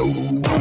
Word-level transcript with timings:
Boom. 0.00 0.59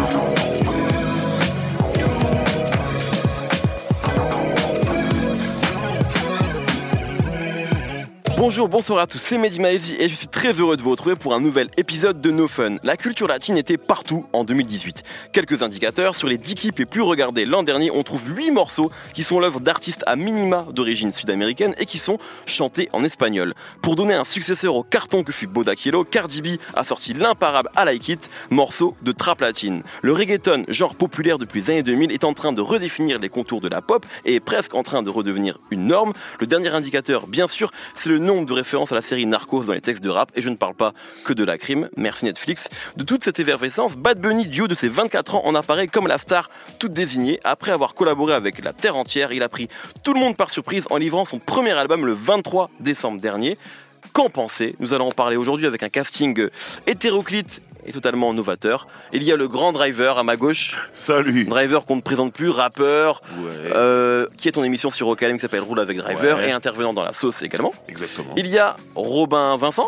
Bonjour, 8.49 8.67
bonsoir 8.67 8.97
à 8.97 9.05
tous, 9.05 9.19
c'est 9.19 9.37
Mehdi 9.37 9.59
Maizi 9.59 9.95
et 9.99 10.07
je 10.07 10.15
suis 10.15 10.27
très 10.27 10.53
heureux 10.59 10.75
de 10.75 10.81
vous 10.81 10.89
retrouver 10.89 11.13
pour 11.13 11.35
un 11.35 11.39
nouvel 11.39 11.69
épisode 11.77 12.19
de 12.19 12.31
No 12.31 12.47
Fun. 12.47 12.77
La 12.81 12.97
culture 12.97 13.27
latine 13.27 13.57
était 13.57 13.77
partout 13.77 14.25
en 14.33 14.43
2018. 14.43 15.03
Quelques 15.31 15.61
indicateurs, 15.61 16.15
sur 16.15 16.27
les 16.27 16.39
10 16.39 16.55
clips 16.55 16.79
les 16.79 16.87
plus 16.87 17.03
regardés 17.03 17.45
l'an 17.45 17.61
dernier, 17.61 17.91
on 17.91 18.01
trouve 18.01 18.23
8 18.35 18.49
morceaux 18.49 18.89
qui 19.13 19.21
sont 19.21 19.39
l'œuvre 19.39 19.59
d'artistes 19.59 20.03
à 20.07 20.15
minima 20.15 20.65
d'origine 20.73 21.11
sud-américaine 21.11 21.75
et 21.77 21.85
qui 21.85 21.99
sont 21.99 22.17
chantés 22.47 22.89
en 22.91 23.03
espagnol. 23.03 23.53
Pour 23.83 23.95
donner 23.95 24.15
un 24.15 24.23
successeur 24.23 24.75
au 24.75 24.81
carton 24.81 25.21
que 25.23 25.31
fut 25.31 25.45
Boda 25.45 25.75
Kilo, 25.75 26.03
Cardi 26.03 26.41
B 26.41 26.47
a 26.73 26.83
sorti 26.83 27.13
l'imparable 27.13 27.69
I 27.77 27.85
Like 27.85 28.31
morceau 28.49 28.95
de 29.03 29.11
trap 29.11 29.41
latine. 29.41 29.83
Le 30.01 30.11
reggaeton, 30.11 30.65
genre 30.69 30.95
populaire 30.95 31.37
depuis 31.37 31.61
les 31.61 31.69
années 31.69 31.83
2000, 31.83 32.11
est 32.11 32.23
en 32.23 32.33
train 32.33 32.51
de 32.51 32.61
redéfinir 32.61 33.19
les 33.19 33.29
contours 33.29 33.61
de 33.61 33.69
la 33.69 33.83
pop 33.83 34.07
et 34.25 34.33
est 34.33 34.39
presque 34.39 34.73
en 34.73 34.81
train 34.81 35.03
de 35.03 35.11
redevenir 35.11 35.55
une 35.69 35.85
norme. 35.85 36.13
Le 36.39 36.47
dernier 36.47 36.69
indicateur, 36.69 37.27
bien 37.27 37.47
sûr, 37.47 37.69
c'est 37.93 38.09
le 38.09 38.17
de 38.45 38.53
références 38.53 38.91
à 38.91 38.95
la 38.95 39.01
série 39.01 39.25
Narcos 39.25 39.63
dans 39.63 39.73
les 39.73 39.81
textes 39.81 40.03
de 40.03 40.09
rap, 40.09 40.31
et 40.35 40.41
je 40.41 40.49
ne 40.49 40.55
parle 40.55 40.75
pas 40.75 40.93
que 41.23 41.33
de 41.33 41.43
la 41.43 41.57
crime, 41.57 41.89
merci 41.97 42.25
Netflix. 42.25 42.69
De 42.97 43.03
toute 43.03 43.23
cette 43.23 43.39
effervescence, 43.39 43.95
Bad 43.95 44.19
Bunny, 44.19 44.47
du 44.47 44.61
haut 44.61 44.67
de 44.67 44.75
ses 44.75 44.87
24 44.87 45.35
ans, 45.35 45.41
en 45.45 45.55
apparaît 45.55 45.87
comme 45.87 46.07
la 46.07 46.17
star 46.17 46.49
toute 46.79 46.93
désignée. 46.93 47.39
Après 47.43 47.71
avoir 47.71 47.93
collaboré 47.93 48.33
avec 48.33 48.63
la 48.63 48.73
Terre 48.73 48.95
entière, 48.95 49.31
il 49.31 49.43
a 49.43 49.49
pris 49.49 49.69
tout 50.03 50.13
le 50.13 50.19
monde 50.19 50.35
par 50.35 50.49
surprise 50.49 50.85
en 50.89 50.97
livrant 50.97 51.25
son 51.25 51.39
premier 51.39 51.71
album 51.71 52.05
le 52.05 52.13
23 52.13 52.69
décembre 52.79 53.19
dernier. 53.19 53.57
Qu'en 54.13 54.29
penser? 54.29 54.75
Nous 54.79 54.93
allons 54.93 55.09
en 55.09 55.11
parler 55.11 55.35
aujourd'hui 55.35 55.67
avec 55.67 55.83
un 55.83 55.89
casting 55.89 56.47
hétéroclite 56.87 57.61
et 57.89 57.91
totalement 57.91 58.33
novateur. 58.33 58.87
Il 59.13 59.23
y 59.23 59.31
a 59.31 59.35
le 59.35 59.47
grand 59.47 59.71
driver 59.73 60.17
à 60.19 60.23
ma 60.23 60.37
gauche. 60.37 60.75
Salut. 60.93 61.45
Driver 61.45 61.85
qu'on 61.85 61.95
ne 61.95 62.01
présente 62.01 62.31
plus, 62.33 62.49
rappeur, 62.49 63.21
Ouais. 63.39 63.71
euh, 63.75 64.27
qui 64.37 64.47
est 64.47 64.51
ton 64.51 64.63
émission 64.63 64.91
sur 64.91 65.07
Rock 65.07 65.23
AM 65.23 65.33
qui 65.37 65.39
s'appelle 65.41 65.61
Roule 65.61 65.79
avec 65.79 65.97
Driver 65.97 66.37
Ouais. 66.37 66.49
et 66.49 66.51
intervenant 66.51 66.93
dans 66.93 67.03
la 67.03 67.13
sauce 67.13 67.41
également. 67.41 67.73
Exactement. 67.87 68.33
Il 68.37 68.45
y 68.47 68.59
a 68.59 68.77
Robin 68.95 69.57
Vincent 69.57 69.87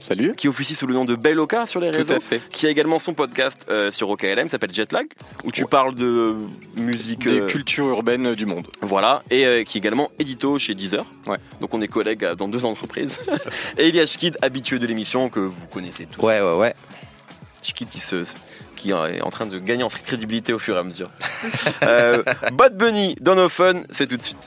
Salut. 0.00 0.34
qui 0.36 0.48
officie 0.48 0.74
sous 0.74 0.86
le 0.88 0.94
nom 0.94 1.04
de 1.04 1.14
Belloca 1.14 1.66
sur 1.66 1.80
les 1.80 1.90
Tout 1.92 1.98
réseaux, 1.98 2.14
à 2.14 2.20
fait. 2.20 2.40
qui 2.50 2.66
a 2.66 2.70
également 2.70 2.98
son 2.98 3.14
podcast 3.14 3.64
euh, 3.70 3.90
sur 3.92 4.10
OKLM, 4.10 4.48
s'appelle 4.48 4.72
Jetlag, 4.74 5.06
où 5.44 5.52
tu 5.52 5.64
parles 5.66 5.94
de 5.94 6.34
musique, 6.76 7.26
Des 7.28 7.40
euh, 7.40 7.46
cultures 7.46 7.86
urbaines 7.88 8.34
du 8.34 8.44
monde. 8.46 8.66
voilà, 8.82 9.22
et 9.30 9.46
euh, 9.46 9.62
qui 9.64 9.78
est 9.78 9.80
également 9.80 10.10
édito 10.18 10.58
chez 10.58 10.74
Deezer. 10.74 11.04
Ouais. 11.26 11.38
Donc 11.60 11.72
on 11.74 11.80
est 11.80 11.88
collègues 11.88 12.24
dans 12.36 12.48
deux 12.48 12.64
entreprises. 12.64 13.18
et 13.78 13.88
il 13.88 13.94
y 13.96 14.00
a 14.00 14.06
Shkid, 14.06 14.36
habitué 14.42 14.78
de 14.78 14.86
l'émission 14.86 15.28
que 15.28 15.40
vous 15.40 15.66
connaissez 15.68 16.06
tous. 16.06 16.20
Ouais, 16.24 16.40
ouais, 16.40 16.54
ouais. 16.56 16.74
Qui 17.74 17.98
se 17.98 18.24
qui 18.76 18.90
est 18.90 19.20
en 19.22 19.30
train 19.30 19.46
de 19.46 19.58
gagner 19.58 19.82
en 19.82 19.88
crédibilité 19.88 20.52
au 20.52 20.58
fur 20.58 20.76
et 20.76 20.78
à 20.78 20.82
mesure. 20.82 21.10
euh, 21.82 22.22
Bad 22.52 22.76
Bunny 22.76 23.16
dans 23.20 23.34
nos 23.34 23.48
fun, 23.48 23.80
c'est 23.90 24.06
tout 24.06 24.16
de 24.16 24.22
suite. 24.22 24.38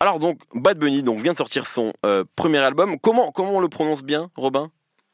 Alors 0.00 0.18
donc 0.18 0.40
Bad 0.54 0.78
Bunny 0.78 1.02
donc 1.02 1.20
vient 1.20 1.32
de 1.32 1.36
sortir 1.36 1.66
son 1.66 1.92
euh, 2.04 2.24
premier 2.36 2.58
album. 2.58 2.98
Comment 3.00 3.30
comment 3.32 3.52
on 3.56 3.60
le 3.60 3.68
prononce 3.68 4.02
bien, 4.02 4.30
Robin? 4.36 4.70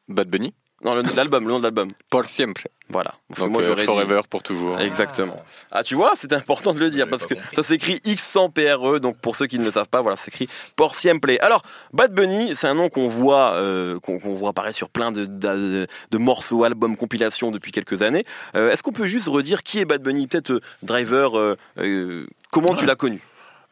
Bad 0.09 0.29
Bunny? 0.29 0.55
Non, 0.83 0.95
le- 0.95 1.03
l'album, 1.15 1.45
le 1.45 1.51
nom 1.51 1.59
de 1.59 1.65
l'album. 1.65 1.91
Por 2.11 2.27
siempre. 2.27 2.63
Voilà. 2.91 3.15
Parce 3.29 3.41
que 3.41 3.45
Donc 3.45 3.53
moi 3.53 3.63
euh, 3.63 3.75
dit- 3.77 3.83
forever 3.85 4.21
pour 4.29 4.43
toujours. 4.43 4.79
Exactement. 4.81 5.37
Ah, 5.71 5.83
tu 5.85 5.95
vois, 5.95 6.13
c'est 6.17 6.33
important 6.33 6.75
de 6.75 6.81
le 6.81 6.91
dire 6.91 7.09
parce 7.09 7.27
que 7.27 7.35
ça 7.55 7.63
s'écrit 7.63 8.01
X100PRE. 8.05 8.97
E, 8.97 8.99
Donc, 9.01 9.17
pour 9.19 9.37
ceux 9.37 9.47
qui 9.47 9.59
ne 9.59 9.65
le 9.65 9.71
savent 9.71 9.89
pas, 9.89 10.01
voilà, 10.03 10.17
ça 10.17 10.25
s'écrit 10.25 10.49
Por 10.77 10.95
Siempre. 10.95 11.31
Alors, 11.41 11.63
Bad 11.93 12.13
Bunny, 12.13 12.57
c'est 12.57 12.67
un 12.67 12.75
nom 12.75 12.89
qu'on 12.89 13.07
voit, 13.07 13.53
euh, 13.55 13.99
qu'on 14.01 14.19
voit 14.19 14.51
apparaître 14.51 14.77
sur 14.77 14.91
plein 14.91 15.13
de, 15.13 15.25
de, 15.27 15.87
de 16.11 16.19
morceaux, 16.19 16.65
albums, 16.65 16.97
compilations 16.97 17.51
depuis 17.51 17.71
quelques 17.73 18.03
années. 18.03 18.25
Euh, 18.57 18.71
Est-ce 18.71 18.83
qu'on 18.83 18.93
peut 18.93 19.07
juste 19.07 19.29
redire 19.29 19.63
qui 19.63 19.79
est 19.79 19.85
Bad 19.85 20.03
Bunny 20.03 20.27
Peut-être 20.27 20.51
euh, 20.51 20.61
Driver, 20.83 21.39
euh, 21.39 21.57
euh, 21.79 22.27
comment 22.53 22.75
tu 22.75 22.87
l'as 22.87 22.97
connu? 22.97 23.23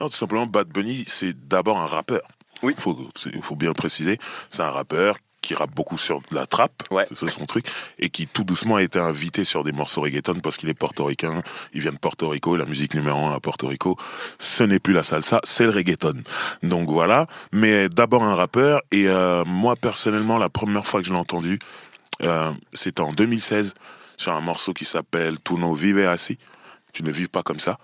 Non, 0.00 0.08
tout 0.08 0.14
simplement, 0.16 0.46
Bad 0.46 0.68
Bunny, 0.68 1.04
c'est 1.08 1.34
d'abord 1.48 1.78
un 1.78 1.86
rappeur. 1.86 2.22
Oui. 2.62 2.74
Faut, 2.78 2.96
c'est- 3.16 3.30
faut 3.42 3.56
bien 3.56 3.70
le 3.70 3.74
préciser. 3.74 4.18
C'est 4.50 4.62
un 4.62 4.70
rappeur 4.70 5.16
qui 5.48 5.54
rappe 5.54 5.74
beaucoup 5.74 5.96
sur 5.96 6.20
de 6.20 6.34
la 6.34 6.46
trappe, 6.46 6.82
Ouais. 6.90 7.06
c'est 7.14 7.30
son 7.30 7.46
truc, 7.46 7.64
et 7.98 8.10
qui 8.10 8.26
tout 8.26 8.44
doucement 8.44 8.76
a 8.76 8.82
été 8.82 8.98
invité 8.98 9.44
sur 9.44 9.64
des 9.64 9.72
morceaux 9.72 10.02
reggaeton 10.02 10.40
parce 10.40 10.58
qu'il 10.58 10.68
est 10.68 10.74
portoricain, 10.74 11.42
il 11.72 11.80
vient 11.80 11.92
de 11.92 11.96
Porto 11.98 12.28
Rico, 12.28 12.54
la 12.54 12.66
musique 12.66 12.92
numéro 12.94 13.18
un 13.26 13.34
à 13.34 13.40
Porto 13.40 13.66
Rico, 13.66 13.96
ce 14.38 14.62
n'est 14.64 14.78
plus 14.78 14.92
la 14.92 15.02
salsa, 15.02 15.40
c'est 15.44 15.64
le 15.64 15.70
reggaeton. 15.70 16.22
Donc 16.62 16.90
voilà, 16.90 17.26
mais 17.50 17.88
d'abord 17.88 18.22
un 18.24 18.34
rappeur, 18.34 18.82
et 18.92 19.08
euh, 19.08 19.42
moi 19.46 19.74
personnellement, 19.74 20.36
la 20.36 20.50
première 20.50 20.86
fois 20.86 21.00
que 21.00 21.06
je 21.06 21.12
l'ai 21.14 21.18
entendu, 21.18 21.58
euh, 22.24 22.52
c'était 22.74 23.00
en 23.00 23.12
2016, 23.14 23.72
sur 24.18 24.32
un 24.34 24.42
morceau 24.42 24.74
qui 24.74 24.84
s'appelle 24.84 25.36
Tu 25.42 25.54
no 25.54 25.72
vive 25.72 26.06
así, 26.06 26.36
tu 26.92 27.02
ne 27.04 27.10
vives 27.10 27.30
pas 27.30 27.42
comme 27.42 27.60
ça. 27.60 27.78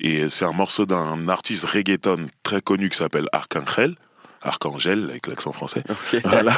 Et 0.00 0.30
c'est 0.30 0.46
un 0.46 0.52
morceau 0.52 0.86
d'un 0.86 1.28
artiste 1.28 1.66
reggaeton 1.66 2.28
très 2.42 2.62
connu 2.62 2.88
qui 2.88 2.96
s'appelle 2.96 3.26
Arcangel. 3.32 3.94
Arcangel, 4.42 5.08
avec 5.10 5.26
l'accent 5.26 5.52
français. 5.52 5.82
Voilà. 6.24 6.54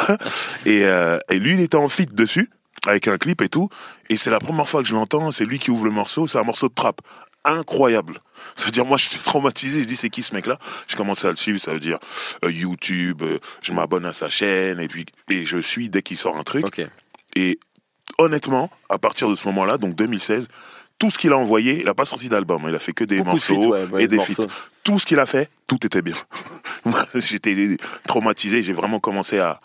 Et, 0.67 0.85
euh, 0.85 1.19
et 1.31 1.39
lui, 1.39 1.55
il 1.55 1.61
était 1.61 1.77
en 1.77 1.89
feat 1.89 2.15
dessus, 2.15 2.51
avec 2.87 3.09
un 3.09 3.19
clip 3.19 3.43
et 3.43 3.49
tout. 3.49 3.69
Et 4.09 4.17
c'est 4.17 4.31
la 4.31 4.39
première 4.39 4.69
fois 4.69 4.83
que 4.83 4.89
je 4.89 4.95
l'entends, 4.95 5.31
c'est 5.31 5.45
lui 5.45 5.59
qui 5.59 5.71
ouvre 5.71 5.85
le 5.85 5.91
morceau, 5.91 6.27
c'est 6.27 6.39
un 6.39 6.45
morceau 6.45 6.69
de 6.69 6.75
trap. 6.75 7.01
Incroyable. 7.45 8.21
C'est-à-dire, 8.55 8.85
moi, 8.85 8.97
je 8.99 9.09
suis 9.09 9.19
traumatisé. 9.19 9.83
Je 9.83 9.89
dis, 9.89 9.97
c'est 9.97 10.11
qui 10.11 10.23
ce 10.23 10.35
mec-là? 10.35 10.59
Je 10.89 10.97
commence 10.97 11.25
à 11.25 11.31
le 11.31 11.37
suivre, 11.37 11.61
ça 11.61 11.73
veut 11.73 11.81
dire 11.81 11.99
euh, 12.45 12.51
YouTube, 12.51 13.23
euh, 13.23 13.39
je 13.63 13.73
m'abonne 13.73 14.07
à 14.07 14.13
sa 14.13 14.29
chaîne, 14.29 14.81
et 14.81 14.89
puis 14.89 15.07
et 15.29 15.45
je 15.45 15.59
suis 15.59 15.89
dès 15.89 16.03
qu'il 16.03 16.17
sort 16.17 16.37
un 16.37 16.45
truc. 16.45 16.67
Ok. 16.67 16.87
Et 17.35 17.59
honnêtement, 18.19 18.71
à 18.89 18.99
partir 18.99 19.29
de 19.29 19.35
ce 19.35 19.47
moment-là, 19.49 19.79
donc 19.79 19.95
2016, 19.95 20.49
tout 21.03 21.11
ce 21.11 21.19
qu'il 21.19 21.33
a 21.33 21.37
envoyé, 21.37 21.81
il 21.81 21.87
n'a 21.87 21.95
pas 21.95 22.05
sorti 22.05 22.29
d'album, 22.29 22.65
hein, 22.65 22.69
il 22.69 22.77
a 22.77 22.79
fait 22.79 22.93
que 22.93 23.03
des 23.03 23.17
Beaucoup 23.17 23.31
de 23.31 23.33
morceaux 23.33 23.61
feats, 23.61 23.69
ouais, 23.69 23.85
ouais, 23.87 24.05
et 24.05 24.07
des 24.07 24.21
feats. 24.21 24.47
Tout 24.85 25.01
ce 25.01 25.05
qu'il 25.05 25.19
a 25.19 25.27
fait, 25.27 25.51
tout 25.67 25.85
était 25.85 26.01
bien. 26.01 26.15
J'étais 27.17 27.77
traumatisé, 28.07 28.63
j'ai 28.63 28.73
vraiment 28.73 29.01
commencé 29.01 29.41
à 29.41 29.61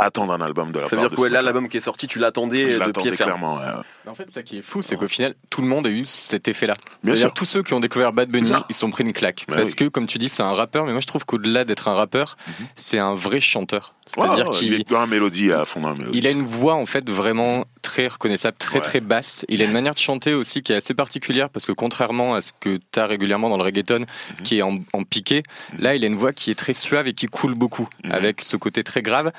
attendre 0.00 0.32
un 0.32 0.40
album 0.40 0.72
de 0.72 0.80
la 0.80 0.86
Ça 0.86 0.96
veut 0.96 1.02
part 1.02 1.10
dire 1.10 1.10
de 1.10 1.16
que 1.16 1.20
ouais, 1.20 1.28
là, 1.28 1.42
l'album 1.42 1.68
qui 1.68 1.76
est 1.76 1.80
sorti, 1.80 2.08
tu 2.08 2.18
l'attendais 2.18 2.76
de 2.76 2.90
pied 2.90 3.12
ferme. 3.12 3.38
clairement. 3.38 3.60
En 4.06 4.14
fait, 4.14 4.30
ça 4.30 4.42
qui 4.42 4.58
est 4.58 4.62
fou, 4.62 4.82
c'est 4.82 4.96
qu'au 4.96 5.08
final, 5.08 5.34
tout 5.50 5.60
le 5.62 5.68
monde 5.68 5.86
a 5.86 5.90
eu 5.90 6.04
cet 6.06 6.48
effet-là. 6.48 6.74
Bien 7.04 7.14
sûr. 7.14 7.32
tous 7.34 7.44
ceux 7.44 7.62
qui 7.62 7.74
ont 7.74 7.80
découvert 7.80 8.12
Bad 8.12 8.30
Bunny, 8.30 8.50
ils 8.68 8.74
se 8.74 8.80
sont 8.80 8.90
pris 8.90 9.04
une 9.04 9.12
claque. 9.12 9.44
Bah 9.48 9.56
parce 9.56 9.70
oui. 9.70 9.74
que, 9.76 9.84
comme 9.88 10.06
tu 10.06 10.18
dis, 10.18 10.28
c'est 10.28 10.42
un 10.42 10.52
rappeur, 10.54 10.84
mais 10.86 10.92
moi 10.92 11.00
je 11.00 11.06
trouve 11.06 11.24
qu'au-delà 11.26 11.64
d'être 11.64 11.86
un 11.88 11.94
rappeur, 11.94 12.36
c'est 12.76 12.98
un 12.98 13.14
vrai 13.14 13.40
chanteur. 13.40 13.94
C'est-à-dire 14.06 14.50
qu'il 14.50 14.72
il 14.72 14.80
est 14.80 14.88
dans 14.90 14.98
la 14.98 15.06
mélodie 15.06 15.52
à 15.52 15.64
fond 15.64 15.80
dans 15.82 15.90
la 15.90 15.94
mélodie. 15.94 16.18
Il 16.18 16.26
a 16.26 16.30
une 16.30 16.42
voix 16.42 16.74
en 16.74 16.86
fait 16.86 17.08
vraiment 17.08 17.64
très 17.82 18.08
reconnaissable, 18.08 18.56
très 18.58 18.78
Ouais. 18.78 18.84
très 18.84 19.00
basse. 19.00 19.44
Il 19.48 19.62
a 19.62 19.66
une 19.66 19.70
manière 19.72 19.94
de 19.94 19.98
chanter 20.00 20.34
aussi 20.34 20.62
qui 20.64 20.72
est 20.72 20.76
assez 20.76 20.94
particulière 20.94 21.48
parce 21.48 21.64
que 21.64 21.70
contrairement 21.72 22.34
à 22.34 22.42
ce 22.42 22.50
que 22.58 22.78
tu 22.90 22.98
as 22.98 23.06
régulièrement 23.06 23.48
dans 23.50 23.56
le 23.56 23.62
reggaeton 23.62 24.00
Mhm. 24.00 24.06
qui 24.42 24.58
est 24.58 24.62
en, 24.62 24.80
en 24.92 25.04
piqué, 25.04 25.44
là 25.78 25.94
il 25.94 26.02
a 26.02 26.08
une 26.08 26.16
voix 26.16 26.32
qui 26.32 26.50
est 26.50 26.56
très 26.56 26.72
suave 26.72 27.06
et 27.06 27.14
qui 27.14 27.26
coule 27.26 27.54
beaucoup 27.54 27.88
Mhm. 28.04 28.10
avec 28.12 28.40
ce 28.40 28.56
côté 28.56 28.82
très 28.82 29.00
grave 29.02 29.30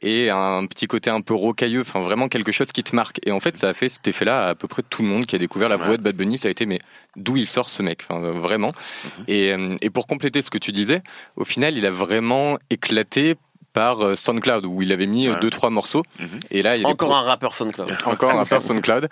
et 0.00 0.30
un 0.30 0.64
petit 0.66 0.86
côté 0.86 1.10
un 1.10 1.22
peu 1.22 1.34
rocailleux, 1.34 1.80
enfin 1.80 2.00
vraiment 2.00 2.28
quelque 2.28 2.52
chose 2.52 2.70
qui 2.70 2.84
te 2.84 2.94
marque. 2.94 3.18
Et 3.26 3.32
en 3.32 3.40
fait 3.40 3.56
ça 3.56 3.70
a 3.70 3.74
fait 3.74 3.88
cet 3.88 4.06
effet-là 4.10 4.46
à, 4.46 4.48
à 4.50 4.54
peu 4.54 4.68
près 4.68 4.82
tout 4.88 5.02
le 5.02 5.08
monde 5.08 5.24
qui 5.26 5.34
a 5.34 5.38
découvert 5.38 5.68
la 5.68 5.76
Ouais. 5.78 5.84
voix 5.86 5.96
de 5.96 6.02
Bad 6.02 6.14
Bunny, 6.16 6.36
ça 6.38 6.48
a 6.48 6.50
été 6.50 6.66
mais 6.66 6.78
d'où 7.16 7.36
il 7.36 7.46
sort 7.46 7.68
ce 7.70 7.82
mec, 7.82 8.02
enfin, 8.08 8.20
vraiment. 8.32 8.72
Mhm. 9.18 9.24
Et, 9.28 9.52
euh, 9.52 9.68
et 9.80 9.90
pour 9.90 10.06
compléter 10.06 10.42
ce 10.42 10.50
que 10.50 10.58
tu 10.58 10.72
disais, 10.72 11.02
au 11.36 11.44
final 11.44 11.76
il 11.78 11.86
a 11.86 11.90
vraiment 11.90 12.58
éclaté 12.68 13.36
par 13.72 14.04
euh, 14.04 14.14
SoundCloud 14.14 14.66
où 14.66 14.82
il 14.82 14.90
avait 14.92 15.06
mis 15.06 15.28
euh, 15.28 15.32
Ouais. 15.34 15.40
deux 15.40 15.50
trois 15.50 15.70
morceaux 15.70 16.02
Mhm. 16.18 16.28
et 16.50 16.62
là 16.62 16.74
il 16.76 16.82
y 16.82 16.84
a 16.84 16.86
des 16.88 16.92
Encore 16.92 17.16
un 17.16 17.22
rappeur 17.22 17.54
SoundCloud. 17.54 17.90
encore 18.06 18.30
un 18.32 18.36
rappeur 18.38 18.62
SoundCloud. 18.62 19.08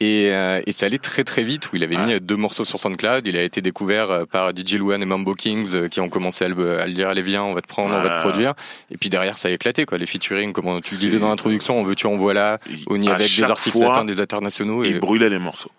Et, 0.00 0.28
euh, 0.32 0.60
et 0.66 0.72
c'est 0.72 0.84
allé 0.86 0.98
très 0.98 1.24
très 1.24 1.42
vite 1.44 1.72
où 1.72 1.76
il 1.76 1.84
avait 1.84 1.96
mis 1.96 2.20
deux 2.20 2.36
morceaux 2.36 2.64
sur 2.64 2.78
SoundCloud. 2.78 3.26
Il 3.26 3.36
a 3.36 3.42
été 3.42 3.62
découvert 3.62 4.10
euh, 4.10 4.24
par 4.24 4.50
DJ 4.50 4.74
Luan 4.74 5.00
et 5.02 5.06
Mambo 5.06 5.34
Kings 5.34 5.74
euh, 5.74 5.88
qui 5.88 6.00
ont 6.00 6.08
commencé 6.08 6.44
à 6.44 6.48
le, 6.48 6.80
à 6.80 6.86
le 6.86 6.92
dire 6.92 7.08
allez 7.08 7.22
viens, 7.22 7.42
on 7.42 7.54
va 7.54 7.62
te 7.62 7.68
prendre, 7.68 7.94
on 7.94 8.02
va 8.02 8.16
te 8.16 8.20
produire. 8.22 8.54
Et 8.90 8.96
puis 8.98 9.08
derrière 9.10 9.38
ça 9.38 9.48
a 9.48 9.50
éclaté 9.52 9.84
quoi. 9.86 9.96
Les 9.98 10.06
featuring, 10.06 10.52
comme 10.52 10.80
tu 10.80 10.94
disais 10.96 11.18
dans 11.18 11.28
l'introduction, 11.28 11.78
on 11.78 11.84
veut 11.84 11.94
tu 11.94 12.06
en 12.06 12.16
voilà. 12.16 12.58
Il- 12.68 12.84
On 12.88 13.00
y 13.00 13.08
à 13.08 13.14
avec 13.14 13.34
des 13.34 13.42
artistes 13.44 13.76
fois, 13.76 13.88
latins, 13.88 14.04
des 14.04 14.20
internationaux. 14.20 14.84
Il 14.84 14.96
Et 14.96 14.98
brûlait 14.98 15.28
les 15.30 15.38
morceaux. 15.38 15.70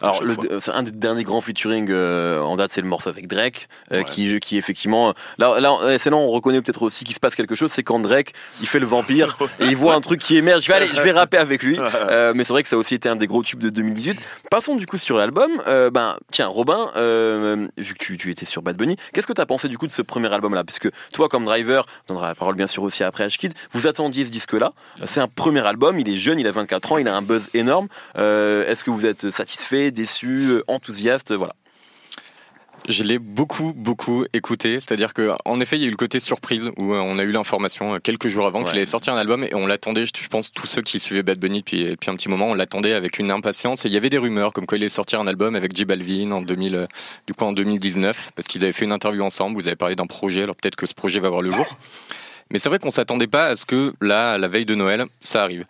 Alors, 0.00 0.22
le, 0.22 0.36
euh, 0.50 0.60
un 0.72 0.82
des 0.84 0.90
derniers 0.92 1.24
grands 1.24 1.40
featuring 1.40 1.88
euh, 1.90 2.40
en 2.40 2.56
date, 2.56 2.70
c'est 2.70 2.80
le 2.80 2.86
morceau 2.86 3.10
avec 3.10 3.26
Drake, 3.26 3.68
euh, 3.92 3.98
Ouais. 3.98 4.04
qui, 4.04 4.38
qui 4.40 4.56
effectivement, 4.56 5.12
là, 5.38 5.58
là, 5.60 5.76
euh, 5.82 5.98
c'est 5.98 6.10
là 6.10 6.16
on 6.16 6.28
reconnaît 6.28 6.60
peut-être 6.62 6.82
aussi 6.82 7.04
qu'il 7.04 7.14
se 7.14 7.20
passe 7.20 7.34
quelque 7.34 7.54
chose, 7.56 7.72
c'est 7.72 7.82
quand 7.82 7.98
Drake, 7.98 8.32
il 8.60 8.68
fait 8.68 8.78
le 8.78 8.86
vampire 8.86 9.36
et 9.60 9.64
il 9.66 9.76
voit 9.76 9.94
un 9.94 10.00
truc 10.00 10.20
qui 10.20 10.36
émerge. 10.36 10.62
Je 10.62 10.68
vais 10.68 10.74
aller, 10.74 10.86
je 10.86 11.00
vais 11.00 11.12
rapper 11.12 11.36
avec 11.38 11.62
lui. 11.62 11.78
Euh, 12.10 12.32
mais 12.34 12.44
c'est 12.44 12.52
vrai 12.52 12.62
que 12.62 12.68
ça 12.68 12.76
a 12.76 12.78
aussi 12.78 12.94
été 12.94 13.08
un 13.08 13.16
des 13.16 13.26
gros 13.26 13.42
tubes 13.42 13.62
de 13.62 13.70
2018. 13.70 14.18
Passons 14.50 14.76
du 14.76 14.86
coup 14.86 14.96
sur 14.96 15.16
l'album. 15.18 15.50
Euh, 15.66 15.90
ben, 15.90 16.16
tiens, 16.32 16.46
Robin, 16.46 16.90
euh, 16.96 17.66
vu 17.76 17.94
que 17.94 17.98
tu, 17.98 18.16
tu 18.16 18.30
étais 18.30 18.46
sur 18.46 18.62
Bad 18.62 18.76
Bunny, 18.76 18.96
qu'est-ce 19.12 19.26
que 19.26 19.32
t'as 19.32 19.46
pensé 19.46 19.68
du 19.68 19.76
coup 19.78 19.86
de 19.86 19.90
ce 19.92 20.00
premier 20.02 20.32
album-là? 20.32 20.64
Puisque 20.64 20.88
toi, 21.12 21.28
comme 21.28 21.44
driver, 21.44 21.84
on 22.08 22.14
donnera 22.14 22.28
la 22.28 22.34
parole 22.34 22.54
bien 22.54 22.66
sûr 22.66 22.82
aussi 22.82 23.04
après 23.04 23.24
Ashkid, 23.24 23.52
vous 23.72 23.86
attendiez 23.86 24.24
ce 24.24 24.30
disque-là. 24.30 24.72
C'est 25.04 25.20
un 25.20 25.28
premier 25.28 25.66
album, 25.66 25.98
il 25.98 26.08
est 26.08 26.16
jeune, 26.16 26.38
il 26.38 26.46
a 26.46 26.50
24 26.50 26.92
ans, 26.92 26.98
il 26.98 27.08
a 27.08 27.14
un 27.16 27.22
buzz 27.22 27.50
énorme. 27.52 27.88
Euh, 28.16 28.66
Est-ce 28.66 28.84
que 28.84 28.90
vous 28.90 29.04
êtes 29.06 29.30
satisfait, 29.30 29.67
déçu, 29.90 30.48
euh, 30.50 30.64
enthousiaste 30.66 31.32
Voilà. 31.32 31.54
Je 32.88 33.02
l'ai 33.02 33.18
beaucoup, 33.18 33.74
beaucoup 33.74 34.24
écouté. 34.32 34.80
C'est-à-dire 34.80 35.12
que, 35.12 35.32
en 35.44 35.60
effet, 35.60 35.76
il 35.76 35.82
y 35.82 35.84
a 35.84 35.88
eu 35.88 35.90
le 35.90 35.96
côté 35.96 36.20
surprise 36.20 36.70
où 36.78 36.94
euh, 36.94 37.00
on 37.00 37.18
a 37.18 37.22
eu 37.22 37.32
l'information 37.32 37.94
euh, 37.94 37.98
quelques 37.98 38.28
jours 38.28 38.46
avant 38.46 38.62
qu'il 38.62 38.76
allait 38.76 38.86
sortir 38.86 39.12
un 39.12 39.18
album 39.18 39.44
et 39.44 39.54
on 39.54 39.66
l'attendait. 39.66 40.06
Je 40.06 40.28
pense 40.28 40.52
tous 40.52 40.66
ceux 40.66 40.82
qui 40.82 40.98
suivaient 41.00 41.22
Bad 41.22 41.38
Bunny 41.38 41.60
depuis, 41.60 41.84
depuis 41.84 42.10
un 42.10 42.16
petit 42.16 42.28
moment, 42.28 42.46
on 42.46 42.54
l'attendait 42.54 42.92
avec 42.92 43.18
une 43.18 43.30
impatience. 43.30 43.84
Et 43.84 43.88
il 43.88 43.94
y 43.94 43.96
avait 43.96 44.10
des 44.10 44.18
rumeurs 44.18 44.52
comme 44.52 44.66
quoi 44.66 44.78
il 44.78 44.82
allait 44.82 44.88
sortir 44.88 45.20
un 45.20 45.26
album 45.26 45.54
avec 45.54 45.76
J 45.76 45.84
Balvin 45.84 46.30
en 46.30 46.40
2000, 46.40 46.74
euh, 46.76 46.86
du 47.26 47.34
coup 47.34 47.44
en 47.44 47.52
2019, 47.52 48.30
parce 48.34 48.48
qu'ils 48.48 48.64
avaient 48.64 48.72
fait 48.72 48.84
une 48.84 48.92
interview 48.92 49.22
ensemble. 49.22 49.60
Vous 49.60 49.66
avez 49.66 49.76
parlé 49.76 49.94
d'un 49.94 50.06
projet. 50.06 50.44
Alors 50.44 50.56
peut-être 50.56 50.76
que 50.76 50.86
ce 50.86 50.94
projet 50.94 51.20
va 51.20 51.28
voir 51.28 51.42
le 51.42 51.50
jour. 51.50 51.66
Mais 52.50 52.58
c'est 52.58 52.70
vrai 52.70 52.78
qu'on 52.78 52.90
s'attendait 52.90 53.26
pas 53.26 53.46
à 53.48 53.56
ce 53.56 53.66
que 53.66 53.92
là, 54.00 54.32
à 54.32 54.38
la 54.38 54.48
veille 54.48 54.64
de 54.64 54.74
Noël, 54.74 55.04
ça 55.20 55.42
arrive. 55.42 55.66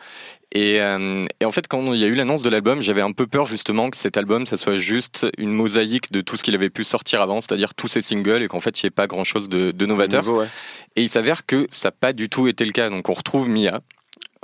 Et, 0.53 0.81
euh, 0.81 1.25
et, 1.41 1.45
en 1.45 1.53
fait, 1.53 1.69
quand 1.69 1.93
il 1.93 2.01
y 2.01 2.05
a 2.05 2.07
eu 2.07 2.15
l'annonce 2.15 2.43
de 2.43 2.49
l'album, 2.49 2.81
j'avais 2.81 3.03
un 3.03 3.13
peu 3.13 3.27
peur 3.27 3.45
justement 3.45 3.91
que 3.91 3.97
cet 3.97 4.17
album, 4.17 4.47
ça 4.47 4.57
soit 4.57 4.77
juste 4.77 5.27
une 5.37 5.53
mosaïque 5.53 6.11
de 6.11 6.23
tout 6.23 6.37
ce 6.37 6.43
qu'il 6.43 6.55
avait 6.55 6.71
pu 6.71 6.85
sortir 6.85 7.21
avant, 7.21 7.41
c'est-à-dire 7.41 7.75
tous 7.75 7.89
ses 7.89 8.01
singles, 8.01 8.43
et 8.43 8.49
qu'en 8.49 8.61
fait, 8.61 8.81
il 8.81 8.87
n'y 8.87 8.89
ait 8.89 8.91
pas 8.91 9.07
grand-chose 9.07 9.49
de, 9.49 9.73
de 9.73 9.87
novateur. 9.87 10.25
Et 10.97 11.03
il 11.03 11.09
s'avère 11.09 11.45
que 11.45 11.67
ça 11.71 11.89
n'a 11.89 11.93
pas 11.93 12.13
du 12.13 12.29
tout 12.29 12.49
été 12.49 12.65
le 12.65 12.73
cas. 12.73 12.89
Donc 12.89 13.09
on 13.09 13.13
retrouve 13.13 13.49
Mia, 13.49 13.81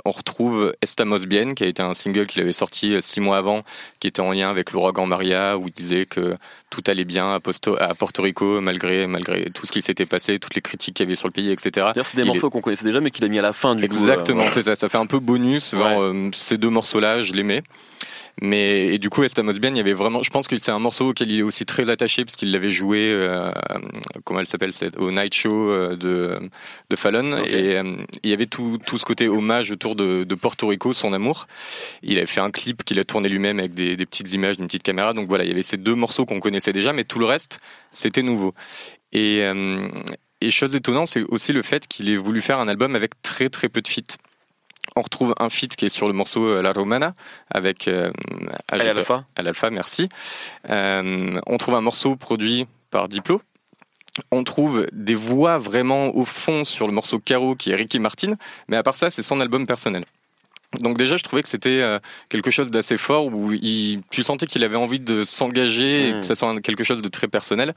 on 0.05 0.11
retrouve 0.11 0.73
Estamos 0.81 1.25
Bien, 1.25 1.55
qui 1.55 1.63
a 1.63 1.67
été 1.67 1.81
un 1.81 1.95
single 1.95 2.27
qu'il 2.27 2.41
avait 2.41 2.51
sorti 2.51 2.93
euh, 2.93 3.01
six 3.01 3.19
mois 3.19 3.37
avant, 3.37 3.63
qui 3.99 4.07
était 4.07 4.21
en 4.21 4.31
lien 4.31 4.49
avec 4.49 4.71
l'ouragan 4.71 5.07
Maria, 5.07 5.57
où 5.57 5.67
il 5.67 5.73
disait 5.73 6.05
que 6.05 6.37
tout 6.69 6.83
allait 6.87 7.05
bien 7.05 7.33
à, 7.33 7.39
Porto 7.39 8.21
Rico, 8.21 8.61
malgré, 8.61 9.07
malgré 9.07 9.49
tout 9.49 9.65
ce 9.65 9.71
qui 9.71 9.81
s'était 9.81 10.05
passé, 10.05 10.37
toutes 10.39 10.55
les 10.55 10.61
critiques 10.61 10.95
qu'il 10.95 11.05
y 11.05 11.07
avait 11.07 11.15
sur 11.15 11.27
le 11.27 11.33
pays, 11.33 11.51
etc. 11.51 11.87
C'est 11.95 12.15
des 12.15 12.23
morceaux 12.23 12.49
qu'on 12.49 12.61
connaissait 12.61 12.85
déjà, 12.85 13.01
mais 13.01 13.11
qu'il 13.11 13.25
a 13.25 13.29
mis 13.29 13.39
à 13.39 13.41
la 13.41 13.53
fin 13.53 13.75
du 13.75 13.83
Exactement, 13.83 14.05
coup. 14.05 14.11
Exactement, 14.11 14.43
euh, 14.43 14.51
c'est 14.53 14.63
ça. 14.63 14.75
Ça 14.75 14.89
fait 14.89 14.97
un 14.97 15.07
peu 15.07 15.19
bonus. 15.19 15.73
Euh, 15.73 16.29
ces 16.33 16.57
deux 16.57 16.69
morceaux-là, 16.69 17.23
je 17.23 17.33
les 17.33 17.43
mets. 17.43 17.63
Mais 18.41 18.87
et 18.87 18.99
du 18.99 19.09
coup, 19.09 19.23
Estamos 19.23 19.53
Bien, 19.53 19.69
il 19.69 19.77
y 19.77 19.79
avait 19.79 19.93
vraiment. 19.93 20.21
Je 20.21 20.29
pense 20.29 20.47
que 20.47 20.57
c'est 20.57 20.71
un 20.71 20.79
morceau 20.79 21.09
auquel 21.09 21.31
il 21.31 21.39
est 21.39 21.43
aussi 21.43 21.65
très 21.65 21.89
attaché 21.89 22.25
parce 22.25 22.35
qu'il 22.35 22.51
l'avait 22.51 22.69
joué. 22.69 23.09
Euh, 23.11 23.51
comment 24.25 24.41
elle 24.41 24.45
s'appelle 24.45 24.71
Au 24.97 25.11
Night 25.11 25.33
Show 25.33 25.71
euh, 25.71 25.95
de 25.95 26.37
de 26.89 26.95
Fallon. 26.95 27.37
Et 27.45 27.77
euh, 27.77 27.95
il 28.23 28.29
y 28.29 28.33
avait 28.33 28.45
tout 28.45 28.77
tout 28.85 28.97
ce 28.97 29.05
côté 29.05 29.29
hommage 29.29 29.71
autour 29.71 29.95
de, 29.95 30.25
de 30.25 30.35
Porto 30.35 30.67
Rico, 30.67 30.91
son 30.93 31.13
amour. 31.13 31.47
Il 32.03 32.17
avait 32.17 32.25
fait 32.25 32.41
un 32.41 32.51
clip 32.51 32.83
qu'il 32.83 32.99
a 32.99 33.05
tourné 33.05 33.29
lui-même 33.29 33.59
avec 33.59 33.73
des, 33.73 33.95
des 33.95 34.05
petites 34.05 34.33
images, 34.33 34.57
d'une 34.57 34.67
petite 34.67 34.83
caméra. 34.83 35.13
Donc 35.13 35.27
voilà, 35.27 35.45
il 35.45 35.47
y 35.47 35.53
avait 35.53 35.61
ces 35.61 35.77
deux 35.77 35.95
morceaux 35.95 36.25
qu'on 36.25 36.41
connaissait 36.41 36.73
déjà, 36.73 36.91
mais 36.91 37.05
tout 37.05 37.19
le 37.19 37.25
reste, 37.25 37.59
c'était 37.91 38.23
nouveau. 38.23 38.53
Et 39.13 39.43
et 40.41 40.51
chose 40.51 40.75
étonnante, 40.75 41.07
c'est 41.07 41.23
aussi 41.23 41.53
le 41.53 41.61
fait 41.61 41.87
qu'il 41.87 42.09
ait 42.09 42.17
voulu 42.17 42.41
faire 42.41 42.59
un 42.59 42.67
album 42.67 42.95
avec 42.95 43.19
très 43.21 43.49
très 43.49 43.69
peu 43.69 43.81
de 43.81 43.87
feats 43.87 44.17
on 44.95 45.01
retrouve 45.01 45.35
un 45.39 45.49
feat 45.49 45.75
qui 45.75 45.85
est 45.85 45.89
sur 45.89 46.07
le 46.07 46.13
morceau 46.13 46.45
euh, 46.45 46.61
La 46.61 46.71
Romana 46.71 47.13
avec 47.51 47.87
euh. 47.87 48.11
Al-Alpha, 48.69 49.69
merci. 49.69 50.07
Euh, 50.69 51.39
on 51.45 51.57
trouve 51.57 51.75
un 51.75 51.81
morceau 51.81 52.15
produit 52.15 52.65
par 52.91 53.09
Diplo. 53.09 53.41
On 54.31 54.45
trouve 54.45 54.87
des 54.93 55.15
voix 55.15 55.57
vraiment 55.57 56.15
au 56.15 56.23
fond 56.23 56.63
sur 56.63 56.87
le 56.87 56.93
morceau 56.93 57.19
Caro 57.19 57.55
qui 57.55 57.71
est 57.71 57.75
Ricky 57.75 57.99
Martin, 57.99 58.35
mais 58.69 58.77
à 58.77 58.83
part 58.83 58.93
ça, 58.93 59.11
c'est 59.11 59.23
son 59.23 59.41
album 59.41 59.67
personnel. 59.67 60.05
Donc 60.81 60.97
déjà, 60.97 61.17
je 61.17 61.23
trouvais 61.23 61.43
que 61.43 61.49
c'était 61.49 61.81
euh, 61.81 61.99
quelque 62.29 62.51
chose 62.51 62.71
d'assez 62.71 62.97
fort 62.97 63.27
où 63.27 63.51
il, 63.53 64.01
tu 64.11 64.23
sentais 64.23 64.45
qu'il 64.45 64.63
avait 64.63 64.75
envie 64.75 64.99
de 64.99 65.23
s'engager 65.23 66.09
et 66.09 66.11
que 66.13 66.17
hmm. 66.19 66.23
ça 66.23 66.35
soit 66.35 66.61
quelque 66.61 66.83
chose 66.83 67.01
de 67.01 67.07
très 67.07 67.27
personnel. 67.27 67.73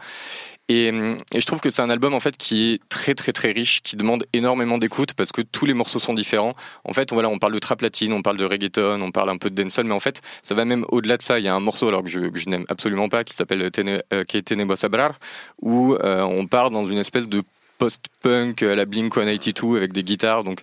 Et, 0.70 0.88
et 0.88 1.40
je 1.40 1.46
trouve 1.46 1.60
que 1.60 1.70
c'est 1.70 1.80
un 1.80 1.88
album 1.88 2.12
en 2.12 2.20
fait 2.20 2.36
qui 2.36 2.72
est 2.72 2.80
très 2.90 3.14
très 3.14 3.32
très 3.32 3.52
riche, 3.52 3.80
qui 3.82 3.96
demande 3.96 4.24
énormément 4.34 4.76
d'écoute 4.76 5.14
parce 5.14 5.32
que 5.32 5.40
tous 5.40 5.64
les 5.64 5.72
morceaux 5.72 5.98
sont 5.98 6.12
différents. 6.12 6.54
En 6.84 6.92
fait, 6.92 7.10
voilà, 7.10 7.30
on 7.30 7.38
parle 7.38 7.54
de 7.54 7.58
trap 7.58 7.80
latine, 7.80 8.12
on 8.12 8.20
parle 8.20 8.36
de 8.36 8.44
reggaeton, 8.44 9.00
on 9.00 9.10
parle 9.10 9.30
un 9.30 9.38
peu 9.38 9.48
de 9.48 9.62
dancehall, 9.62 9.86
mais 9.86 9.94
en 9.94 10.00
fait, 10.00 10.20
ça 10.42 10.54
va 10.54 10.66
même 10.66 10.84
au-delà 10.88 11.16
de 11.16 11.22
ça. 11.22 11.38
Il 11.38 11.46
y 11.46 11.48
a 11.48 11.54
un 11.54 11.60
morceau 11.60 11.88
alors 11.88 12.02
que 12.02 12.10
je, 12.10 12.20
je 12.34 12.50
n'aime 12.50 12.66
absolument 12.68 13.08
pas 13.08 13.24
qui 13.24 13.34
s'appelle 13.34 13.70
euh, 13.78 14.24
qui 14.24 14.36
est 14.36 14.42
Tenebo 14.42 14.76
Sabrar 14.76 15.18
où 15.62 15.94
euh, 15.94 16.22
on 16.22 16.46
part 16.46 16.70
dans 16.70 16.84
une 16.84 16.98
espèce 16.98 17.28
de 17.28 17.42
post-punk 17.78 18.62
à 18.62 18.74
la 18.74 18.84
Blink 18.84 19.14
182 19.14 19.76
avec 19.76 19.92
des 19.92 20.02
guitares. 20.02 20.44
Donc 20.44 20.60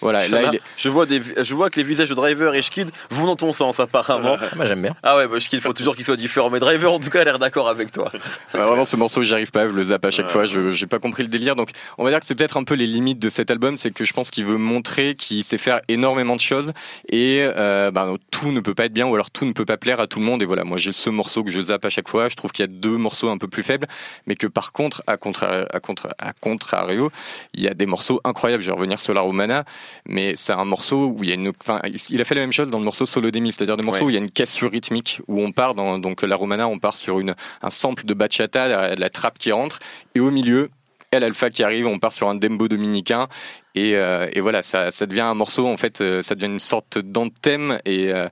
voilà, 0.00 0.26
là, 0.28 0.50
je 0.76 0.88
vois 0.88 1.06
des, 1.06 1.20
je 1.42 1.54
vois 1.54 1.70
que 1.70 1.76
les 1.76 1.82
visages 1.82 2.08
de 2.08 2.14
Driver 2.14 2.54
et 2.54 2.62
Schkid 2.62 2.90
vont 3.10 3.26
dans 3.26 3.36
ton 3.36 3.52
sens 3.52 3.80
apparemment. 3.80 4.36
Moi 4.56 4.64
j'aime 4.64 4.82
bien. 4.82 4.94
Ah 5.02 5.16
ouais, 5.16 5.28
bah, 5.28 5.38
Schkid, 5.38 5.60
faut 5.60 5.72
toujours 5.72 5.94
qu'il 5.94 6.04
soit 6.04 6.16
différent, 6.16 6.50
mais 6.50 6.60
Driver 6.60 6.92
en 6.92 7.00
tout 7.00 7.10
cas 7.10 7.20
a 7.20 7.24
l'air 7.24 7.38
d'accord 7.38 7.68
avec 7.68 7.92
toi. 7.92 8.10
vraiment, 8.52 8.84
ce 8.84 8.96
morceau, 8.96 9.22
j'y 9.22 9.32
arrive 9.32 9.50
pas, 9.50 9.68
je 9.68 9.72
le 9.72 9.84
zappe 9.84 10.04
à 10.04 10.10
chaque 10.10 10.30
fois, 10.30 10.46
je 10.46 10.70
j'ai 10.70 10.86
pas 10.86 10.98
compris 10.98 11.22
le 11.22 11.28
délire. 11.28 11.56
Donc, 11.56 11.70
on 11.98 12.04
va 12.04 12.10
dire 12.10 12.20
que 12.20 12.26
c'est 12.26 12.34
peut-être 12.34 12.56
un 12.56 12.64
peu 12.64 12.74
les 12.74 12.86
limites 12.86 13.18
de 13.18 13.28
cet 13.28 13.50
album, 13.50 13.78
c'est 13.78 13.92
que 13.92 14.04
je 14.04 14.12
pense 14.12 14.30
qu'il 14.30 14.44
veut 14.44 14.56
montrer 14.56 15.14
qu'il 15.14 15.44
sait 15.44 15.58
faire 15.58 15.80
énormément 15.88 16.36
de 16.36 16.40
choses 16.40 16.72
et 17.08 17.40
euh, 17.42 17.90
bah, 17.90 18.14
tout 18.30 18.52
ne 18.52 18.60
peut 18.60 18.74
pas 18.74 18.86
être 18.86 18.92
bien 18.92 19.06
ou 19.06 19.14
alors 19.14 19.30
tout 19.30 19.44
ne 19.44 19.52
peut 19.52 19.64
pas 19.64 19.76
plaire 19.76 20.00
à 20.00 20.06
tout 20.06 20.18
le 20.18 20.24
monde. 20.24 20.42
Et 20.42 20.46
voilà, 20.46 20.64
moi 20.64 20.78
j'ai 20.78 20.92
ce 20.92 21.10
morceau 21.10 21.44
que 21.44 21.50
je 21.50 21.60
zappe 21.60 21.84
à 21.84 21.90
chaque 21.90 22.08
fois. 22.08 22.28
Je 22.28 22.36
trouve 22.36 22.52
qu'il 22.52 22.64
y 22.64 22.68
a 22.68 22.72
deux 22.72 22.96
morceaux 22.96 23.28
un 23.28 23.38
peu 23.38 23.48
plus 23.48 23.62
faibles, 23.62 23.86
mais 24.26 24.34
que 24.34 24.46
par 24.46 24.72
contre, 24.72 25.02
à, 25.06 25.16
contra 25.16 25.64
à, 25.70 25.80
contra 25.80 26.10
à 26.18 26.32
contrario, 26.32 27.10
il 27.54 27.62
y 27.62 27.68
a 27.68 27.74
des 27.74 27.86
morceaux 27.86 28.20
incroyables. 28.24 28.62
Je 28.62 28.70
vais 28.70 28.76
revenir 28.76 28.98
sur 28.98 29.14
la 29.14 29.20
Romana, 29.20 29.64
mais 30.06 30.34
c'est 30.36 30.52
un 30.52 30.64
morceau 30.64 31.08
où 31.08 31.22
il 31.22 31.28
y 31.28 31.32
a 31.32 31.34
une, 31.34 31.52
enfin, 31.60 31.80
il 32.10 32.20
a 32.20 32.24
fait 32.24 32.34
la 32.34 32.42
même 32.42 32.52
chose 32.52 32.70
dans 32.70 32.78
le 32.78 32.84
morceau 32.84 33.06
Solo 33.06 33.30
Demi, 33.30 33.52
c'est-à-dire 33.52 33.76
des 33.76 33.84
morceaux 33.84 34.06
où 34.06 34.10
il 34.10 34.14
y 34.14 34.18
a 34.18 34.20
une 34.20 34.30
cassure 34.30 34.70
rythmique, 34.70 35.20
où 35.28 35.40
on 35.40 35.52
part 35.52 35.74
dans, 35.74 35.98
donc 35.98 36.22
la 36.22 36.36
Romana, 36.36 36.68
on 36.68 36.78
part 36.78 36.96
sur 36.96 37.20
une, 37.20 37.34
un 37.62 37.70
sample 37.70 38.04
de 38.04 38.14
bachata, 38.14 38.68
la, 38.68 38.94
la 38.94 39.10
trappe 39.10 39.38
qui 39.38 39.52
rentre, 39.52 39.78
et 40.14 40.20
au 40.20 40.30
milieu, 40.30 40.70
El 41.12 41.24
Alpha 41.24 41.50
qui 41.50 41.64
arrive, 41.64 41.88
on 41.88 41.98
part 41.98 42.12
sur 42.12 42.28
un 42.28 42.36
dembo 42.36 42.68
dominicain 42.68 43.26
et, 43.74 43.96
euh, 43.96 44.28
et 44.32 44.40
voilà, 44.40 44.62
ça, 44.62 44.92
ça, 44.92 45.06
devient 45.06 45.22
un 45.22 45.34
morceau 45.34 45.66
en 45.66 45.76
fait, 45.76 46.00
euh, 46.00 46.22
ça 46.22 46.36
devient 46.36 46.52
une 46.52 46.60
sorte 46.60 46.98
d'anthème 46.98 47.80
et, 47.84 48.12
euh, 48.12 48.28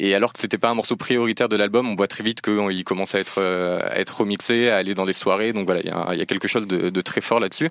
et 0.00 0.12
alors 0.12 0.32
que 0.32 0.40
c'était 0.40 0.58
pas 0.58 0.70
un 0.70 0.74
morceau 0.74 0.96
prioritaire 0.96 1.48
de 1.48 1.54
l'album, 1.54 1.88
on 1.88 1.94
voit 1.94 2.08
très 2.08 2.24
vite 2.24 2.40
qu'il 2.40 2.82
commence 2.82 3.14
à 3.14 3.20
être 3.20 3.40
à 3.40 3.96
être 4.00 4.18
remixé, 4.18 4.70
à 4.70 4.76
aller 4.76 4.94
dans 4.94 5.04
les 5.04 5.12
soirées. 5.12 5.52
Donc 5.52 5.66
voilà, 5.66 5.80
il 5.84 6.16
y 6.16 6.18
y 6.18 6.22
a 6.22 6.26
quelque 6.26 6.48
chose 6.48 6.66
de, 6.66 6.90
de 6.90 7.00
très 7.00 7.20
fort 7.20 7.38
là-dessus. 7.38 7.68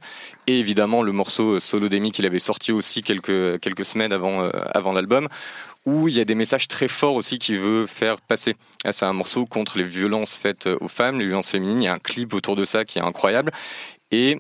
Et 0.48 0.58
évidemment 0.58 1.04
le 1.04 1.12
morceau 1.12 1.60
Solo 1.60 1.90
Demi 1.90 2.14
qu'il 2.14 2.26
avait 2.26 2.40
sorti 2.40 2.72
aussi 2.72 3.02
quelques 3.02 3.60
quelques 3.60 3.84
semaines 3.86 4.14
avant 4.14 4.50
avant 4.74 4.94
l'album, 4.94 5.28
où 5.86 6.08
il 6.08 6.16
y 6.16 6.22
a 6.22 6.26
des 6.26 6.36
messages 6.36 6.68
très 6.68 6.88
forts 6.88 7.16
aussi 7.16 7.40
qu'il 7.40 7.60
veut 7.60 7.88
faire 7.88 8.22
passer. 8.22 8.56
C'est 8.92 9.06
un 9.06 9.14
morceau 9.14 9.46
contre 9.46 9.78
les 9.78 9.84
violences 9.84 10.36
faites 10.36 10.68
aux 10.68 10.88
femmes, 10.88 11.20
les 11.20 11.26
violences 11.26 11.50
féminines. 11.50 11.82
Il 11.82 11.86
y 11.86 11.90
a 11.90 11.94
un 11.94 12.00
clip 12.00 12.34
autour 12.34 12.56
de 12.56 12.66
ça 12.66 12.86
qui 12.86 13.00
est 13.00 13.04
incroyable. 13.04 13.52
Et 14.16 14.40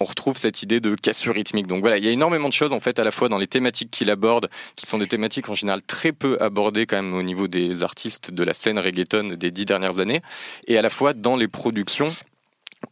on 0.00 0.06
retrouve 0.06 0.36
cette 0.36 0.64
idée 0.64 0.80
de 0.80 0.96
cassure 0.96 1.34
rythmique. 1.34 1.68
Donc 1.68 1.80
voilà, 1.80 1.98
il 1.98 2.04
y 2.04 2.08
a 2.08 2.10
énormément 2.10 2.48
de 2.48 2.52
choses 2.52 2.72
en 2.72 2.80
fait 2.80 2.98
à 2.98 3.04
la 3.04 3.12
fois 3.12 3.28
dans 3.28 3.38
les 3.38 3.46
thématiques 3.46 3.92
qu'il 3.92 4.10
aborde, 4.10 4.50
qui 4.74 4.86
sont 4.86 4.98
des 4.98 5.06
thématiques 5.06 5.48
en 5.48 5.54
général 5.54 5.82
très 5.82 6.10
peu 6.10 6.36
abordées 6.42 6.84
quand 6.84 6.96
même 6.96 7.14
au 7.14 7.22
niveau 7.22 7.46
des 7.46 7.84
artistes 7.84 8.32
de 8.32 8.42
la 8.42 8.54
scène 8.54 8.76
reggaeton 8.76 9.36
des 9.36 9.52
dix 9.52 9.66
dernières 9.66 10.00
années, 10.00 10.20
et 10.66 10.76
à 10.76 10.82
la 10.82 10.90
fois 10.90 11.12
dans 11.12 11.36
les 11.36 11.46
productions 11.46 12.12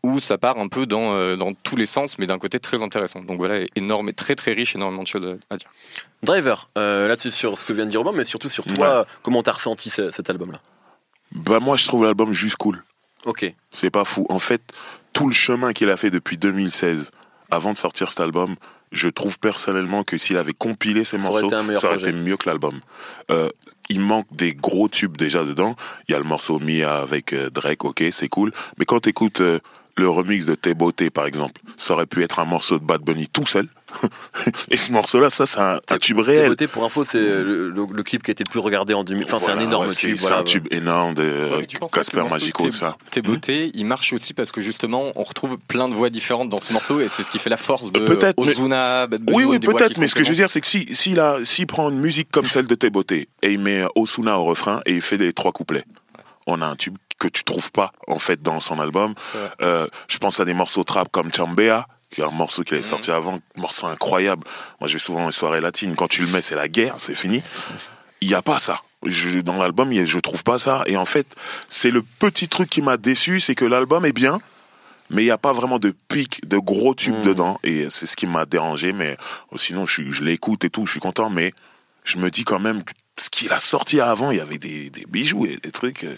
où 0.04 0.20
ça 0.20 0.38
part 0.38 0.58
un 0.58 0.69
peu 0.69 0.86
dans, 0.86 1.14
euh, 1.14 1.34
dans 1.34 1.54
tous 1.54 1.76
les 1.76 1.86
sens, 1.86 2.19
mais 2.20 2.26
d'un 2.26 2.38
côté 2.38 2.60
très 2.60 2.84
intéressant. 2.84 3.20
Donc 3.20 3.38
voilà, 3.38 3.66
énorme, 3.75 4.12
très 4.12 4.36
très 4.36 4.52
riche, 4.52 4.76
énormément 4.76 5.02
de 5.02 5.08
choses 5.08 5.38
à 5.50 5.56
dire. 5.56 5.70
Driver, 6.23 6.68
euh, 6.78 7.08
là-dessus 7.08 7.32
sur 7.32 7.58
ce 7.58 7.64
que 7.64 7.73
vient 7.73 7.85
de 7.85 7.90
dire 7.90 8.00
Robin, 8.00 8.16
mais 8.16 8.25
surtout 8.25 8.49
sur 8.49 8.64
toi, 8.64 9.06
comment 9.23 9.42
t'as 9.42 9.52
ressenti 9.52 9.90
cet 9.90 10.30
album-là? 10.30 10.61
Bah 11.32 11.58
moi 11.58 11.76
je 11.76 11.87
trouve 11.87 12.04
l'album 12.04 12.32
juste 12.32 12.56
cool. 12.56 12.85
Ok. 13.25 13.52
C'est 13.71 13.91
pas 13.91 14.05
fou. 14.05 14.26
En 14.29 14.38
fait, 14.38 14.62
tout 15.12 15.29
le 15.29 15.35
chemin 15.35 15.73
qu'il 15.73 15.91
a 15.91 15.97
fait 15.97 16.11
depuis 16.11 16.37
2016 16.37 17.11
avant 17.50 17.73
de 17.73 17.79
sortir 17.79 18.09
cet 18.09 18.21
album, 18.21 18.57
je 18.93 19.09
trouve 19.09 19.38
personnellement 19.38 20.05
que 20.05 20.17
s'il 20.17 20.37
avait 20.37 20.52
compilé 20.52 21.05
ces 21.05 21.19
morceaux, 21.19 21.50
ça 21.50 21.87
aurait 21.87 21.97
été 21.97 22.12
mieux 22.12 22.37
que 22.37 22.49
l'album. 22.49 22.81
Euh, 23.31 23.49
il 23.88 24.00
manque 24.00 24.26
des 24.31 24.55
gros 24.55 24.88
tubes 24.88 25.17
déjà 25.17 25.45
dedans. 25.45 25.76
Il 26.09 26.12
y 26.12 26.14
a 26.14 26.19
le 26.19 26.25
morceau 26.25 26.59
Mia 26.59 26.99
avec 26.99 27.33
euh, 27.33 27.50
Drake, 27.50 27.85
ok, 27.85 28.05
c'est 28.11 28.29
cool. 28.29 28.52
Mais 28.79 28.85
quand 28.85 29.00
tu 29.00 29.09
écoutes 29.09 29.41
euh, 29.41 29.61
le 29.96 30.08
remix 30.08 30.46
de 30.46 30.54
T'es 30.54 30.75
beauté, 30.75 31.11
par 31.11 31.26
exemple, 31.26 31.61
ça 31.76 31.94
aurait 31.94 32.06
pu 32.06 32.22
être 32.22 32.38
un 32.38 32.44
morceau 32.44 32.78
de 32.78 32.84
Bad 32.84 33.02
Bunny 33.02 33.28
tout 33.28 33.46
seul. 33.46 33.68
et 34.70 34.76
ce 34.76 34.90
morceau-là, 34.92 35.28
ça, 35.28 35.44
c'est 35.44 35.61
un, 35.61 35.80
tube 36.00 36.18
réel. 36.18 36.49
Beauté, 36.49 36.66
pour 36.66 36.84
info, 36.84 37.04
c'est 37.04 37.20
le, 37.20 38.02
clip 38.02 38.22
qui 38.22 38.30
a 38.30 38.32
été 38.32 38.44
le 38.46 38.50
plus 38.50 38.61
regardé 38.61 38.94
en 38.94 39.04
2000. 39.04 39.25
Enfin, 39.25 39.38
c'est 39.44 39.52
un 39.52 39.58
énorme 39.58 39.92
tube. 39.92 40.16
C'est 40.16 40.32
un 40.32 40.44
tube 40.44 40.66
énorme 40.70 41.14
de 41.14 41.66
Casper 41.92 42.22
Magico, 42.28 42.70
ça. 42.70 42.96
T'es 43.11 43.22
beauté, 43.22 43.70
il 43.75 43.84
marche 43.84 44.12
aussi 44.12 44.34
parce 44.34 44.52
que 44.52 44.61
justement, 44.61 45.12
on 45.14 45.25
retrouve 45.25 45.58
plein 45.68 45.88
de 45.88 45.94
voix 45.94 46.11
différentes 46.11 46.49
dans 46.49 46.61
ce 46.61 46.72
morceau 46.72 47.00
et 47.00 47.08
c'est 47.08 47.22
ce 47.22 47.30
qui 47.30 47.38
fait 47.38 47.50
la 47.50 47.56
force 47.56 47.92
de 47.92 48.00
Ozuna, 48.37 49.06
Bad 49.06 49.22
Bunny. 49.22 49.37
Oui, 49.37 49.44
oui, 49.44 49.58
peut-être, 49.58 49.99
mais 49.99 50.06
ce 50.06 50.14
que 50.14 50.25
je 50.25 50.30
veux 50.30 50.34
dire, 50.34 50.49
c'est 50.49 50.61
que 50.61 50.66
si, 50.66 50.94
s'il 50.94 51.20
si 51.44 51.66
prend 51.66 51.90
une 51.90 52.00
musique 52.00 52.30
comme 52.30 52.49
celle 52.49 52.66
de 52.66 52.75
T'es 52.75 52.90
beauté 52.90 53.28
et 53.42 53.52
il 53.52 53.61
met 53.61 53.84
Osuna 53.94 54.38
au 54.38 54.44
refrain 54.44 54.80
et 54.87 54.94
il 54.94 55.02
fait 55.02 55.18
les 55.18 55.32
trois 55.32 55.52
couplets, 55.52 55.84
on 56.46 56.61
a 56.62 56.66
un 56.66 56.76
tube 56.76 56.96
que 57.23 57.29
tu 57.29 57.45
trouves 57.45 57.71
pas 57.71 57.93
en 58.09 58.19
fait 58.19 58.43
dans 58.43 58.59
son 58.59 58.81
album. 58.81 59.14
Euh, 59.61 59.87
je 60.09 60.19
pense 60.19 60.41
à 60.41 60.45
des 60.45 60.55
morceaux 60.55 60.83
trap 60.83 61.09
comme 61.12 61.33
Chambea, 61.33 61.87
qui 62.11 62.21
est 62.21 62.25
un 62.25 62.31
morceau 62.31 62.64
qui 62.64 62.75
avait 62.75 62.83
mhm. 62.83 62.88
sorti 62.88 63.11
avant, 63.12 63.38
morceau 63.57 63.87
incroyable. 63.87 64.45
Moi, 64.81 64.88
je 64.88 64.95
vais 64.95 64.99
souvent 64.99 65.26
les 65.26 65.33
soirées 65.33 65.61
latines. 65.61 65.95
Quand 65.95 66.09
tu 66.09 66.23
le 66.23 66.29
mets, 66.29 66.43
c'est 66.43 66.57
la 66.57 66.69
guerre, 66.69 66.97
c'est 66.99 67.14
fini. 67.14 67.43
Il 68.21 68.29
n'y 68.29 68.35
a 68.35 68.43
pas 68.43 68.59
ça. 68.59 68.81
Je, 69.05 69.41
dans 69.41 69.55
l'album, 69.55 69.93
je 69.93 70.19
trouve 70.19 70.43
pas 70.43 70.59
ça. 70.59 70.83
Et 70.87 70.97
en 70.97 71.05
fait, 71.05 71.26
c'est 71.69 71.91
le 71.91 72.02
petit 72.02 72.49
truc 72.49 72.69
qui 72.69 72.83
m'a 72.83 72.97
déçu, 72.97 73.38
c'est 73.38 73.55
que 73.55 73.64
l'album 73.64 74.05
est 74.05 74.12
bien, 74.12 74.41
mais 75.11 75.23
il 75.23 75.26
n'y 75.26 75.31
a 75.31 75.38
pas 75.38 75.52
vraiment 75.52 75.79
de 75.79 75.95
pic, 76.09 76.47
de 76.49 76.59
gros 76.59 76.95
tubes 76.95 77.19
mhm. 77.19 77.23
dedans. 77.23 77.61
Et 77.62 77.87
c'est 77.88 78.07
ce 78.07 78.17
qui 78.17 78.26
m'a 78.26 78.47
dérangé. 78.47 78.93
Mais 78.93 79.17
sinon, 79.55 79.87
je, 79.87 80.11
je 80.11 80.25
l'écoute 80.25 80.64
et 80.64 80.71
tout, 80.71 80.87
je 80.87 80.93
suis 80.93 81.00
content. 81.00 81.31
Mais 81.31 81.52
je 82.02 82.19
me 82.19 82.31
dis 82.31 82.43
quand 82.43 82.59
même 82.59 82.83
que 82.83 82.93
ce 83.23 83.31
qu'il 83.31 83.52
a 83.52 83.61
sorti 83.61 84.00
avant, 84.00 84.31
il 84.31 84.38
y 84.38 84.41
avait 84.41 84.59
des, 84.59 84.91
des 84.91 85.05
bijoux 85.09 85.47
et 85.47 85.57
des 85.62 85.71
trucs. 85.71 86.05
euh, 86.05 86.14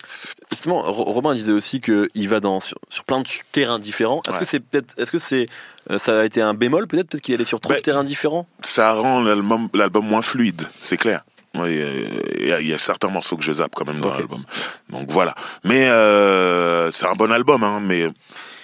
Justement, 0.51 0.81
Ro- 0.83 1.05
Robin 1.05 1.35
disait 1.35 1.53
aussi 1.53 1.81
qu'il 1.81 2.29
va 2.29 2.41
dans 2.41 2.61
sur, 2.61 2.79
sur 2.89 3.05
plein 3.05 3.21
de 3.21 3.29
terrains 3.53 3.79
différents. 3.79 4.23
Est-ce 4.27 4.35
Ouais. 4.35 4.41
que 4.41 4.45
c'est 4.47 4.61
peut-être, 4.61 4.95
est-ce 4.99 5.13
que 5.13 5.19
c'est, 5.19 5.47
euh, 5.91 5.99
ça 5.99 6.21
a 6.21 6.25
été 6.25 6.41
un 6.43 6.55
bémol 6.55 6.87
peut-être, 6.87 7.09
peut-être 7.09 7.23
qu'il 7.23 7.35
allait 7.35 7.45
sur 7.45 7.61
trop 7.61 7.75
de 7.75 7.79
terrains 7.81 8.05
différents? 8.05 8.47
Ça 8.63 8.93
rend 8.93 9.21
l'album, 9.23 9.69
l'album 9.75 10.07
moins 10.07 10.23
fluide, 10.23 10.63
c'est 10.81 10.97
clair. 10.97 11.25
Ouais, 11.55 11.79
euh, 11.81 12.09
Il 12.41 12.49
y, 12.49 12.53
a- 12.53 12.61
il 12.61 12.67
y 12.67 12.73
a 12.75 12.79
certains 12.79 13.09
morceaux 13.09 13.37
que 13.37 13.45
je 13.45 13.53
zappe 13.53 13.73
quand 13.75 13.87
même 13.87 14.01
dans 14.01 14.13
l'album. 14.15 14.45
Donc 14.91 15.11
voilà. 15.11 15.35
Mais 15.63 15.89
euh, 15.89 16.91
c'est 16.91 17.07
un 17.07 17.15
bon 17.15 17.31
album, 17.31 17.63
hein, 17.63 17.81
mais 17.81 18.09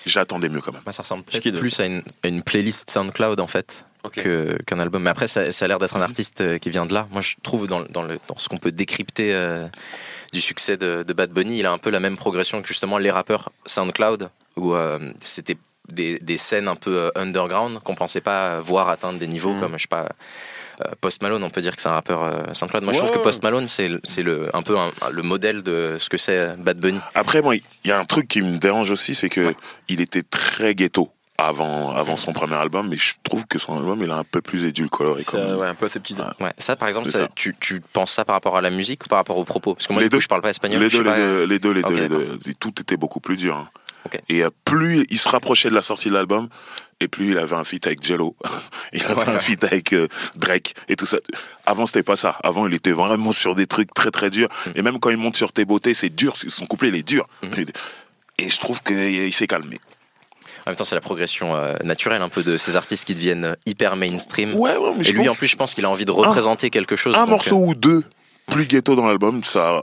j'attendais 0.06 0.48
mieux 0.48 0.60
quand 0.60 0.72
même. 0.72 0.82
Moi, 0.84 0.92
ça 0.92 1.02
ressemble 1.02 1.22
plus 1.24 1.78
à 1.80 1.84
une, 1.86 2.02
à 2.24 2.28
une 2.28 2.42
playlist 2.42 2.90
SoundCloud 2.90 3.38
en 3.40 3.46
fait 3.46 3.86
Que- 4.12 4.56
qu'un 4.66 4.80
album. 4.80 5.02
Mais 5.02 5.10
après, 5.10 5.28
ça, 5.28 5.52
ça 5.52 5.64
a 5.64 5.68
l'air 5.68 5.78
d'être 5.78 5.96
un 5.96 6.00
artiste 6.02 6.40
euh, 6.40 6.58
qui 6.58 6.70
vient 6.70 6.86
de 6.86 6.94
là. 6.94 7.06
Moi, 7.10 7.20
je 7.20 7.34
trouve 7.42 7.66
dans, 7.66 7.82
dans, 7.82 8.02
le, 8.02 8.18
dans 8.28 8.38
ce 8.38 8.48
qu'on 8.48 8.56
peut 8.58 8.72
décrypter 8.72 9.34
euh, 9.34 9.66
du 10.32 10.40
succès 10.40 10.76
de, 10.76 11.02
de 11.06 11.12
Bad 11.12 11.30
Bunny, 11.30 11.58
il 11.58 11.66
a 11.66 11.72
un 11.72 11.78
peu 11.78 11.90
la 11.90 12.00
même 12.00 12.16
progression 12.16 12.62
que 12.62 12.68
justement 12.68 12.98
les 12.98 13.10
rappeurs 13.10 13.50
SoundCloud, 13.66 14.30
où 14.56 14.74
euh, 14.74 14.98
c'était 15.20 15.56
des, 15.88 16.18
des 16.20 16.38
scènes 16.38 16.68
un 16.68 16.76
peu 16.76 17.10
underground 17.14 17.80
qu'on 17.80 17.94
pensait 17.94 18.20
pas 18.20 18.60
voir 18.60 18.88
atteindre 18.88 19.18
des 19.18 19.26
niveaux 19.26 19.54
Mhm. 19.54 19.60
comme, 19.60 19.72
je 19.76 19.82
sais 19.82 19.88
pas. 19.88 20.08
Post 21.02 21.20
Malone, 21.20 21.44
on 21.44 21.50
peut 21.50 21.60
dire 21.60 21.76
que 21.76 21.82
c'est 21.82 21.90
un 21.90 21.92
rappeur 21.92 22.22
euh, 22.22 22.54
SoundCloud. 22.54 22.82
Moi, 22.84 22.94
je 22.94 22.98
trouve 22.98 23.10
que. 23.10 23.18
Post 23.18 23.42
Malone, 23.42 23.68
c'est 23.68 23.90
c'est 24.02 24.22
le, 24.22 24.48
un 24.56 24.62
peu 24.62 24.78
un- 24.78 24.92
le 25.10 25.22
modèle 25.22 25.62
de 25.62 25.98
ce 26.00 26.08
que 26.08 26.16
c'est 26.16 26.56
Bad 26.56 26.78
Bunny. 26.78 26.98
Après, 27.14 27.42
moi, 27.42 27.54
il 27.56 27.62
y 27.84 27.90
a 27.90 27.98
un 27.98 28.06
truc 28.06 28.26
qui 28.28 28.40
me 28.40 28.56
dérange 28.56 28.90
aussi, 28.90 29.14
c'est 29.14 29.28
que 29.28 29.54
il 29.88 30.00
était 30.00 30.22
très 30.22 30.74
ghetto 30.74 31.10
avant, 31.46 31.94
avant 31.94 32.16
son 32.16 32.32
premier 32.32 32.54
album, 32.54 32.88
mais 32.88 32.96
je 32.96 33.14
trouve 33.22 33.46
que 33.46 33.58
son 33.58 33.76
album, 33.78 34.00
il 34.02 34.08
est 34.08 34.12
un 34.12 34.24
peu 34.24 34.40
plus 34.40 34.64
édulcoré. 34.66 35.22
Même. 35.32 35.56
ouais, 35.56 35.66
un 35.66 35.74
peu 35.74 35.86
aseptisé. 35.86 36.22
Ouais. 36.22 36.46
Ouais, 36.46 36.52
ça 36.58 36.76
par 36.76 36.88
exemple, 36.88 37.06
C'est 37.10 37.18
ça, 37.18 37.24
ça. 37.24 37.28
Tu, 37.34 37.54
tu 37.60 37.80
penses 37.80 38.12
ça 38.12 38.24
par 38.24 38.34
rapport 38.34 38.56
à 38.56 38.60
la 38.60 38.70
musique 38.70 39.04
ou 39.04 39.08
par 39.08 39.18
rapport 39.18 39.36
aux 39.38 39.44
propos? 39.44 39.74
Parce 39.74 39.86
que 39.86 39.92
moi, 39.92 40.02
Les 40.02 40.08
du 40.08 40.16
coup, 40.16 40.20
je 40.22 40.28
parle 40.28 40.42
pas 40.42 40.50
espagnol. 40.50 40.80
Les 40.80 40.88
deux, 40.88 40.98
les 41.02 41.04
pas- 41.04 41.16
deux, 41.16 41.44
les 41.46 41.58
deux, 41.58 41.72
les. 42.44 42.54
Tout 42.54 42.80
était 42.80 42.96
beaucoup 42.96 43.20
plus 43.20 43.36
dur. 43.36 43.56
hein. 43.56 43.68
Ok. 44.06 44.18
Et 44.30 44.42
euh, 44.44 44.50
plus 44.64 45.04
il 45.10 45.18
se 45.18 45.28
rapprochait 45.28 45.68
de 45.68 45.74
la 45.74 45.82
sortie 45.82 46.08
de 46.08 46.14
l'album, 46.14 46.48
et 47.00 47.08
plus 47.08 47.32
il 47.32 47.38
avait 47.38 47.54
un 47.56 47.64
feat 47.64 47.86
avec 47.86 48.02
Jello, 48.04 48.34
il 48.94 49.02
avait 49.04 49.14
Ouais, 49.14 49.28
un 49.28 49.38
feat 49.38 49.62
avec 49.64 49.92
euh, 49.92 50.08
Drake 50.36 50.74
et 50.88 50.96
tout 50.96 51.04
ça. 51.04 51.18
Avant, 51.66 51.84
c'était 51.86 52.02
pas 52.02 52.16
ça. 52.16 52.38
Avant, 52.42 52.66
il 52.66 52.72
était 52.74 52.92
vraiment 52.92 53.32
sur 53.32 53.54
des 53.54 53.66
trucs 53.66 53.92
très 53.92 54.10
très 54.10 54.30
durs. 54.30 54.48
Mm. 54.66 54.70
Et 54.76 54.82
même 54.82 55.00
quand 55.00 55.10
il 55.10 55.18
monte 55.18 55.36
sur 55.36 55.52
Tes 55.52 55.64
beautés, 55.66 55.92
c'est 55.94 56.08
dur. 56.08 56.32
Son 56.36 56.64
couplet, 56.64 56.88
il 56.88 56.94
est 56.96 57.02
dur. 57.06 57.26
Mm. 57.42 57.48
Et 58.38 58.48
je 58.48 58.58
trouve 58.58 58.82
qu'il 58.82 59.32
s'est 59.34 59.46
calmé. 59.46 59.78
En 60.70 60.72
même 60.72 60.76
temps, 60.76 60.84
c'est 60.84 60.94
la 60.94 61.00
progression 61.00 61.56
euh, 61.56 61.74
naturelle 61.82 62.22
un 62.22 62.28
peu 62.28 62.44
de 62.44 62.56
ces 62.56 62.76
artistes 62.76 63.04
qui 63.04 63.16
deviennent 63.16 63.44
euh, 63.44 63.54
hyper 63.66 63.96
mainstream. 63.96 64.54
Ouais, 64.54 64.76
ouais, 64.76 64.92
mais 64.94 65.00
Et 65.00 65.02
je 65.02 65.12
lui, 65.14 65.24
pense 65.24 65.30
en 65.30 65.34
plus, 65.34 65.48
je 65.48 65.56
pense 65.56 65.74
qu'il 65.74 65.84
a 65.84 65.90
envie 65.90 66.04
de 66.04 66.12
représenter 66.12 66.70
quelque 66.70 66.94
chose. 66.94 67.12
un 67.16 67.22
donc, 67.22 67.30
morceau 67.30 67.56
ou 67.56 67.74
deux 67.74 68.04
plus 68.46 68.66
ghetto 68.68 68.94
dans 68.94 69.08
l'album, 69.08 69.42
ça 69.42 69.68
a 69.78 69.82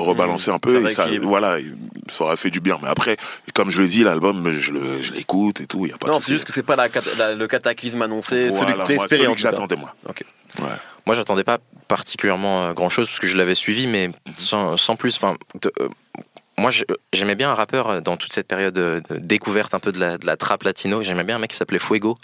rebalancé 0.00 0.50
un 0.50 0.58
peu 0.58 0.88
ça 0.88 0.88
et 0.88 0.94
ça, 0.94 1.06
voilà, 1.22 1.58
ça 2.08 2.24
aurait 2.24 2.38
fait 2.38 2.48
du 2.48 2.60
bien. 2.60 2.78
Mais 2.82 2.88
après, 2.88 3.18
comme 3.52 3.68
je 3.70 3.82
le 3.82 3.88
dis, 3.88 4.04
l'album, 4.04 4.50
je 4.50 5.12
l'écoute 5.12 5.60
et 5.60 5.66
tout, 5.66 5.84
il 5.84 5.90
y 5.90 5.92
a 5.92 5.98
pas 5.98 6.08
Non, 6.08 6.18
c'est 6.18 6.32
juste 6.32 6.46
que 6.46 6.52
c'est 6.54 6.62
pas 6.62 6.76
la, 6.76 6.88
cat- 6.88 7.02
la- 7.18 7.34
le 7.34 7.46
cataclysme 7.46 8.00
annoncé, 8.00 8.48
Voilà, 8.48 8.86
celui 8.86 8.98
que 8.98 9.06
celui 9.08 9.36
j'attendais 9.36 9.76
moi. 9.76 9.94
Ok. 10.08 10.24
Ouais. 10.60 10.64
Moi, 11.04 11.14
j'attendais 11.14 11.44
pas 11.44 11.58
particulièrement 11.88 12.72
grand 12.72 12.88
chose 12.88 13.08
parce 13.08 13.18
que 13.20 13.26
je 13.26 13.36
l'avais 13.36 13.54
suivi, 13.54 13.86
mais 13.86 14.08
Mhm. 14.08 14.14
sans, 14.36 14.76
sans 14.78 14.96
plus. 14.96 15.14
Enfin, 15.16 15.36
euh, 15.80 15.88
moi, 16.62 16.70
j'aimais 17.12 17.34
bien 17.34 17.50
un 17.50 17.54
rappeur 17.54 17.88
euh, 17.88 18.00
dans 18.00 18.16
toute 18.16 18.32
cette 18.32 18.48
période 18.48 18.78
euh, 18.78 19.00
de 19.10 19.16
découverte 19.18 19.74
un 19.74 19.78
peu 19.78 19.92
de 19.92 20.00
la, 20.00 20.16
de 20.18 20.26
la 20.26 20.36
trap 20.36 20.62
latino. 20.62 21.02
J'aimais 21.02 21.24
bien 21.24 21.36
un 21.36 21.38
mec 21.38 21.50
qui 21.50 21.56
s'appelait 21.56 21.78
Fuego. 21.78 22.18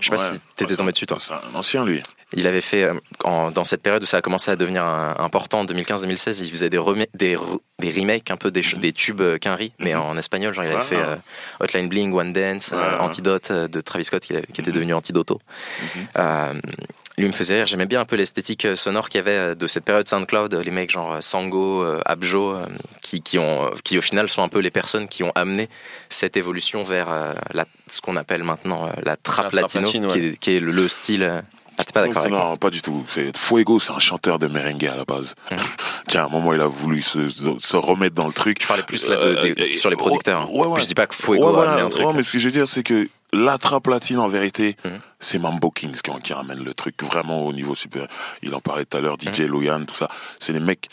Je 0.00 0.06
sais 0.06 0.10
pas 0.10 0.18
si 0.18 0.32
t'étais 0.56 0.76
tombé 0.76 0.92
dessus, 0.92 1.06
toi. 1.06 1.18
C'est 1.20 1.32
un 1.32 1.54
ancien, 1.54 1.84
lui. 1.84 2.02
Il 2.36 2.46
avait 2.48 2.60
fait, 2.60 2.82
euh, 2.82 2.94
en- 3.22 3.50
dans 3.52 3.62
cette 3.64 3.80
période 3.80 4.02
où 4.02 4.06
ça 4.06 4.16
a 4.16 4.22
commencé 4.22 4.50
à 4.50 4.56
devenir 4.56 4.84
important, 4.84 5.60
en 5.60 5.64
2015-2016, 5.66 6.40
il 6.40 6.50
faisait 6.50 6.68
des, 6.68 6.80
des, 7.14 7.38
des 7.78 7.90
remakes 7.90 8.30
un 8.30 8.36
peu 8.36 8.50
des, 8.50 8.62
ch- 8.62 8.76
des 8.80 8.92
tubes 8.92 9.22
Quinry, 9.38 9.72
mais 9.78 9.94
Mhm. 9.94 10.00
en 10.00 10.16
espagnol. 10.16 10.52
Genre, 10.52 10.64
il 10.64 10.68
avait 10.68 10.76
Ouais, 10.78 10.82
fait 10.82 10.96
ouais. 10.96 11.02
euh, 11.06 11.16
Hotline 11.60 11.88
Bling, 11.88 12.12
One 12.12 12.32
Dance, 12.32 12.70
euh. 12.74 12.98
Antidote 12.98 13.52
de 13.52 13.80
Travis 13.80 14.04
Scott, 14.04 14.22
qui, 14.24 14.34
était 14.34 14.62
Mhm. 14.62 14.72
devenu 14.72 14.94
Antidoto. 14.94 15.40
Mhm. 15.96 16.06
Euh, 16.18 16.54
lui 17.16 17.26
me 17.26 17.32
faisait 17.32 17.54
rire. 17.56 17.66
J'aimais 17.66 17.86
bien 17.86 18.00
un 18.00 18.04
peu 18.04 18.16
l'esthétique 18.16 18.64
euh, 18.64 18.76
sonore 18.76 19.08
qu'il 19.08 19.18
y 19.18 19.22
avait 19.22 19.30
euh, 19.36 19.54
de 19.54 19.66
cette 19.66 19.84
période 19.84 20.08
SoundCloud, 20.08 20.54
les 20.54 20.70
mecs 20.70 20.90
genre 20.90 21.12
euh, 21.14 21.20
Sango, 21.20 21.84
euh, 21.84 22.00
Abjo, 22.06 22.54
euh, 22.54 22.66
qui, 23.02 23.20
qui, 23.22 23.38
ont, 23.38 23.70
qui 23.84 23.98
au 23.98 24.02
final 24.02 24.28
sont 24.28 24.42
un 24.42 24.48
peu 24.48 24.58
les 24.60 24.70
personnes 24.70 25.06
qui 25.08 25.22
ont 25.22 25.32
amené 25.34 25.68
cette 26.08 26.36
évolution 26.36 26.82
vers 26.84 27.10
euh, 27.12 27.32
la, 27.52 27.66
ce 27.88 28.00
qu'on 28.00 28.16
appelle 28.16 28.42
maintenant 28.42 28.86
euh, 28.86 28.92
la 29.02 29.16
trap 29.16 29.52
La 29.52 29.62
trap 29.62 29.82
latino, 29.82 29.82
latine, 29.84 30.06
qui, 30.08 30.18
est, 30.28 30.36
qui 30.38 30.56
est 30.56 30.60
le, 30.60 30.72
le 30.72 30.88
style. 30.88 31.22
euh, 31.22 31.40
Ah, 31.78 31.84
t'es 31.84 31.92
pas 31.92 32.02
d'accord 32.02 32.22
avec 32.22 32.32
Non, 32.32 32.56
pas 32.56 32.70
du 32.70 32.82
tout. 32.82 33.04
C'est 33.08 33.36
Fuego, 33.36 33.78
c'est 33.78 33.92
un 33.92 33.98
chanteur 33.98 34.38
de 34.38 34.46
merengue 34.48 34.86
à 34.86 34.96
la 34.96 35.04
base. 35.04 35.34
Mhm. 35.52 35.58
Tiens, 36.08 36.22
à 36.22 36.26
un 36.26 36.28
moment, 36.28 36.52
il 36.52 36.60
a 36.60 36.66
voulu 36.66 37.00
se, 37.02 37.28
se 37.58 37.76
remettre 37.76 38.14
dans 38.14 38.26
le 38.26 38.32
truc. 38.32 38.58
Je 38.60 38.66
parlais 38.66 38.82
plus 38.82 39.08
là, 39.08 39.16
de- 39.16 39.20
Euh, 39.22 39.54
euh, 39.58 39.72
sur 39.72 39.88
les 39.90 39.96
producteurs. 39.96 40.42
hein. 40.42 40.48
ouais, 40.52 40.66
ouais. 40.66 40.80
Je 40.80 40.86
dis 40.86 40.94
pas 40.94 41.06
que 41.06 41.14
Fuego 41.14 41.42
Ouais, 41.44 41.48
a 41.48 41.52
voilà. 41.52 41.72
amené 41.72 41.86
un 41.86 41.88
truc. 41.88 42.06
Ouais, 42.06 42.12
mais 42.14 42.22
ce 42.22 42.32
que 42.32 42.38
je 42.38 42.44
veux 42.46 42.50
dire, 42.52 42.68
c'est 42.68 42.82
que 42.82 43.08
la 43.34 43.58
trappe 43.58 43.86
latine, 43.88 44.18
en 44.18 44.28
vérité, 44.28 44.76
Mhm. 44.84 44.98
c'est 45.20 45.38
Mambo 45.38 45.70
Kings 45.70 46.00
qui, 46.00 46.10
qui 46.22 46.32
ramène 46.32 46.62
le 46.62 46.74
truc 46.74 47.02
vraiment 47.02 47.44
au 47.44 47.52
niveau 47.52 47.74
supérieur. 47.74 48.08
Il 48.42 48.54
en 48.54 48.60
parlait 48.60 48.84
tout 48.84 48.96
à 48.96 49.00
l'heure. 49.00 49.16
DJ 49.20 49.40
Loyan, 49.42 49.84
tout 49.84 49.94
ça. 49.94 50.08
C'est 50.38 50.52
les 50.52 50.60
mecs, 50.60 50.88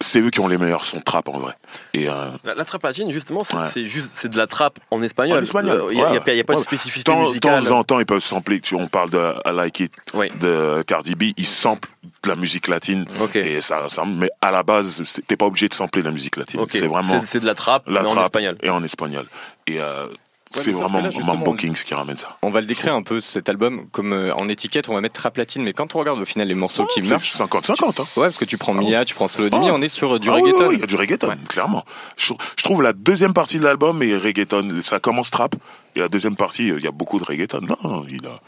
c'est 0.00 0.20
eux 0.20 0.30
qui 0.30 0.38
ont 0.40 0.46
les 0.48 0.58
meilleurs 0.58 0.84
sons 0.84 1.00
trap 1.00 1.28
en 1.28 1.38
vrai. 1.38 1.54
Et 1.92 2.08
euh, 2.08 2.26
La, 2.44 2.54
la 2.54 2.64
trappe 2.64 2.84
latine, 2.84 3.10
justement, 3.10 3.42
c'est 3.42 3.56
Ouais. 3.56 3.84
juste 3.86 4.12
c'est 4.14 4.28
de 4.28 4.36
la 4.36 4.46
trappe 4.46 4.78
en 4.92 5.02
espagnol. 5.02 5.38
En 5.38 5.42
espagnol, 5.42 5.86
Il 5.90 5.96
n'y 5.96 6.02
a, 6.02 6.08
ouais. 6.10 6.14
y 6.14 6.16
a 6.16 6.20
pas- 6.20 6.32
y 6.34 6.40
a 6.40 6.44
pas 6.44 6.54
de 6.54 6.60
spécificité 6.60 7.10
temps, 7.10 7.22
musicale. 7.26 7.64
temps 7.64 7.76
en 7.78 7.82
temps, 7.84 7.98
ils 7.98 8.06
peuvent 8.06 8.20
sampler. 8.20 8.60
Tu, 8.60 8.74
on 8.76 8.86
parle 8.86 9.10
de 9.10 9.34
I 9.44 9.52
Like 9.54 9.80
It 9.80 9.92
Oui. 10.14 10.30
de 10.38 10.82
Cardi 10.86 11.14
B, 11.16 11.32
ils 11.36 11.46
samplent 11.46 11.88
de 12.22 12.28
la 12.28 12.36
musique 12.36 12.68
latine. 12.68 13.06
Et 13.34 13.60
ça, 13.60 13.88
ça, 13.88 14.04
mais 14.04 14.30
à 14.40 14.50
la 14.52 14.62
base, 14.62 15.02
t'es 15.26 15.36
pas 15.36 15.46
obligé 15.46 15.68
de 15.68 15.74
sampler 15.74 16.02
de 16.02 16.06
la 16.08 16.12
musique 16.14 16.36
latine. 16.36 16.60
C'est 16.68 16.86
vraiment 16.86 17.20
C'est- 17.24 17.40
de 17.40 17.46
la 17.46 17.54
trappe, 17.54 17.88
la 17.88 18.02
mais 18.02 18.08
en 18.08 18.22
espagnol. 18.22 18.56
et 18.62 18.70
en 18.70 18.82
espagnol. 18.84 19.26
Et 19.66 19.80
euh, 19.80 20.06
c'est 20.50 20.72
vraiment 20.72 21.00
là, 21.00 21.10
Mambo 21.24 21.54
Kings 21.54 21.74
qui 21.84 21.94
ramène 21.94 22.16
ça. 22.16 22.36
On 22.42 22.50
va 22.50 22.60
le 22.60 22.66
décrire 22.66 22.94
un 22.94 23.02
peu 23.02 23.20
cet 23.20 23.48
album 23.48 23.86
comme 23.90 24.12
euh, 24.12 24.34
en 24.34 24.48
étiquette, 24.48 24.88
on 24.88 24.94
va 24.94 25.00
mettre 25.00 25.14
trap 25.20 25.36
latine, 25.36 25.62
mais 25.62 25.72
quand 25.72 25.94
on 25.94 25.98
regarde 25.98 26.18
au 26.20 26.24
final 26.24 26.48
les 26.48 26.54
morceaux 26.54 26.86
qui 26.86 27.02
marchent, 27.02 27.34
50-50. 27.34 28.00
Hein. 28.00 28.06
ouais, 28.16 28.26
parce 28.26 28.38
que 28.38 28.44
tu 28.44 28.56
prends 28.58 28.72
Mia, 28.74 29.04
tu 29.04 29.14
prends 29.14 29.28
Slowdemy, 29.28 29.68
Ah. 29.68 29.74
on 29.74 29.82
est 29.82 29.88
sur 29.88 30.14
euh, 30.14 30.18
du 30.18 30.30
Ah 30.30 30.34
oui, 30.36 30.42
reggaeton. 30.50 30.68
oui, 30.68 30.74
il 30.76 30.80
y 30.80 30.84
a 30.84 30.86
du 30.86 30.96
reggaeton, 30.96 31.28
Ouais. 31.28 31.36
clairement. 31.48 31.84
Je, 32.16 32.32
je 32.56 32.62
trouve 32.64 32.82
la 32.82 32.92
deuxième 32.92 33.34
partie 33.34 33.58
de 33.58 33.64
l'album 33.64 34.02
est 34.02 34.16
reggaeton. 34.16 34.68
Ça 34.80 34.98
commence 35.00 35.30
trap, 35.30 35.54
et 35.96 36.00
la 36.00 36.08
deuxième 36.08 36.36
partie, 36.36 36.70
euh, 36.70 36.78
il 36.78 36.84
y 36.84 36.88
a 36.88 36.92
beaucoup 36.92 37.18
de 37.18 37.24
reggaeton. 37.24 37.60
Non, 37.62 37.76
non, 37.84 38.06
il 38.08 38.26
a... 38.26 38.40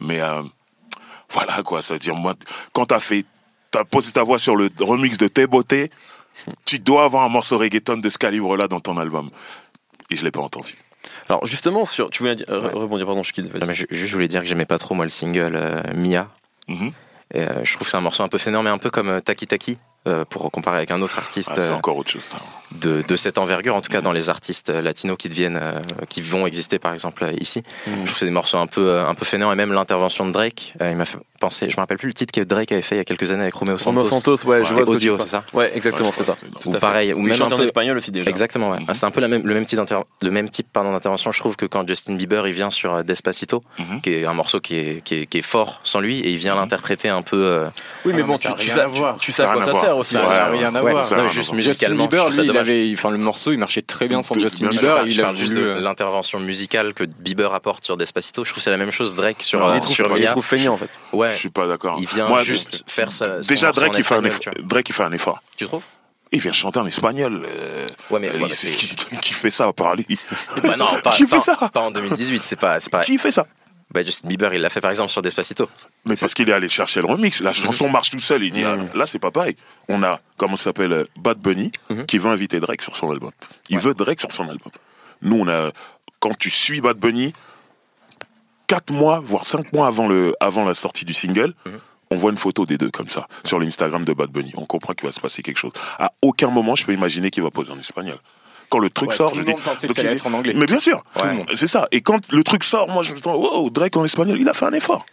Mais 0.00 0.20
euh, 0.20 0.42
voilà, 1.30 1.62
quoi, 1.62 1.82
ça 1.82 1.94
veut 1.94 2.00
dire, 2.00 2.14
moi, 2.14 2.34
quand 2.72 2.86
t'as 2.86 3.00
fait, 3.00 3.24
t'as 3.70 3.84
posé 3.84 4.12
ta 4.12 4.22
voix 4.22 4.38
sur 4.38 4.56
le 4.56 4.70
remix 4.80 5.18
de 5.18 5.28
Tes 5.28 5.46
Beautés, 5.46 5.90
tu 6.64 6.78
dois 6.78 7.04
avoir 7.04 7.24
un 7.24 7.28
morceau 7.28 7.58
reggaeton 7.58 7.96
de 7.98 8.08
ce 8.08 8.18
calibre-là 8.18 8.68
dans 8.68 8.80
ton 8.80 8.96
album. 8.98 9.30
Et 10.10 10.16
je 10.16 10.22
l'ai 10.24 10.30
pas 10.30 10.42
entendu. 10.42 10.76
Alors, 11.28 11.44
justement, 11.46 11.84
sur, 11.84 12.10
tu 12.10 12.22
voulais 12.22 12.36
euh, 12.48 12.62
Ouais. 12.62 12.70
rebondir, 12.72 13.06
pardon, 13.06 13.22
je 13.22 13.32
quitte. 13.32 13.52
Non, 13.54 13.66
mais 13.66 13.74
je, 13.74 13.84
juste, 13.90 14.06
je 14.08 14.12
voulais 14.14 14.28
dire 14.28 14.40
que 14.42 14.46
j'aimais 14.46 14.66
pas 14.66 14.78
trop 14.78 14.94
moi 14.94 15.04
le 15.04 15.08
single 15.10 15.56
euh, 15.56 15.82
Mia. 15.94 16.28
Mhm. 16.68 16.92
Et, 17.34 17.40
euh, 17.40 17.64
je 17.64 17.72
trouve 17.74 17.86
que 17.86 17.90
c'est 17.90 17.96
un 17.96 18.00
morceau 18.00 18.22
un 18.22 18.28
peu 18.28 18.38
fainéant, 18.38 18.62
mais 18.62 18.70
un 18.70 18.78
peu 18.78 18.90
comme 18.90 19.20
Taki 19.20 19.46
Taki, 19.46 19.78
pour 20.30 20.48
comparer 20.52 20.76
avec 20.76 20.92
un 20.92 21.02
autre 21.02 21.18
artiste 21.18 21.50
Ah, 21.56 21.60
c'est 21.60 21.72
encore 21.72 21.96
autre 21.96 22.12
chose, 22.12 22.22
ça. 22.22 22.36
de, 22.80 23.02
de 23.02 23.16
cette 23.16 23.38
envergure, 23.38 23.74
en 23.74 23.80
tout 23.80 23.90
cas 23.90 23.98
Mhm. 23.98 24.04
dans 24.04 24.12
les 24.12 24.28
artistes 24.28 24.68
latinos 24.70 25.16
qui 25.18 25.28
deviennent, 25.28 25.60
qui 26.08 26.20
vont 26.20 26.46
exister 26.46 26.78
par 26.78 26.92
exemple 26.92 27.28
ici. 27.40 27.64
Mhm. 27.88 27.92
Je 27.92 27.96
trouve 28.02 28.12
que 28.12 28.18
c'est 28.20 28.24
des 28.26 28.30
morceaux 28.30 28.58
un 28.58 28.68
peu, 28.68 29.00
un 29.00 29.16
peu 29.16 29.24
fainéants 29.24 29.50
et 29.52 29.56
même 29.56 29.72
l'intervention 29.72 30.24
de 30.24 30.30
Drake, 30.30 30.74
il 30.80 30.94
m'a 30.94 31.04
fait 31.06 31.18
penser, 31.36 31.68
je 31.70 31.76
me 31.76 31.80
rappelle 31.80 31.98
plus 31.98 32.08
le 32.08 32.14
titre 32.14 32.32
que 32.32 32.40
Drake 32.40 32.72
avait 32.72 32.82
fait 32.82 32.96
il 32.96 32.98
y 32.98 33.00
a 33.00 33.04
quelques 33.04 33.30
années 33.30 33.42
avec 33.42 33.54
Romeo 33.54 33.78
Santos. 33.78 34.00
Romeo 34.00 34.08
Santos, 34.08 34.46
ouais, 34.48 34.64
je 34.64 34.74
vois 34.74 34.88
audio, 34.88 35.16
c'est 35.18 35.26
ça 35.28 35.40
Ouais, 35.52 35.72
exactement, 35.74 36.08
Ouais, 36.08 36.14
c'est 36.16 36.24
ça. 36.24 36.36
Ou 36.64 36.70
pareil, 36.72 37.12
ou 37.12 37.18
Oui, 37.18 37.30
même 37.30 37.42
un 37.42 37.46
en 37.46 37.56
peu- 37.56 37.62
espagnol 37.64 37.96
aussi 37.96 38.10
déjà. 38.10 38.28
Exactement, 38.30 38.70
ouais. 38.70 38.78
Mhm. 38.80 38.86
Ah, 38.88 38.94
c'est 38.94 39.06
un 39.06 39.10
peu 39.10 39.20
la 39.20 39.28
même, 39.28 39.46
le 39.46 39.54
même 39.54 39.66
type 39.66 39.80
le 40.22 40.30
même 40.30 40.48
type 40.48 40.66
pardon 40.72 40.92
d'intervention. 40.92 41.32
Je 41.32 41.38
trouve 41.40 41.56
que 41.56 41.66
quand 41.66 41.86
Justin 41.86 42.14
Bieber 42.14 42.46
il 42.48 42.52
vient 42.54 42.70
sur 42.70 42.94
euh, 42.94 43.02
Despacito, 43.02 43.62
Mhm. 43.78 44.00
qui 44.00 44.10
est 44.14 44.26
un 44.26 44.32
morceau 44.34 44.60
qui 44.60 44.76
est, 44.76 45.04
qui 45.04 45.14
est, 45.16 45.26
qui 45.26 45.38
est 45.38 45.42
fort 45.42 45.80
sans 45.84 46.00
lui, 46.00 46.20
et 46.20 46.30
il 46.30 46.36
vient 46.38 46.54
l'interpréter 46.54 47.08
un 47.08 47.22
peu. 47.22 47.36
euh, 47.44 47.66
Oui, 48.04 48.12
mais 48.14 48.22
Ah, 48.22 48.26
bon, 48.26 48.32
mais 48.32 48.38
tu, 48.38 48.44
sais, 48.70 48.80
à 48.80 48.88
tu, 49.20 49.32
sais 49.32 49.42
à 49.42 49.52
quoi 49.52 49.62
ça 49.64 49.80
sert 49.80 49.96
aussi. 49.96 50.14
Ça 50.14 50.20
n'a 50.28 50.46
rien 50.48 50.74
à 50.74 50.80
voir. 50.80 51.28
Juste 51.30 51.52
musicalement. 51.52 52.08
il 52.42 52.56
avait, 52.56 52.90
enfin, 52.94 53.10
le 53.10 53.18
morceau, 53.18 53.52
il 53.52 53.58
marchait 53.58 53.82
très 53.82 54.08
bien 54.08 54.22
sans 54.22 54.34
Justin. 54.38 54.68
Bieber. 54.68 55.02
je 55.06 55.10
Il 55.10 55.20
a 55.20 55.24
parle 55.24 55.36
juste 55.36 55.52
de 55.54 55.60
l'intervention 55.80 56.40
musicale 56.40 56.94
que 56.94 57.04
Bieber 57.04 57.52
apporte 57.54 57.84
sur 57.84 57.96
Despacito. 57.96 58.44
Je 58.44 58.50
trouve 58.50 58.58
que 58.58 58.62
c'est 58.64 58.70
la 58.70 58.76
même 58.76 58.90
chose 58.90 59.14
Drake 59.14 59.42
sur, 59.42 59.64
euh, 59.66 59.78
sur 59.82 60.06
il 60.16 60.22
Mia. 60.22 60.30
trouve 60.30 60.44
feignant 60.44 60.74
en 60.74 60.76
fait. 60.76 60.90
Ouais, 61.12 61.30
Je 61.36 61.40
suis 61.40 61.50
pas 61.50 61.66
d'accord. 61.66 61.98
il 62.00 62.06
vient 62.06 62.28
Moi, 62.28 62.42
juste 62.42 62.82
faire 62.88 63.12
ça. 63.12 63.38
Déjà, 63.40 63.72
Drake, 63.72 63.94
il 63.96 64.04
fait 64.04 64.14
un 64.14 64.24
effort. 64.24 64.52
Drake, 64.62 64.88
il 64.88 64.94
fait 64.94 65.02
un 65.04 65.12
effort. 65.12 65.40
Tu 65.56 65.66
trouves? 65.66 65.82
Il 66.32 66.40
vient 66.40 66.52
chanter 66.52 66.80
en 66.80 66.86
espagnol. 66.86 67.46
euh, 67.48 67.86
Ouais, 68.10 68.18
mais, 68.18 68.28
euh, 68.34 68.48
c'est- 68.48 68.70
qui, 68.72 68.96
qui 69.22 69.32
fait 69.34 69.50
ça 69.52 69.72
par 69.72 69.94
lui 69.94 70.18
Bah 70.62 70.76
non, 70.76 70.88
pas, 71.04 71.10
Qui 71.12 71.22
fait 71.22 71.36
pas- 71.36 71.40
ça 71.40 71.56
pas 71.72 71.80
en 71.80 71.90
2018, 71.92 72.42
c'est 72.44 72.56
pas. 72.58 72.78
Qui 73.04 73.16
fait 73.16 73.30
ça 73.30 73.46
Bah, 73.92 74.02
Justin 74.02 74.26
Bieber, 74.28 74.52
il 74.52 74.60
l'a 74.60 74.68
fait 74.68 74.80
par 74.80 74.90
exemple 74.90 75.10
sur 75.12 75.22
Despacito. 75.22 75.68
Mais 76.04 76.16
parce 76.16 76.34
qu'il 76.34 76.48
est 76.50 76.52
allé 76.52 76.68
chercher 76.68 77.00
le 77.00 77.06
remix. 77.06 77.40
La 77.40 77.52
chanson 77.52 77.88
marche 77.88 78.10
tout 78.10 78.18
seul. 78.20 78.42
Il 78.42 78.50
dit, 78.50 78.64
Mhm. 78.64 78.88
ah, 78.92 78.96
là, 78.98 79.06
c'est 79.06 79.20
pas 79.20 79.30
pareil. 79.30 79.56
On 79.88 80.02
a, 80.02 80.20
comment 80.36 80.56
ça 80.56 80.64
s'appelle, 80.64 80.92
euh, 80.92 81.04
Bad 81.16 81.38
Bunny, 81.38 81.70
Mhm. 81.90 82.06
qui 82.06 82.18
veut 82.18 82.30
inviter 82.30 82.58
Drake 82.58 82.82
sur 82.82 82.96
son 82.96 83.10
album. 83.12 83.30
Il 83.68 83.76
Ouais. 83.76 83.82
veut 83.84 83.94
Drake 83.94 84.20
sur 84.20 84.32
son 84.32 84.42
album. 84.48 84.72
Nous, 85.22 85.38
on 85.40 85.46
a, 85.48 85.70
quand 86.18 86.36
tu 86.36 86.50
suis 86.50 86.80
Bad 86.80 86.96
Bunny, 86.98 87.32
quatre 88.66 88.90
mois, 88.92 89.20
voire 89.24 89.44
cinq 89.44 89.72
mois 89.72 89.86
avant 89.86 90.06
le, 90.08 90.34
avant 90.40 90.64
la 90.64 90.74
sortie 90.74 91.04
du 91.04 91.14
single, 91.14 91.54
Mhm. 91.66 91.78
on 92.10 92.16
voit 92.16 92.30
une 92.30 92.36
photo 92.38 92.66
des 92.66 92.78
deux 92.78 92.90
comme 92.90 93.08
ça 93.08 93.26
sur 93.44 93.58
l'Instagram 93.58 94.04
de 94.04 94.12
Bad 94.12 94.30
Bunny. 94.30 94.52
On 94.56 94.66
comprend 94.66 94.92
qu'il 94.94 95.06
va 95.06 95.12
se 95.12 95.20
passer 95.20 95.42
quelque 95.42 95.58
chose. 95.58 95.72
À 95.98 96.12
aucun 96.22 96.48
moment, 96.50 96.74
je 96.74 96.84
peux 96.84 96.92
imaginer 96.92 97.30
qu'il 97.30 97.42
va 97.42 97.50
poser 97.50 97.72
en 97.72 97.78
espagnol. 97.78 98.18
Quand 98.68 98.78
le 98.80 98.90
truc 98.90 99.10
Ouais, 99.10 99.16
sort, 99.16 99.28
tout 99.30 99.36
je 99.36 99.40
le 99.40 99.44
dis. 99.46 99.52
monde 99.52 99.60
donc 99.64 99.96
il 99.98 100.06
est- 100.06 100.12
être 100.14 100.26
en 100.26 100.32
anglais. 100.32 100.52
Mais 100.56 100.66
bien 100.66 100.80
sûr, 100.80 101.04
c'est 101.54 101.68
ça. 101.68 101.86
Et 101.92 102.00
quand 102.00 102.32
le 102.32 102.42
truc 102.42 102.64
sort, 102.64 102.88
moi 102.88 103.02
je 103.02 103.12
me 103.12 103.16
dis, 103.20 103.28
wow, 103.28 103.70
Drake 103.70 103.96
en 103.96 104.04
espagnol, 104.04 104.40
il 104.40 104.48
a 104.48 104.54
fait 104.54 104.64
un 104.66 104.72
effort. 104.72 105.06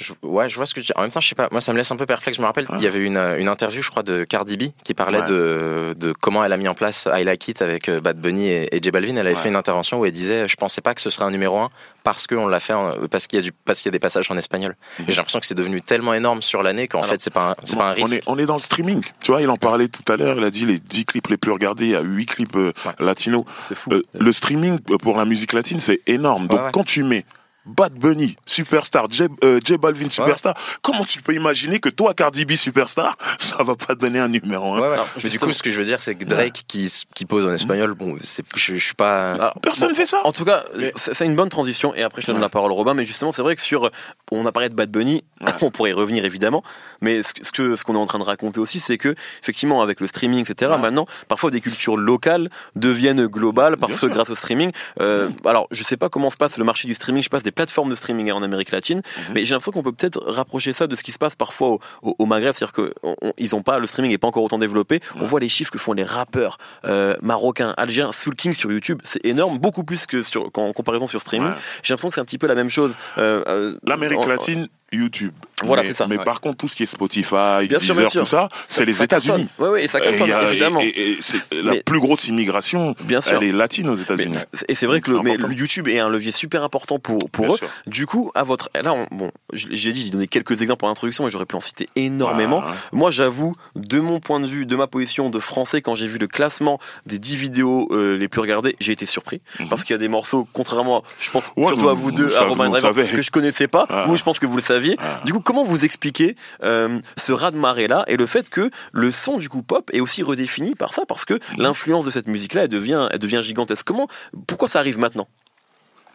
Je- 0.00 0.14
ouais, 0.22 0.48
je 0.48 0.56
vois 0.56 0.64
ce 0.64 0.72
que 0.72 0.80
tu 0.80 0.86
dis. 0.86 0.92
En 0.96 1.02
même 1.02 1.10
temps, 1.10 1.20
je 1.20 1.28
sais 1.28 1.34
pas, 1.34 1.48
moi 1.52 1.60
ça 1.60 1.72
me 1.72 1.76
laisse 1.78 1.90
un 1.90 1.96
peu 1.96 2.06
perplexe. 2.06 2.36
Je 2.38 2.40
me 2.42 2.46
rappelle, 2.46 2.66
il 2.78 2.82
y 2.82 2.86
avait 2.86 3.04
une, 3.04 3.18
euh, 3.18 3.38
une 3.38 3.48
interview, 3.48 3.82
je 3.82 3.90
crois, 3.90 4.02
de 4.02 4.24
Cardi 4.24 4.56
B 4.56 4.62
qui 4.82 4.94
parlait 4.94 5.20
Ouais. 5.20 5.26
de, 5.26 5.94
de 5.98 6.12
comment 6.18 6.42
elle 6.42 6.52
a 6.52 6.56
mis 6.56 6.68
en 6.68 6.74
place 6.74 7.06
I 7.12 7.22
Like 7.22 7.46
It 7.48 7.60
avec 7.60 7.88
euh, 7.90 8.00
Bad 8.00 8.18
Bunny 8.18 8.48
et, 8.48 8.74
et 8.74 8.80
J 8.82 8.90
Balvin. 8.90 9.10
Elle 9.16 9.18
avait 9.26 9.34
Ouais. 9.34 9.42
fait 9.42 9.48
une 9.50 9.56
intervention 9.56 10.00
où 10.00 10.06
elle 10.06 10.12
disait 10.12 10.48
Je 10.48 10.56
pensais 10.56 10.80
pas 10.80 10.94
que 10.94 11.02
ce 11.02 11.10
serait 11.10 11.26
un 11.26 11.30
numéro 11.30 11.58
un 11.58 11.68
parce 12.02 12.26
qu'on 12.26 12.48
l'a 12.48 12.60
fait, 12.60 12.72
en- 12.72 12.94
parce 13.10 13.26
qu'il 13.26 13.38
y, 13.38 13.42
a 13.42 13.44
du- 13.44 13.52
parce 13.52 13.80
qu'il 13.80 13.88
y 13.88 13.90
a 13.90 13.92
des 13.92 13.98
passages 13.98 14.30
en 14.30 14.38
espagnol. 14.38 14.74
Mhm. 15.00 15.04
Et 15.08 15.12
j'ai 15.12 15.16
l'impression 15.18 15.38
que 15.40 15.46
c'est 15.46 15.54
devenu 15.54 15.82
tellement 15.82 16.14
énorme 16.14 16.40
sur 16.40 16.62
l'année 16.62 16.88
qu'en 16.88 17.02
fait, 17.02 17.20
c'est 17.20 17.30
pas, 17.32 17.50
un- 17.50 17.56
c'est 17.64 17.76
pas 17.76 17.90
un 17.90 17.92
on, 17.92 17.94
risque. 18.04 18.14
est, 18.14 18.22
on 18.26 18.38
est 18.38 18.46
dans 18.46 18.56
le 18.56 18.62
streaming. 18.62 19.02
Tu 19.20 19.32
vois, 19.32 19.42
il 19.42 19.50
en 19.50 19.58
parlait 19.58 19.88
tout 19.88 20.10
à 20.10 20.16
l'heure. 20.16 20.38
Il 20.38 20.44
a 20.44 20.50
dit 20.50 20.64
les 20.64 20.78
10 20.78 21.04
clips 21.04 21.28
les 21.28 21.36
plus 21.36 21.52
regardés, 21.52 21.84
il 21.84 21.90
y 21.90 21.96
a 21.96 22.00
8 22.00 22.24
clips 22.26 22.56
euh, 22.56 22.72
Ouais. 22.86 22.92
latinos. 23.00 23.44
C'est 23.68 23.74
fou. 23.74 23.90
Euh, 23.92 24.02
le 24.18 24.32
streaming 24.32 24.78
pour 25.02 25.18
la 25.18 25.26
musique 25.26 25.52
latine, 25.52 25.78
c'est 25.78 26.00
énorme. 26.06 26.46
Donc 26.46 26.58
Ouais, 26.58 26.64
ouais. 26.66 26.70
quand 26.72 26.84
tu 26.84 27.02
mets 27.02 27.26
Bad 27.66 27.92
Bunny, 27.92 28.36
superstar, 28.46 29.06
J, 29.10 29.24
euh, 29.44 29.60
J 29.64 29.76
Balvin, 29.76 30.08
superstar, 30.10 30.54
comment 30.82 31.04
tu 31.04 31.20
peux 31.20 31.34
imaginer 31.34 31.78
que 31.78 31.90
toi, 31.90 32.14
Cardi 32.14 32.44
B, 32.46 32.52
superstar, 32.52 33.16
ça 33.38 33.62
va 33.62 33.74
pas 33.76 33.94
te 33.94 34.00
donner 34.00 34.18
un 34.18 34.28
numéro 34.28 34.74
un 34.74 34.80
Ouais, 34.80 34.88
ouais. 34.88 34.94
Alors, 34.94 35.08
Mais 35.22 35.28
du 35.30 35.38
coup, 35.38 35.52
ce 35.52 35.62
que 35.62 35.70
je 35.70 35.78
veux 35.78 35.84
dire, 35.84 36.00
c'est 36.00 36.14
que 36.14 36.24
Drake 36.24 36.62
qui, 36.66 36.88
pose 37.26 37.46
en 37.46 37.52
espagnol, 37.52 37.92
bon, 37.94 38.16
je, 38.20 38.42
je 38.56 38.76
suis 38.84 38.94
pas. 38.94 39.32
Alors, 39.32 39.54
Personne 39.62 39.90
bon, 39.90 39.94
fait 39.94 40.06
ça. 40.06 40.20
En 40.24 40.32
tout 40.32 40.44
cas, 40.44 40.64
Mais- 40.76 40.92
c'est 40.96 41.24
une 41.26 41.36
bonne 41.36 41.50
transition. 41.50 41.94
Et 41.94 42.02
après, 42.02 42.22
je 42.22 42.26
te 42.26 42.32
donne 42.32 42.38
Ouais. 42.40 42.46
la 42.46 42.48
parole, 42.48 42.72
Robin. 42.72 42.94
Mais 42.94 43.04
justement, 43.04 43.30
c'est 43.32 43.42
vrai 43.42 43.54
que 43.56 43.62
sur, 43.62 43.90
on 44.32 44.46
a 44.46 44.52
parlé 44.52 44.68
de 44.70 44.74
Bad 44.74 44.90
Bunny, 44.90 45.22
Ouais. 45.40 45.52
on 45.62 45.70
pourrait 45.70 45.90
y 45.90 45.92
revenir 45.92 46.24
évidemment. 46.24 46.62
Mais 47.02 47.22
ce 47.22 47.52
que 47.52 47.76
ce 47.76 47.84
qu'on 47.84 47.94
est 47.94 47.98
en 47.98 48.06
train 48.06 48.18
de 48.18 48.24
raconter 48.24 48.58
aussi, 48.60 48.80
c'est 48.80 48.98
que 48.98 49.14
effectivement, 49.42 49.82
avec 49.82 50.00
le 50.00 50.06
streaming, 50.06 50.40
etc. 50.48 50.72
Ouais. 50.72 50.78
Maintenant, 50.78 51.06
parfois 51.28 51.50
des 51.50 51.60
cultures 51.60 51.96
locales 51.98 52.48
deviennent 52.74 53.26
globales 53.26 53.76
parce 53.76 53.92
Bien 53.92 54.00
que 54.00 54.06
sûr. 54.06 54.14
grâce 54.14 54.30
au 54.30 54.34
streaming. 54.34 54.72
euh, 55.00 55.28
Alors, 55.44 55.66
je 55.70 55.84
sais 55.84 55.96
pas 55.98 56.08
comment 56.08 56.30
se 56.30 56.36
passe 56.36 56.56
le 56.58 56.64
marché 56.64 56.88
du 56.88 56.94
streaming. 56.94 57.22
Je 57.22 57.28
passe 57.28 57.42
des 57.42 57.49
plateformes 57.52 57.90
de 57.90 57.94
streaming 57.94 58.30
en 58.32 58.42
Amérique 58.42 58.70
latine, 58.72 58.98
Mhm. 58.98 59.34
mais 59.34 59.44
j'ai 59.44 59.54
l'impression 59.54 59.72
qu'on 59.72 59.82
peut 59.82 59.92
peut-être 59.92 60.20
rapprocher 60.26 60.72
ça 60.72 60.86
de 60.86 60.94
ce 60.94 61.02
qui 61.02 61.12
se 61.12 61.18
passe 61.18 61.34
parfois 61.36 61.68
au, 61.68 61.80
au- 62.02 62.16
au 62.18 62.26
Maghreb, 62.26 62.54
c'est-à-dire 62.54 62.72
que 62.72 62.92
on- 63.02 63.16
on- 63.22 63.32
ils 63.38 63.54
ont 63.54 63.62
pas 63.62 63.78
le 63.78 63.86
streaming 63.86 64.12
est 64.12 64.18
pas 64.18 64.28
encore 64.28 64.42
autant 64.44 64.58
développé. 64.58 65.00
On 65.16 65.20
Ouais. 65.20 65.26
voit 65.26 65.40
les 65.40 65.48
chiffres 65.48 65.70
que 65.72 65.78
font 65.78 65.92
les 65.92 66.04
rappeurs 66.04 66.58
euh, 66.84 67.16
marocains, 67.22 67.74
algériens, 67.76 68.12
Soul 68.12 68.34
King 68.34 68.54
sur 68.54 68.70
YouTube, 68.72 69.00
c'est 69.04 69.24
énorme, 69.24 69.58
beaucoup 69.58 69.84
plus 69.84 70.06
que 70.06 70.22
sur 70.22 70.50
qu'en 70.52 70.72
comparaison 70.72 71.06
sur 71.06 71.20
streaming. 71.20 71.48
Ouais. 71.50 71.56
J'ai 71.82 71.92
l'impression 71.92 72.08
que 72.08 72.14
c'est 72.14 72.20
un 72.20 72.24
petit 72.24 72.38
peu 72.38 72.46
la 72.46 72.54
même 72.54 72.70
chose. 72.70 72.94
Euh, 73.18 73.42
euh, 73.48 73.76
L'Amérique 73.86 74.26
latine, 74.26 74.68
YouTube. 74.92 75.32
Voilà, 75.62 75.82
mais, 75.82 75.88
c'est 75.88 75.94
ça. 75.94 76.06
Mais 76.08 76.16
Ouais. 76.16 76.24
par 76.24 76.40
contre, 76.40 76.56
tout 76.56 76.68
ce 76.68 76.74
qui 76.74 76.84
est 76.84 76.86
Spotify, 76.86 77.66
Bien 77.68 77.78
Deezer, 77.78 78.10
sûr. 78.10 78.22
tout 78.22 78.26
ça, 78.26 78.48
c'est 78.66 78.86
les 78.86 79.02
États-Unis. 79.02 79.46
Oui, 79.58 79.68
oui, 79.72 79.80
et 79.82 79.88
ça 79.88 80.00
cartonne, 80.00 80.32
a- 80.32 80.50
évidemment. 80.50 80.80
et- 80.80 80.86
et- 80.86 81.10
et 81.12 81.16
c'est 81.20 81.38
la 81.52 81.74
plus 81.84 82.00
grosse 82.00 82.28
immigration, 82.28 82.94
Bien 83.02 83.20
sûr. 83.20 83.34
elle 83.36 83.48
est 83.48 83.52
latine 83.52 83.90
aux 83.90 83.94
États-Unis. 83.94 84.38
et 84.68 84.74
c'est 84.74 84.86
vrai 84.86 85.02
que 85.02 85.10
le, 85.10 85.20
mais 85.20 85.36
YouTube 85.54 85.86
est 85.88 85.98
un 85.98 86.08
levier 86.08 86.32
super 86.32 86.64
important 86.64 86.98
pour, 86.98 87.18
pour 87.30 87.44
Bien 87.44 87.54
eux. 87.54 87.58
sûr. 87.58 87.68
Du 87.86 88.06
coup, 88.06 88.30
à 88.34 88.42
votre. 88.42 88.70
Là, 88.82 88.94
on- 88.94 89.06
bon, 89.14 89.30
j'ai 89.52 89.92
dit, 89.92 90.06
j'ai 90.06 90.10
donné 90.10 90.26
quelques 90.28 90.62
exemples 90.62 90.86
en 90.86 90.90
introduction, 90.90 91.24
mais 91.24 91.30
j'aurais 91.30 91.44
pu 91.46 91.56
en 91.56 91.60
citer 91.60 91.90
énormément. 91.94 92.62
Ah, 92.66 92.72
Moi, 92.92 93.10
j'avoue, 93.10 93.54
de 93.76 94.00
mon 94.00 94.18
point 94.18 94.40
de 94.40 94.46
vue, 94.46 94.64
de 94.64 94.76
ma 94.76 94.86
position 94.86 95.28
de 95.28 95.38
français, 95.40 95.82
quand 95.82 95.94
j'ai 95.94 96.06
vu 96.06 96.18
le 96.18 96.26
classement 96.26 96.80
des 97.04 97.18
10 97.18 97.36
vidéos 97.36 97.86
euh, 97.92 98.16
les 98.16 98.28
plus 98.28 98.40
regardées, 98.40 98.76
j'ai 98.80 98.92
été 98.92 99.04
surpris. 99.04 99.42
Mhm. 99.58 99.68
Parce 99.68 99.84
qu'il 99.84 99.92
y 99.92 99.96
a 99.96 99.98
des 99.98 100.08
morceaux, 100.08 100.48
contrairement, 100.54 101.00
à- 101.00 101.02
je 101.20 101.30
pense, 101.30 101.44
Ouais, 101.56 101.64
surtout 101.66 101.80
vous- 101.80 101.88
à 101.90 101.94
vous 101.94 102.12
deux, 102.12 102.28
à 102.28 102.30
savez- 102.30 102.48
Robin 102.48 102.64
vous 102.66 102.70
Driver, 102.72 102.94
savez. 102.94 103.08
que 103.16 103.20
je 103.22 103.30
connaissais 103.30 103.68
pas. 103.68 103.84
Ah. 103.90 104.04
Vous, 104.06 104.16
je 104.16 104.22
pense 104.22 104.38
que 104.38 104.46
vous 104.46 104.56
le 104.56 104.62
Ah. 104.98 105.20
Du 105.24 105.32
coup, 105.32 105.40
comment 105.40 105.64
vous 105.64 105.84
expliquez 105.84 106.36
euh, 106.62 106.98
ce 107.16 107.32
raz-de-marée 107.32 107.88
là 107.88 108.04
et 108.08 108.16
le 108.16 108.26
fait 108.26 108.48
que 108.50 108.70
le 108.92 109.10
son 109.10 109.38
du 109.38 109.48
coup 109.48 109.62
pop 109.62 109.90
est 109.92 110.00
aussi 110.00 110.22
redéfini 110.22 110.74
par 110.74 110.92
ça 110.94 111.02
parce 111.06 111.24
que 111.24 111.34
Mhm. 111.34 111.40
l'influence 111.58 112.04
de 112.04 112.10
cette 112.10 112.26
musique 112.28 112.54
là 112.54 112.62
elle 112.64 112.68
devient 112.68 113.08
elle 113.10 113.18
devient 113.18 113.40
gigantesque. 113.42 113.84
Comment 113.86 114.08
pourquoi 114.46 114.68
ça 114.68 114.78
arrive 114.78 114.98
maintenant 114.98 115.28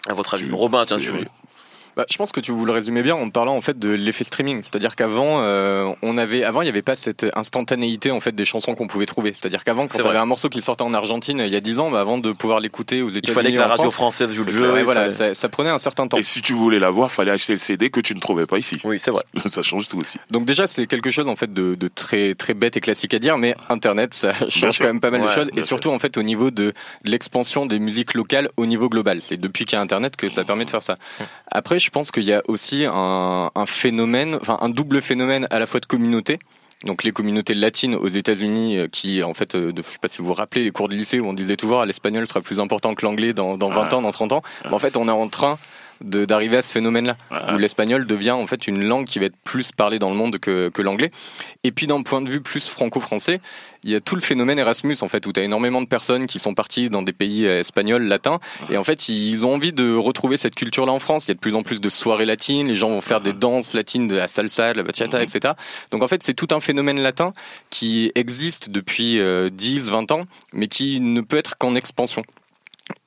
À 0.09 0.13
votre 0.13 0.33
avis, 0.35 0.45
Tu- 0.47 0.53
Robin, 0.53 0.85
tiens, 0.85 0.97
tu- 0.97 1.11
tu 1.11 1.27
Bah, 1.95 2.05
je 2.09 2.17
pense 2.17 2.31
que 2.31 2.39
tu 2.41 2.51
vous 2.51 2.65
le 2.65 2.71
résumez 2.73 3.03
bien 3.03 3.15
en 3.15 3.29
parlant 3.29 3.55
en 3.55 3.61
fait 3.61 3.79
de 3.79 3.89
l'effet 3.89 4.23
streaming, 4.25 4.61
c'est-à-dire 4.63 4.95
qu'avant 4.95 5.39
euh, 5.41 5.93
on 6.01 6.17
avait 6.17 6.43
avant 6.43 6.61
il 6.61 6.65
n'y 6.65 6.69
avait 6.69 6.81
pas 6.81 6.95
cette 6.95 7.25
instantanéité 7.35 8.11
en 8.11 8.19
fait 8.19 8.33
des 8.35 8.43
chansons 8.45 8.75
qu'on 8.75 8.87
pouvait 8.87 9.05
trouver, 9.05 9.31
c'est-à-dire 9.33 9.63
qu'avant 9.63 9.87
quand 9.87 9.97
tu 10.01 10.05
avais 10.07 10.17
un 10.17 10.25
morceau 10.25 10.49
qui 10.49 10.61
sortait 10.61 10.83
en 10.83 10.93
Argentine 10.93 11.39
il 11.39 11.51
y 11.53 11.55
a 11.55 11.61
10 11.61 11.79
ans, 11.79 11.91
bah, 11.91 12.01
avant 12.01 12.17
de 12.17 12.31
pouvoir 12.33 12.59
l'écouter 12.59 13.01
aux 13.01 13.09
il 13.09 13.17
États-Unis, 13.17 13.33
fallait 13.35 13.51
que 13.53 13.57
la 13.59 13.67
radio 13.67 13.83
France, 13.89 14.15
française 14.15 14.31
joue 14.33 14.43
le 14.43 14.49
jeu. 14.51 14.73
il 14.79 14.83
voilà, 14.83 15.09
fallait- 15.09 15.13
ça, 15.13 15.33
ça 15.33 15.49
prenait 15.49 15.69
un 15.69 15.77
certain 15.77 16.07
temps. 16.07 16.17
Et 16.17 16.23
si 16.23 16.41
tu 16.41 16.53
voulais 16.53 16.79
l'avoir, 16.79 17.11
fallait 17.11 17.31
acheter 17.31 17.53
le 17.53 17.59
CD 17.59 17.89
que 17.89 18.01
tu 18.01 18.13
ne 18.13 18.19
trouvais 18.19 18.45
pas 18.45 18.57
ici. 18.57 18.77
Oui, 18.83 18.99
c'est 18.99 19.11
vrai. 19.11 19.23
Ça 19.49 19.61
change 19.61 19.87
tout 19.87 19.97
aussi. 19.99 20.17
Donc 20.31 20.45
déjà 20.45 20.67
c'est 20.67 20.87
quelque 20.87 21.11
chose 21.11 21.27
en 21.29 21.35
fait 21.37 21.53
de, 21.53 21.75
de 21.75 21.87
très 21.87 22.33
très 22.35 22.53
bête 22.53 22.75
et 22.75 22.81
classique 22.81 23.13
à 23.13 23.19
dire, 23.19 23.37
mais 23.37 23.55
Internet 23.69 24.13
ça 24.13 24.33
change 24.49 24.79
quand 24.79 24.85
même 24.85 24.99
pas 24.99 25.11
mal 25.11 25.21
Ouais, 25.21 25.27
de 25.27 25.31
choses 25.33 25.47
et 25.55 25.61
surtout 25.61 25.91
en 25.91 25.99
fait 25.99 26.17
au 26.17 26.23
niveau 26.23 26.51
de 26.51 26.73
l'expansion 27.05 27.65
des 27.65 27.79
musiques 27.79 28.13
locales 28.15 28.49
au 28.57 28.65
niveau 28.65 28.89
global. 28.89 29.21
C'est 29.21 29.37
depuis 29.39 29.63
qu'il 29.65 29.77
y 29.77 29.79
a 29.79 29.81
Internet 29.81 30.15
que 30.17 30.27
ça 30.29 30.43
permet 30.43 30.65
de 30.65 30.69
faire 30.71 30.83
ça. 30.83 30.95
Après 31.51 31.79
je 31.85 31.91
pense 31.91 32.11
qu'il 32.11 32.23
y 32.23 32.33
a 32.33 32.41
aussi 32.47 32.85
un, 32.91 33.51
un 33.53 33.65
phénomène, 33.67 34.37
enfin 34.41 34.57
un 34.61 34.69
double 34.69 35.01
phénomène 35.01 35.47
à 35.51 35.59
la 35.59 35.67
fois 35.67 35.79
de 35.79 35.85
communauté. 35.85 36.39
Donc 36.85 37.03
les 37.03 37.11
communautés 37.11 37.53
latines 37.55 37.95
aux 37.95 38.07
États-Unis, 38.09 38.77
euh, 38.77 38.87
qui 38.87 39.23
en 39.23 39.33
fait, 39.33 39.55
euh, 39.55 39.71
je 39.75 39.81
sais 39.81 39.97
pas 40.01 40.07
si 40.07 40.17
vous 40.17 40.25
vous 40.27 40.33
rappelez 40.33 40.63
les 40.63 40.71
cours 40.71 40.89
de 40.89 40.95
lycée 40.95 41.19
où 41.19 41.27
on 41.27 41.33
disait 41.33 41.55
toujours 41.55 41.81
ah, 41.81 41.85
l'espagnol 41.85 42.27
sera 42.27 42.41
plus 42.41 42.59
important 42.59 42.93
que 42.95 43.05
l'anglais 43.05 43.33
dans, 43.33 43.57
dans 43.57 43.69
20 43.69 43.75
Ouais. 43.87 43.93
ans, 43.93 44.01
dans 44.01 44.11
30 44.11 44.33
ans. 44.33 44.41
Mais 44.65 44.73
en 44.73 44.79
fait, 44.79 44.97
on 44.97 45.07
est 45.07 45.11
en 45.11 45.27
train 45.27 45.57
d'arriver 46.01 46.57
à 46.57 46.61
ce 46.61 46.71
phénomène-là 46.71 47.17
où 47.53 47.57
l'espagnol 47.57 48.05
devient 48.05 48.31
en 48.31 48.47
fait 48.47 48.67
une 48.67 48.83
langue 48.83 49.05
qui 49.05 49.19
va 49.19 49.25
être 49.25 49.37
plus 49.43 49.71
parlée 49.71 49.99
dans 49.99 50.09
le 50.09 50.15
monde 50.15 50.37
que, 50.39 50.69
que 50.69 50.81
l'anglais. 50.81 51.11
Et 51.63 51.71
puis 51.71 51.87
d'un 51.87 52.01
point 52.03 52.21
de 52.21 52.29
vue 52.29 52.41
plus 52.41 52.67
franco-français, 52.69 53.39
il 53.83 53.91
y 53.91 53.95
a 53.95 54.01
tout 54.01 54.15
le 54.15 54.21
phénomène 54.21 54.57
Erasmus 54.57 54.97
en 55.01 55.07
fait 55.07 55.25
où 55.27 55.31
tu 55.33 55.39
as 55.39 55.43
énormément 55.43 55.81
de 55.81 55.87
personnes 55.87 56.25
qui 56.25 56.39
sont 56.39 56.53
parties 56.55 56.89
dans 56.89 57.03
des 57.03 57.13
pays 57.13 57.45
euh, 57.45 57.59
espagnols, 57.59 58.03
latins 58.03 58.39
et 58.71 58.77
en 58.77 58.83
fait 58.83 59.09
ils 59.09 59.45
ont 59.45 59.53
envie 59.53 59.73
de 59.73 59.95
retrouver 59.95 60.37
cette 60.37 60.55
culture-là 60.55 60.91
en 60.91 60.99
France. 60.99 61.27
Il 61.27 61.29
y 61.29 61.31
a 61.31 61.35
de 61.35 61.39
plus 61.39 61.55
en 61.55 61.63
plus 61.63 61.81
de 61.81 61.89
soirées 61.89 62.25
latines, 62.25 62.67
les 62.67 62.75
gens 62.75 62.89
vont 62.89 63.01
faire 63.01 63.21
des 63.21 63.33
danses 63.33 63.73
latines, 63.73 64.07
de 64.07 64.15
la 64.15 64.27
salsa, 64.27 64.73
de 64.73 64.77
la 64.77 64.83
bachata, 64.83 65.17
Mhm. 65.17 65.23
etc. 65.23 65.53
Donc 65.91 66.01
en 66.03 66.07
fait 66.07 66.23
c'est 66.23 66.33
tout 66.33 66.47
un 66.51 66.59
phénomène 66.59 66.99
latin 66.99 67.33
qui 67.69 68.11
existe 68.15 68.69
depuis 68.69 69.19
euh, 69.19 69.49
10, 69.51 69.89
20 69.91 70.11
ans 70.11 70.23
mais 70.53 70.67
qui 70.67 70.99
ne 70.99 71.21
peut 71.21 71.37
être 71.37 71.57
qu'en 71.57 71.75
expansion. 71.75 72.23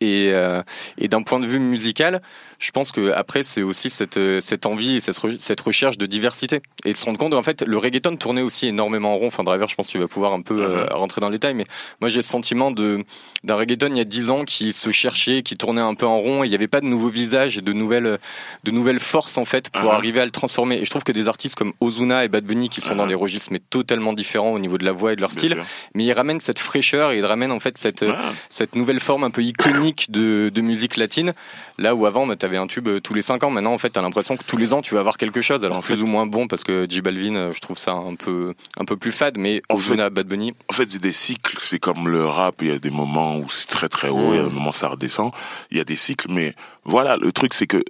Et, 0.00 0.30
euh, 0.32 0.62
et 0.96 1.06
d'un 1.08 1.22
point 1.22 1.38
de 1.38 1.46
vue 1.46 1.60
musical, 1.60 2.20
je 2.58 2.70
pense 2.72 2.90
que 2.92 3.12
après 3.12 3.42
c'est 3.44 3.62
aussi 3.62 3.88
cette, 3.88 4.16
euh, 4.16 4.40
cette 4.40 4.66
envie 4.66 4.96
et 4.96 5.00
cette, 5.00 5.16
re- 5.18 5.36
cette 5.38 5.60
recherche 5.60 5.96
de 5.96 6.06
diversité 6.06 6.60
et 6.84 6.92
de 6.92 6.96
se 6.96 7.04
rendre 7.04 7.18
compte 7.18 7.32
en 7.34 7.42
fait 7.42 7.62
le 7.62 7.78
reggaeton 7.78 8.16
tournait 8.16 8.42
aussi 8.42 8.66
énormément 8.66 9.12
en 9.14 9.16
rond. 9.16 9.26
Enfin 9.28 9.44
Driver, 9.44 9.68
je 9.68 9.74
pense 9.76 9.86
que 9.86 9.92
tu 9.92 9.98
vas 9.98 10.08
pouvoir 10.08 10.32
un 10.32 10.42
peu 10.42 10.60
euh, 10.62 10.82
Mhm. 10.84 10.88
rentrer 10.92 11.20
dans 11.20 11.28
le 11.28 11.34
détail, 11.34 11.54
mais 11.54 11.66
moi 12.00 12.08
j'ai 12.10 12.18
le 12.18 12.22
sentiment 12.22 12.70
de 12.70 13.04
d'un 13.44 13.54
reggaeton 13.54 13.88
il 13.92 13.96
y 13.96 14.00
a 14.00 14.04
10 14.04 14.30
ans 14.30 14.44
qui 14.44 14.72
se 14.72 14.90
cherchait, 14.90 15.42
qui 15.42 15.56
tournait 15.56 15.80
un 15.80 15.94
peu 15.94 16.06
en 16.06 16.18
rond. 16.18 16.42
Et 16.42 16.46
il 16.46 16.50
n'y 16.50 16.56
avait 16.56 16.66
pas 16.68 16.80
de 16.80 16.86
nouveaux 16.86 17.08
visages 17.10 17.56
et 17.58 17.60
de 17.62 17.72
nouvelles 17.72 18.18
de 18.64 18.70
nouvelles 18.72 18.98
forces 19.00 19.38
en 19.38 19.44
fait 19.44 19.70
pour 19.70 19.90
Mhm. 19.90 19.96
arriver 19.96 20.20
à 20.20 20.24
le 20.24 20.32
transformer. 20.32 20.76
Et 20.80 20.84
je 20.84 20.90
trouve 20.90 21.04
que 21.04 21.12
des 21.12 21.28
artistes 21.28 21.54
comme 21.54 21.72
Ozuna 21.80 22.24
et 22.24 22.28
Bad 22.28 22.44
Bunny 22.44 22.68
qui 22.68 22.80
sont 22.80 22.96
dans 22.96 23.04
Mhm. 23.04 23.08
des 23.10 23.14
registres 23.14 23.48
mais 23.52 23.60
totalement 23.60 24.12
différents 24.12 24.50
au 24.50 24.58
niveau 24.58 24.78
de 24.78 24.84
la 24.84 24.92
voix 24.92 25.12
et 25.12 25.16
de 25.16 25.20
leur 25.20 25.30
Bien 25.30 25.38
style, 25.38 25.52
sûr. 25.52 25.64
mais 25.94 26.04
ils 26.04 26.12
ramènent 26.12 26.40
cette 26.40 26.58
fraîcheur 26.58 27.12
et 27.12 27.18
ils 27.18 27.24
ramènent 27.26 27.52
en 27.52 27.60
fait 27.60 27.78
cette 27.78 28.04
Ah, 28.08 28.32
cette 28.50 28.74
nouvelle 28.74 29.00
forme 29.00 29.22
un 29.24 29.30
peu 29.30 29.42
iconique 29.42 30.10
de, 30.10 30.50
de 30.52 30.60
musique 30.60 30.96
latine. 30.96 31.32
Là 31.78 31.94
où 31.94 32.06
avant, 32.06 32.26
tu 32.36 32.46
avais 32.48 32.56
un 32.58 32.66
tube 32.66 32.88
euh, 32.88 33.00
tous 33.00 33.14
les 33.14 33.22
5 33.22 33.44
ans. 33.44 33.50
Maintenant, 33.50 33.72
en 33.72 33.78
fait, 33.78 33.90
tu 33.90 33.98
as 33.98 34.02
l'impression 34.02 34.36
que 34.36 34.42
tous 34.44 34.56
les 34.56 34.72
ans, 34.72 34.82
tu 34.82 34.94
vas 34.94 35.00
avoir 35.00 35.16
quelque 35.16 35.40
chose. 35.40 35.64
Alors, 35.64 35.78
En 35.78 35.80
plus 35.80 35.96
fait- 35.96 36.02
ou 36.02 36.06
moins 36.06 36.26
bon, 36.26 36.48
parce 36.48 36.64
que 36.64 36.86
J 36.88 37.00
Balvin, 37.00 37.36
euh, 37.36 37.52
je 37.52 37.60
trouve 37.60 37.78
ça 37.78 37.92
un 37.92 38.14
peu, 38.14 38.54
un 38.78 38.84
peu 38.84 38.96
plus 38.96 39.12
fade. 39.12 39.38
Mais 39.38 39.62
En 39.68 39.76
Ozuna, 39.76 40.10
Bad 40.10 40.26
Bunny, 40.26 40.54
En 40.68 40.72
fait, 40.72 40.90
c'est 40.90 41.00
des 41.00 41.12
cycles. 41.12 41.56
C'est 41.60 41.78
comme 41.78 42.08
le 42.08 42.26
rap. 42.26 42.56
Il 42.62 42.68
y 42.68 42.70
a 42.72 42.78
des 42.78 42.90
moments 42.90 43.38
où 43.38 43.48
c'est 43.48 43.68
très 43.68 43.88
très 43.88 44.08
haut, 44.08 44.32
il 44.32 44.36
y 44.36 44.40
a 44.40 44.44
des 44.44 44.50
moments 44.50 44.70
où 44.70 44.72
ça 44.72 44.88
redescend. 44.88 45.30
Il 45.70 45.78
y 45.78 45.80
a 45.80 45.84
des 45.84 45.96
cycles, 45.96 46.26
mais 46.30 46.54
voilà, 46.84 47.16
le 47.16 47.30
truc 47.32 47.54
c'est 47.54 47.66
que 47.66 47.82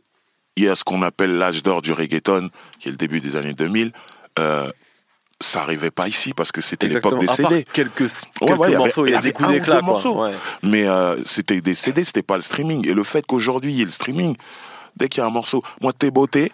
il 0.57 0.65
y 0.65 0.69
a 0.69 0.75
ce 0.75 0.83
qu'on 0.85 1.03
appelle 1.03 1.39
l'âge 1.39 1.63
d'or 1.63 1.83
du 1.83 1.93
reggaeton, 1.93 2.51
qui 2.81 2.89
est 2.89 2.91
le 2.91 2.97
début 2.97 3.21
des 3.21 3.37
années 3.37 3.55
2000. 3.55 3.93
Euh, 4.41 4.71
ça 5.41 5.63
arrivait 5.63 5.91
pas 5.93 6.09
ici 6.09 6.35
parce 6.35 6.51
que 6.51 6.61
c'était 6.61 6.89
l'époque 6.89 7.19
des 7.21 7.27
CD. 7.29 7.65
quelques, 7.73 7.95
quelques 7.95 8.59
ouais, 8.59 8.69
il 8.69 8.73
y 8.73 8.75
avait- 8.75 8.77
morceaux, 8.77 9.07
il 9.07 9.13
y 9.13 9.15
a 9.15 9.21
des 9.21 9.33
coups 9.33 9.49
d'éclat. 9.51 9.81
Ouais. 9.83 10.33
Mais 10.63 10.87
euh, 10.89 11.23
c'était 11.25 11.61
des 11.61 11.75
CD, 11.75 12.03
c'était 12.05 12.23
pas 12.23 12.37
le 12.37 12.43
streaming. 12.43 12.89
Et 12.89 12.93
le 12.95 13.05
fait 13.05 13.25
qu'aujourd'hui 13.25 13.73
il 13.73 13.79
y 13.79 13.83
ait 13.83 13.85
le 13.85 13.91
streaming, 13.91 14.37
dès 14.97 15.09
qu'il 15.09 15.21
y 15.21 15.25
a 15.25 15.27
un 15.27 15.31
morceau, 15.31 15.63
moi 15.81 15.93
T'es 15.93 16.11
beauté, 16.11 16.53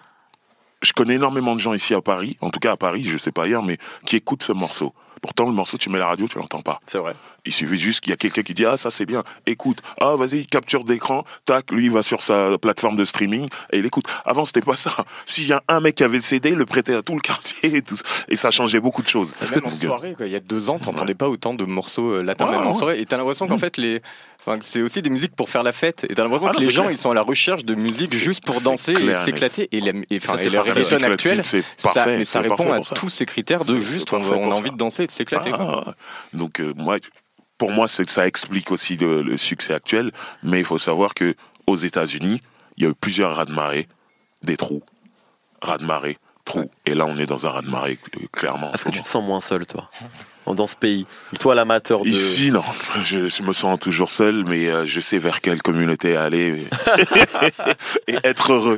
je 0.83 0.93
connais 0.93 1.15
énormément 1.15 1.55
de 1.55 1.59
gens 1.61 1.73
ici 1.73 1.95
à 1.95 2.01
Paris, 2.01 2.37
en 2.41 2.51
tout 2.51 2.59
cas 2.59 2.73
à 2.73 2.77
Paris, 2.77 3.03
je 3.03 3.17
sais 3.17 3.31
pas 3.31 3.43
ailleurs, 3.45 3.63
mais 3.63 3.77
qui 4.05 4.17
écoutent 4.17 4.43
ce 4.43 4.51
morceau. 4.51 4.93
Pourtant, 5.21 5.45
le 5.45 5.51
morceau, 5.51 5.77
tu 5.77 5.89
mets 5.89 5.99
la 5.99 6.07
radio, 6.07 6.27
tu 6.27 6.37
l'entends 6.37 6.61
pas. 6.61 6.79
C'est 6.87 6.97
vrai. 6.99 7.13
Il 7.45 7.51
suffit 7.53 7.77
juste 7.77 8.01
qu'il 8.01 8.09
y 8.09 8.13
a 8.13 8.17
quelqu'un 8.17 8.41
qui 8.41 8.53
dit 8.53 8.65
ah 8.65 8.75
ça 8.75 8.89
c'est 8.89 9.05
bien, 9.05 9.23
écoute, 9.45 9.81
ah 10.01 10.15
vas-y 10.15 10.47
capture 10.47 10.83
d'écran, 10.83 11.23
tac, 11.45 11.71
lui 11.71 11.85
il 11.85 11.91
va 11.91 12.01
sur 12.01 12.21
sa 12.23 12.57
plateforme 12.57 12.97
de 12.97 13.05
streaming 13.05 13.47
et 13.71 13.77
il 13.79 13.85
écoute. 13.85 14.05
Avant 14.25 14.45
c'était 14.45 14.61
pas 14.61 14.75
ça. 14.75 14.91
S'il 15.25 15.47
y 15.47 15.53
a 15.53 15.61
un 15.67 15.79
mec 15.79 15.95
qui 15.95 16.03
avait 16.03 16.17
le 16.17 16.23
CD, 16.23 16.49
il 16.49 16.55
le 16.55 16.65
prêtait 16.65 16.95
à 16.95 17.01
tout 17.03 17.13
le 17.13 17.21
quartier 17.21 17.75
et, 17.75 17.81
tout, 17.81 17.95
ça. 17.95 18.03
et 18.27 18.35
ça 18.35 18.49
changeait 18.49 18.79
beaucoup 18.79 19.03
de 19.03 19.07
choses. 19.07 19.35
Même 19.41 19.51
en 19.65 19.69
Donc, 19.69 19.83
euh, 19.83 19.87
soirée, 19.87 20.13
quoi, 20.15 20.25
il 20.25 20.31
y 20.31 20.35
a 20.35 20.39
deux 20.39 20.69
ans, 20.69 20.79
t'entendais 20.79 21.13
pas 21.13 21.29
autant 21.29 21.53
de 21.53 21.65
morceaux 21.65 22.15
euh, 22.15 22.23
latins 22.23 22.45
Ouais, 22.45 22.51
même 22.57 22.67
en 22.67 22.71
ouais. 22.71 22.77
soirée, 22.77 22.99
et 22.99 23.05
t'as 23.05 23.17
l'impression 23.17 23.47
qu'en 23.47 23.57
fait 23.59 23.77
les, 23.77 24.01
Enfin, 24.47 24.59
c'est 24.61 24.81
aussi 24.83 25.01
des 25.01 25.09
musiques 25.09 25.35
pour 25.35 25.49
faire 25.49 25.63
la 25.63 25.71
fête. 25.71 26.05
Et 26.07 26.13
t'as 26.13 26.23
l'impression 26.23 26.47
Ah 26.47 26.51
que 26.51 26.57
non, 26.59 26.65
les 26.65 26.69
gens, 26.71 26.83
clair. 26.83 26.91
ils 26.91 26.97
sont 26.97 27.09
à 27.09 27.13
la 27.15 27.23
recherche 27.23 27.65
de 27.65 27.73
musique 27.73 28.13
juste 28.13 28.45
pour 28.45 28.61
danser 28.61 28.91
et 28.93 29.13
s'éclater. 29.25 29.67
Et, 29.71 29.81
la- 29.81 29.93
et, 30.11 30.19
Ça, 30.19 30.37
c'est 30.37 30.45
et 30.45 30.49
le 30.49 30.59
reggaeton 30.59 31.01
actuel, 31.03 31.43
ça, 31.43 31.57
parfait. 31.81 32.17
mais 32.19 32.25
ça 32.25 32.41
répond 32.41 32.71
à 32.71 32.79
tous 32.81 33.09
ces 33.09 33.25
critères 33.25 33.65
de 33.65 33.77
juste, 33.77 34.13
on, 34.13 34.21
a 34.21 34.23
ça. 34.23 34.35
envie 34.35 34.69
de 34.69 34.77
danser 34.77 35.03
et 35.03 35.07
de 35.07 35.11
s'éclater. 35.11 35.51
Ah. 35.53 35.95
Donc 36.33 36.59
euh, 36.59 36.73
moi, 36.77 36.97
pour 37.57 37.71
moi, 37.71 37.87
ça 37.87 38.27
explique 38.27 38.69
aussi 38.71 38.97
le, 38.97 39.23
le 39.23 39.35
succès 39.37 39.73
actuel. 39.73 40.11
Mais 40.43 40.59
il 40.59 40.65
faut 40.65 40.77
savoir 40.77 41.15
que 41.15 41.35
aux 41.65 41.75
États-Unis, 41.77 42.41
il 42.77 42.83
y 42.83 42.85
a 42.85 42.89
eu 42.91 42.93
plusieurs 42.93 43.35
raz-de-marée, 43.35 43.87
des 44.43 44.57
trous, 44.57 44.83
raz-de-marée, 45.61 46.17
trous. 46.43 46.69
Et 46.85 46.93
là, 46.93 47.05
on 47.07 47.17
est 47.17 47.25
dans 47.25 47.47
un 47.47 47.49
raz-de-marée 47.49 47.97
euh, 48.17 48.27
clairement. 48.31 48.67
en 48.67 48.71
Est-ce 48.73 48.83
ce 48.83 48.89
que 48.89 48.93
tu 48.93 49.01
te 49.01 49.07
sens 49.07 49.23
moins 49.25 49.41
seul, 49.41 49.65
toi, 49.65 49.89
dans 50.53 50.67
ce 50.67 50.75
pays 50.75 51.05
Toi, 51.39 51.55
l'amateur 51.55 52.03
de. 52.03 52.09
Ici, 52.09 52.51
non. 52.51 52.63
Je, 53.01 53.27
je 53.27 53.43
me 53.43 53.53
sens 53.53 53.79
toujours 53.79 54.09
seul, 54.09 54.43
mais 54.45 54.67
euh, 54.67 54.85
je 54.85 54.99
sais 54.99 55.17
vers 55.17 55.41
quelle 55.41 55.61
communauté 55.61 56.15
aller 56.15 56.67
et, 58.07 58.13
et 58.13 58.17
être 58.23 58.51
heureux. 58.51 58.77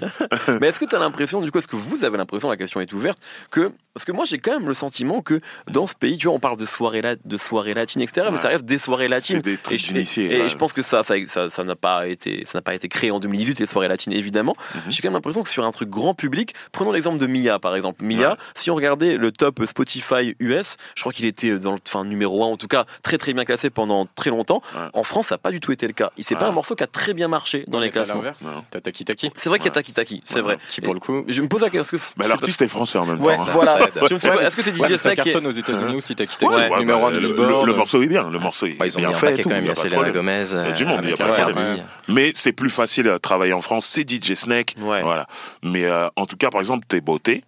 Mais 0.62 0.67
est-ce 0.67 0.80
que 0.80 0.86
tu 0.86 0.95
as 0.95 0.99
l'impression, 0.99 1.41
du 1.41 1.51
coup, 1.51 1.58
est-ce 1.58 1.67
que 1.67 1.75
vous 1.75 2.03
avez 2.03 2.17
l'impression, 2.17 2.49
la 2.49 2.58
question 2.58 2.80
est 2.80 2.93
ouverte, 2.93 3.19
que. 3.51 3.71
Parce 3.97 4.05
que 4.05 4.12
moi, 4.12 4.25
j'ai 4.25 4.38
quand 4.38 4.51
même 4.51 4.67
le 4.67 4.75
sentiment 4.75 5.21
que 5.23 5.41
dans 5.71 5.88
ce 5.88 5.95
pays, 5.95 6.19
tu 6.19 6.27
vois, 6.27 6.36
on 6.36 6.39
parle 6.39 6.57
de 6.57 6.65
soirées, 6.67 7.01
la- 7.01 7.15
de 7.15 7.38
soirées 7.38 7.73
latines, 7.73 8.01
etc., 8.03 8.27
mais 8.31 8.38
ça 8.38 8.49
reste 8.49 8.63
des 8.65 8.77
soirées 8.77 9.07
latines. 9.07 9.38
C'est 9.38 9.41
des 9.51 9.57
trucs 9.57 9.73
Et 9.73 9.77
je, 9.79 10.21
et 10.21 10.41
ouais. 10.43 10.49
je 10.49 10.55
pense 10.55 10.71
que 10.71 10.83
ça, 10.83 11.03
ça, 11.03 11.15
ça, 11.25 11.49
ça 11.49 11.63
n'a 11.63 11.75
pas 11.75 12.07
été, 12.07 12.43
ça 12.45 12.60
n'a 12.60 12.62
pas 12.62 12.75
été 12.75 12.88
créé 12.89 13.10
en 13.10 13.19
2018 13.19 13.60
les 13.60 13.65
soirées 13.65 13.88
latines 13.88 14.13
évidemment. 14.13 14.55
Mhm. 14.75 14.81
J'ai 14.89 15.01
quand 15.01 15.07
même 15.07 15.13
l'impression 15.15 15.41
que 15.41 15.49
sur 15.49 15.65
un 15.65 15.71
truc 15.71 15.89
grand 15.89 16.13
public, 16.13 16.53
prenons 16.71 16.91
l'exemple 16.91 17.17
de 17.17 17.25
Mia 17.25 17.57
par 17.57 17.75
exemple. 17.75 18.03
Mia, 18.05 18.31
Ouais. 18.33 18.36
si 18.53 18.69
on 18.69 18.75
regardait 18.75 19.17
le 19.17 19.31
top 19.31 19.65
Spotify 19.65 20.36
US, 20.39 20.77
je 20.95 21.01
crois 21.01 21.12
qu'il 21.12 21.25
était 21.25 21.57
dans 21.57 21.71
le, 21.71 21.79
enfin 21.88 22.05
numéro 22.05 22.43
1 22.43 22.47
en 22.47 22.57
tout 22.57 22.67
cas 22.67 22.86
très 23.01 23.17
très 23.17 23.33
bien 23.33 23.45
classé 23.45 23.71
pendant 23.71 24.05
très 24.15 24.29
longtemps. 24.29 24.62
Ouais. 24.75 24.81
En 24.93 25.01
France, 25.03 25.27
ça 25.29 25.36
n'a 25.36 25.39
pas 25.39 25.49
du 25.51 25.60
tout 25.60 25.71
été 25.71 25.88
le 25.88 25.93
cas. 25.93 26.12
C'est 26.21 26.36
pas 26.36 26.43
Ouais. 26.43 26.49
un 26.49 26.53
morceau 26.53 26.75
qui 26.75 26.83
a 26.83 26.88
très 26.88 27.15
bien 27.15 27.27
marché 27.27 27.65
dans 27.67 27.79
les 27.79 27.89
classements. 27.89 28.21
t'as 28.69 28.79
Taki 28.81 29.05
Taki, 29.05 29.31
C'est 29.33 29.49
vrai 29.49 29.57
qu'il 29.57 29.65
y 29.65 29.69
a. 29.69 29.71
Taki 29.71 29.93
Taki, 29.93 30.21
c'est 30.23 30.41
vrai. 30.41 30.57
qui 30.69 30.81
pour 30.81 30.93
le 30.93 30.99
coup. 30.99 31.23
Je 31.27 31.41
me 31.41 31.47
pose 31.47 31.62
la 31.62 31.69
question. 31.71 31.97
c'est 31.97 32.27
l'artiste 32.27 32.62
est 32.62 32.67
français 32.67 32.99
en 32.99 33.05
même 33.05 33.17
temps. 33.19 33.29
hein. 33.29 33.45
voilà. 33.53 33.87
Est-ce 33.95 34.56
que 34.56 34.62
c'est 34.62 34.76
DJ 34.76 34.97
Snake 34.97 35.19
qui 35.21 35.32
cartonne 35.32 35.47
aux 35.47 35.52
États-Unis 35.52 35.95
aussi. 35.95 36.15
Ouais, 36.41 36.80
numéro 36.80 37.02
bah, 37.02 37.08
1 37.08 37.12
de 37.12 37.17
le, 37.19 37.28
Billboard. 37.30 37.65
le- 37.65 37.71
le 37.71 37.78
morceau 37.78 38.02
est 38.02 38.08
bien, 38.08 38.30
le 38.30 38.39
morceau 38.39 38.65
est 38.65 38.73
Bah, 38.73 38.86
ils 38.86 38.97
ont 38.97 39.02
bien 39.02 39.13
fait. 39.13 39.41
quand 39.41 39.50
même. 39.50 39.63
Il 39.63 39.67
y 39.67 39.71
a 39.71 39.76
Selena. 39.76 40.12
Gomez. 40.12 40.43
Il 40.52 40.58
y 40.58 40.60
a 40.60 40.71
du 40.71 40.84
euh, 40.84 40.88
monde, 40.88 41.00
il 41.04 41.10
y 41.10 41.13
a 41.13 41.17
pas 41.17 41.32
de 41.32 41.36
Cardi. 41.36 41.54
problème. 41.54 41.86
Mais 42.08 42.32
c'est 42.36 42.54
plus 42.54 42.69
facile 42.69 43.10
à 43.10 43.19
travailler 43.19 43.54
en 43.54 43.62
France, 43.62 43.86
c'est 43.91 44.08
DJ 44.10 44.34
Snake. 44.36 44.76
Voilà. 44.78 45.28
Mais 45.63 45.86
euh, 45.86 46.08
en 46.15 46.26
tout 46.26 46.38
cas, 46.38 46.50
par 46.50 46.62
exemple, 46.62 46.86
Tes 46.88 47.02
Beautés, 47.02 47.43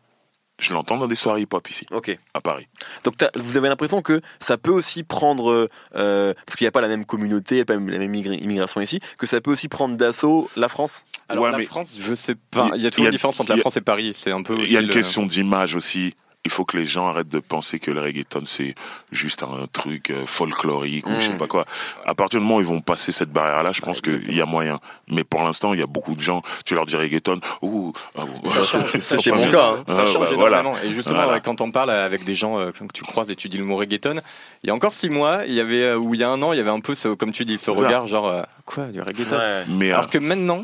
je 0.62 0.73
l'entends 0.73 0.97
dans 0.97 1.08
des 1.08 1.15
soirées 1.15 1.41
hip-hop 1.41 1.65
ici, 1.69 1.86
Ok. 1.91 2.17
à 2.34 2.41
Paris. 2.41 2.67
Donc 3.06 3.15
t'as- 3.15 3.32
vous 3.36 3.56
avez 3.56 3.69
l'impression 3.69 4.02
que 4.02 4.19
ça 4.41 4.58
peut 4.58 4.71
aussi 4.71 5.04
prendre, 5.04 5.69
euh, 5.95 6.34
parce 6.45 6.58
qu'il 6.58 6.65
n'y 6.65 6.69
a 6.69 6.71
pas 6.73 6.82
la 6.82 6.89
même 6.89 7.06
communauté, 7.06 7.56
il 7.56 7.58
n'y 7.60 7.62
a 7.62 7.65
pas 7.65 7.75
la 7.75 7.80
même 7.80 8.12
immigr- 8.13 8.43
immigration 8.43 8.82
ici, 8.82 8.99
que 9.17 9.25
ça 9.25 9.39
peut 9.39 9.52
aussi 9.52 9.69
prendre 9.69 9.95
d'assaut 9.95 10.49
la 10.58 10.67
France? 10.67 11.06
Alors 11.30 11.45
Ouais, 11.45 11.52
la 11.52 11.60
mais- 11.60 11.65
France, 11.65 11.95
je 11.97 12.13
sais 12.13 12.36
pas. 12.52 12.71
Il 12.75 12.82
y 12.82 12.88
a 12.88 12.89
toujours 12.89 13.06
y 13.06 13.08
a- 13.08 13.10
une 13.10 13.15
différence 13.15 13.39
entre 13.39 13.52
la 13.52 13.56
a- 13.56 13.60
France 13.60 13.78
et 13.78 13.82
Paris. 13.82 14.12
C'est 14.13 14.32
un 14.32 14.41
peu 14.41 14.56
Il 14.60 14.69
y 14.71 14.75
a 14.75 14.82
une 14.82 14.88
le- 14.88 14.93
question 14.93 15.25
d'image 15.25 15.75
aussi. 15.75 16.13
Il 16.45 16.52
faut 16.52 16.63
que 16.63 16.78
les 16.78 16.86
gens 16.86 17.08
arrêtent 17.10 17.28
de 17.28 17.39
penser 17.39 17.80
que 17.80 17.91
le 17.91 17.99
reggaeton 18.02 18.43
c'est 18.45 18.73
juste 19.12 19.43
un 19.43 19.67
truc 19.71 20.10
euh, 20.10 20.25
folklorique 20.25 21.06
ou 21.08 21.12
je 21.19 21.25
sais 21.28 21.34
Mm. 21.34 21.38
pas 21.38 21.47
quoi. 21.47 21.65
À 22.06 22.15
partir 22.15 22.39
du 22.39 22.45
moment 22.45 22.58
où 22.58 22.62
ils 22.62 22.65
vont 22.65 22.80
passer 22.82 23.12
cette 23.12 23.30
barrière-là, 23.32 23.71
je 23.73 23.82
pense 23.82 23.99
qu'il 24.02 24.34
y 24.34 24.41
a 24.41 24.45
moyen. 24.45 24.80
Mais 25.10 25.23
pour 25.25 25.43
l'instant, 25.43 25.73
il 25.73 25.80
y 25.80 25.84
a 25.84 25.86
beaucoup 25.86 26.15
de 26.15 26.21
gens. 26.21 26.41
Tu 26.65 26.75
leur 26.75 26.86
dis 26.86 26.95
reggaeton, 26.95 27.41
ouh, 27.62 27.91
ah 28.17 28.21
bon, 28.25 28.49
Ça 28.49 28.65
change, 28.65 28.99
ça 29.02 29.17
c'est 29.21 29.32
mon 29.34 29.49
cas, 29.52 29.71
hein. 29.71 29.84
Ça 29.88 29.97
Ah, 29.99 30.06
change 30.06 30.30
bah, 30.30 30.36
voilà. 30.38 30.62
énormément. 30.62 30.84
Et 30.86 30.91
justement, 30.93 31.23
Voilà. 31.23 31.39
quand 31.41 31.60
on 31.62 31.71
parle 31.71 31.89
avec 31.91 32.23
des 32.23 32.36
gens 32.36 32.58
euh, 32.58 32.71
que 32.71 32.84
tu 32.93 33.04
croises 33.04 33.30
et 33.30 33.36
tu 33.36 33.49
dis 33.49 33.58
le 33.58 33.65
mot 33.65 33.75
reggaeton, 33.75 34.21
il 34.63 34.67
y 34.67 34.69
a 34.71 34.73
encore 34.73 34.93
six 34.93 35.10
mois, 35.10 35.41
il 35.45 35.54
y 35.54 35.60
avait, 35.60 35.84
euh, 35.84 35.97
ou 35.97 36.13
il 36.15 36.21
y 36.21 36.23
a 36.23 36.30
un 36.30 36.41
an, 36.41 36.54
il 36.54 36.58
y 36.58 36.62
avait 36.62 36.69
un 36.69 36.80
peu, 36.80 36.95
ce, 36.95 37.10
comme 37.10 37.34
tu 37.34 37.43
dis, 37.43 37.58
ce 37.58 37.65
ça. 37.65 37.71
regard 37.73 38.08
genre, 38.08 38.45
quoi, 38.65 38.86
du 38.86 39.02
reggaeton? 39.02 39.38
Mais 39.67 39.91
euh, 39.91 39.95
Alors 39.97 40.10
que 40.10 40.17
maintenant, 40.19 40.63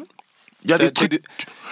il 0.65 0.69
y 0.71 0.73
a 0.73 0.77
des 0.77 0.91
trucs 0.91 1.21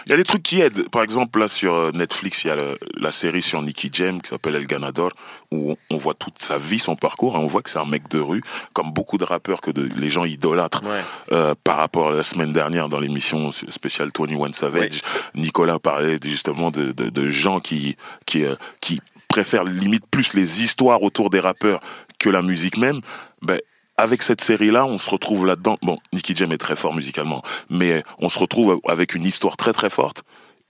Il 0.05 0.09
y 0.09 0.13
a 0.13 0.17
des 0.17 0.23
trucs 0.25 0.43
qui 0.43 0.59
aident. 0.61 0.89
Par 0.89 1.01
exemple, 1.01 1.39
là, 1.39 1.47
sur 1.47 1.73
euh, 1.73 1.91
Netflix, 1.93 2.43
il 2.43 2.47
y 2.47 2.51
a 2.51 2.55
le- 2.57 2.77
la 2.97 3.11
série 3.13 3.41
sur 3.41 3.61
Nicky 3.61 3.89
Jam 3.91 4.21
qui 4.21 4.29
s'appelle 4.29 4.55
El 4.55 4.67
Ganador, 4.67 5.11
où 5.51 5.71
on, 5.71 5.77
on 5.91 5.97
voit 5.97 6.13
toute 6.13 6.41
sa 6.41 6.57
vie, 6.57 6.77
son 6.79 6.95
parcours, 6.97 7.35
et 7.35 7.39
on 7.39 7.47
voit 7.47 7.61
que 7.61 7.69
c'est 7.69 7.79
un 7.79 7.85
mec 7.85 8.09
de 8.09 8.19
rue, 8.19 8.41
comme 8.73 8.91
beaucoup 8.91 9.17
de 9.17 9.23
rappeurs 9.23 9.61
que 9.61 9.71
de- 9.71 9.89
les 9.95 10.09
gens 10.09 10.25
idolâtrent. 10.25 10.83
Ouais. 10.83 11.01
Euh, 11.31 11.55
par 11.63 11.77
rapport 11.77 12.09
à 12.09 12.13
la 12.13 12.23
semaine 12.23 12.51
dernière 12.51 12.89
dans 12.89 12.99
l'émission 12.99 13.51
spéciale 13.51 14.09
21 14.17 14.51
Savage, 14.51 15.01
Nicolas 15.35 15.79
parlait 15.79 16.17
justement 16.21 16.69
de, 16.69 16.91
de, 16.91 17.09
de 17.09 17.27
gens 17.29 17.59
qui, 17.61 17.95
qui, 18.25 18.43
euh, 18.43 18.55
qui 18.81 18.99
préfèrent 19.29 19.63
limite 19.63 20.05
plus 20.11 20.33
les 20.33 20.61
histoires 20.63 21.01
autour 21.01 21.29
des 21.29 21.39
rappeurs 21.39 21.79
que 22.19 22.29
la 22.29 22.41
musique 22.41 22.77
même. 22.77 22.99
Ben, 23.41 23.59
avec 23.97 24.23
cette 24.23 24.41
série-là, 24.41 24.85
on 24.85 24.97
se 24.97 25.09
retrouve 25.09 25.45
là-dedans. 25.45 25.77
Bon, 25.81 25.99
Nicky 26.13 26.35
Jam 26.35 26.51
est 26.51 26.57
très 26.57 26.75
fort 26.75 26.93
musicalement, 26.93 27.41
mais 27.69 28.03
on 28.19 28.29
se 28.29 28.39
retrouve 28.39 28.79
avec 28.87 29.13
une 29.15 29.25
histoire 29.25 29.55
très 29.57 29.73
très 29.73 29.89
forte. 29.89 30.23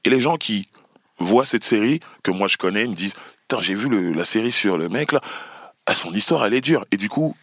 Et 0.04 0.10
les 0.10 0.20
gens 0.20 0.38
qui 0.38 0.68
voient 1.20 1.46
cette 1.46 1.64
série, 1.64 2.00
que 2.24 2.32
moi 2.32 2.48
je 2.48 2.58
connais, 2.58 2.86
me 2.86 2.96
disent 2.96 3.16
Putain, 3.48 3.62
j'ai 3.62 3.74
vu 3.76 3.88
le- 3.90 4.12
la 4.12 4.26
série 4.26 4.52
sur 4.52 4.78
le 4.78 4.90
mec 4.90 5.12
là, 5.14 5.22
ah, 5.86 5.94
son 5.94 6.12
histoire 6.14 6.46
elle 6.46 6.54
est 6.54 6.62
dure. 6.62 6.86
Et 6.92 6.98
du 6.98 7.08
coup, 7.10 7.36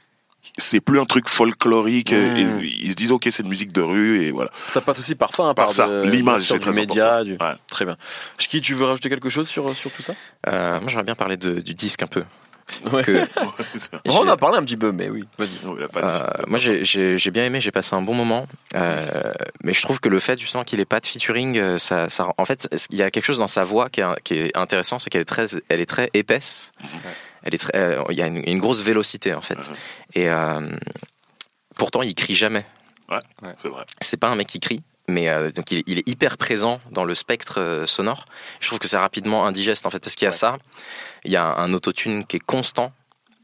c'est 0.59 0.81
plus 0.81 0.99
un 1.01 1.05
truc 1.05 1.29
folklorique. 1.29 2.13
Mm. 2.13 2.37
Et 2.37 2.67
ils 2.83 2.91
se 2.91 2.97
disent 2.97 3.13
Ok, 3.13 3.27
c'est 3.31 3.43
une 3.43 3.49
musique 3.49 3.73
de 3.73 3.81
rue, 3.83 4.23
et 4.25 4.31
voilà. 4.33 4.51
Ça 4.69 4.81
passe 4.81 4.99
aussi 4.99 5.15
par 5.15 5.35
ça, 5.35 5.45
hein, 5.45 5.55
Par 5.55 5.67
par, 5.67 5.73
ça, 5.75 5.87
de- 5.89 6.03
l'image, 6.11 6.43
c'est 6.43 6.59
très 6.59 6.73
média. 6.73 7.23
Du... 7.25 7.33
Ouais. 7.33 7.55
Très 7.69 7.85
bien. 7.87 7.97
Chiki, 8.39 8.61
tu 8.61 8.75
veux 8.75 8.85
rajouter 8.85 9.09
quelque 9.09 9.29
chose 9.31 9.49
sur, 9.49 9.75
sur 9.77 9.91
tout 9.91 10.03
ça? 10.03 10.15
Euh, 10.49 10.79
moi, 10.81 10.89
j'aurais 10.89 11.05
bien 11.05 11.15
parlé 11.15 11.37
de- 11.39 11.61
du 11.61 11.75
disque 11.75 12.03
un 12.03 12.07
peu. 12.07 12.25
Ouais. 12.93 13.03
Que 13.03 13.25
On 14.09 14.17
en 14.19 14.29
a 14.29 14.37
parlé 14.37 14.59
un 14.59 14.63
petit 14.63 14.77
peu, 14.77 14.93
mais 14.93 15.09
oui. 15.09 15.25
Vas-y. 15.39 15.65
Non, 15.65 15.77
il 15.77 15.83
a 15.85 15.89
pas 15.89 16.03
dit. 16.03 16.09
Euh, 16.09 16.45
moi, 16.47 16.59
j'ai- 16.59 17.31
bien 17.31 17.45
aimé, 17.45 17.61
j'ai 17.61 17.71
passé 17.73 17.95
un 17.97 18.03
bon 18.03 18.15
moment. 18.15 18.47
Euh, 18.75 19.33
mais 19.65 19.73
je 19.73 19.83
trouve 19.83 20.01
que 20.01 20.09
le 20.09 20.19
fait 20.21 20.39
justement 20.39 20.65
qu'il 20.65 20.81
ait 20.81 20.85
pas 20.85 21.01
de 21.01 21.07
featuring, 21.07 21.59
euh, 21.59 21.79
ça, 21.79 22.09
ça, 22.09 22.29
en 22.37 22.45
fait, 22.45 22.69
il 22.91 22.97
y 22.99 23.03
a 23.03 23.11
quelque 23.11 23.25
chose 23.25 23.39
dans 23.39 23.47
sa 23.47 23.65
voix 23.65 23.89
qui 23.91 24.01
est, 24.01 24.23
qui 24.25 24.35
est 24.35 24.57
intéressant, 24.57 24.99
c'est 24.99 25.11
qu'elle 25.11 25.23
est 25.23 25.25
très, 25.25 25.47
elle 25.69 25.81
est 25.81 25.87
très 25.87 26.11
épaisse. 26.15 26.73
Elle 27.43 27.55
est 27.55 27.59
très, 27.59 27.77
euh, 27.77 28.03
il 28.11 28.17
y 28.17 28.23
a 28.23 28.27
une, 28.27 28.43
une 28.47 28.59
grosse 28.59 28.83
vélocité 28.83 29.33
en 29.35 29.41
fait. 29.41 29.59
Et 30.15 30.29
euh, 30.29 30.61
pourtant, 31.77 32.03
il 32.03 32.15
crie 32.15 32.35
jamais. 32.35 32.65
C'est 33.59 33.69
vrai. 33.69 33.85
C'est 34.01 34.17
pas 34.19 34.29
un 34.29 34.37
mec 34.37 34.47
qui 34.47 34.61
crie. 34.61 34.83
Mais 35.11 35.29
euh, 35.29 35.51
donc 35.51 35.71
il, 35.71 35.79
est- 35.79 35.85
il 35.87 35.99
est 35.99 36.09
hyper 36.09 36.37
présent 36.39 36.81
dans 36.91 37.05
le 37.05 37.15
spectre 37.15 37.59
euh, 37.61 37.87
sonore. 37.87 38.27
Je 38.61 38.67
trouve 38.69 38.79
que 38.79 38.89
c'est 38.89 38.97
rapidement 38.99 39.47
indigeste 39.47 39.87
en 39.87 39.91
fait 39.91 39.99
parce 40.01 40.15
qu'il 40.15 40.25
y 40.27 40.29
a 40.29 40.33
ça, 40.33 40.57
il 41.25 41.33
y 41.33 41.37
a 41.37 41.45
un, 41.45 41.57
un 41.65 41.73
autotune 41.75 42.25
qui 42.25 42.37
est 42.37 42.45
constant 42.45 42.93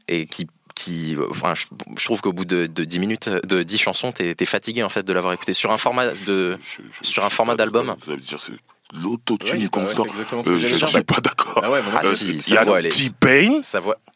et 0.07 0.25
qui 0.25 0.47
qui, 0.75 1.15
euh, 1.15 1.25
enfin, 1.31 1.55
je, 1.55 1.65
je 1.97 2.05
trouve 2.05 2.21
qu'au 2.21 2.33
bout 2.33 2.45
de, 2.45 2.67
de 2.67 2.83
10 2.83 2.99
minutes, 2.99 3.29
de 3.29 3.63
10 3.63 3.79
chansons, 3.79 4.11
t'es 4.11 4.35
es 4.39 4.45
fatigué 4.45 4.83
en 4.83 4.89
fait 4.89 5.01
de 5.01 5.11
l'avoir 5.11 5.33
écouté 5.33 5.53
sur 5.53 5.71
un 5.71 5.77
format 5.79 6.05
de, 6.11 6.55
Je- 6.61 6.81
je- 7.01 7.07
sur 7.09 7.25
un 7.25 7.31
format 7.31 7.55
d'album. 7.55 7.95
Ça 8.05 8.11
veut 8.11 8.17
dire 8.17 8.37
c'est 8.39 8.53
l'autotune 8.93 9.63
Ouais, 9.63 9.69
c'est 9.85 10.01
exactement 10.05 10.43
ce 10.43 10.49
Euh, 10.49 10.53
que 10.53 10.57
je 10.65 10.81
ne 10.81 10.87
suis 10.87 11.03
pas 11.03 11.19
d'accord. 11.21 11.61
Ah 11.63 11.71
ouais, 11.71 11.79
Ah 11.95 12.05
si, 12.05 12.37
Il 12.37 12.53
y 12.53 12.57
a 12.57 12.63
est, 12.79 12.89
T-Pain, 12.89 13.61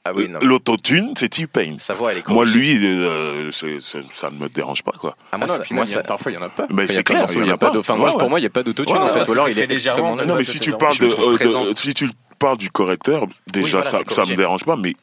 ah 0.06 0.12
oui, 0.16 0.30
l'autotune, 0.42 1.14
c'est 1.18 1.30
T-Pain. 1.30 1.76
est 1.78 2.28
Moi, 2.30 2.46
lui, 2.46 2.86
euh, 2.86 3.52
c'est- 3.52 3.80
c'est- 3.80 4.04
ça 4.12 4.30
ne 4.30 4.38
me 4.38 4.50
dérange 4.50 4.84
pas, 4.84 4.94
quoi. 4.94 5.16
ah, 5.20 5.26
Ah 5.34 5.38
moi, 5.38 5.48
non, 5.48 5.54
ça- 5.56 5.64
moi, 5.72 5.86
ça- 5.86 6.04
parfois 6.04 6.32
il 6.32 6.36
y 6.36 6.38
en 6.38 6.42
a 6.44 6.50
pas. 6.50 6.68
Mais 6.72 6.88
c'est 6.88 7.04
clair, 7.04 7.28
il 7.32 7.38
y 7.40 7.44
en 7.44 7.54
a 7.54 7.58
pas 7.58 7.72
Enfin, 7.78 7.96
moi, 7.96 8.12
pour 8.18 8.30
moi, 8.30 8.40
il 8.40 8.44
n'y 8.44 8.48
a 8.48 8.52
pas 8.52 8.64
d'autotune 8.64 8.98
en 8.98 9.10
fait. 9.10 9.28
Ou 9.28 9.32
alors 9.34 9.46
c'est 9.48 9.52
il 9.54 9.60
est 9.60 9.68
légèrement. 9.68 10.16
Non, 10.16 10.36
mais 10.36 10.44
si 10.44 10.60
tu 10.60 10.72
parles 10.74 10.96
euh, 11.02 11.74
si 11.76 11.94
tu 11.94 12.10
parles 12.40 12.58
du 12.58 12.72
correcteur, 12.72 13.26
déjà 13.52 13.84
ça, 13.84 14.00
ça 14.08 14.26
me 14.26 14.36
dérange 14.36 14.64
pas, 14.64 14.76
mais 14.76 14.94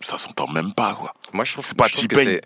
ça 0.00 0.18
s'entend 0.18 0.48
même 0.48 0.74
pas, 0.74 0.94
quoi. 0.94 1.14
Moi, 1.32 1.44
je 1.44 1.52
trouve, 1.52 1.64
C'est 1.64 1.76
pas 1.76 1.88
T-Pain. 1.88 2.38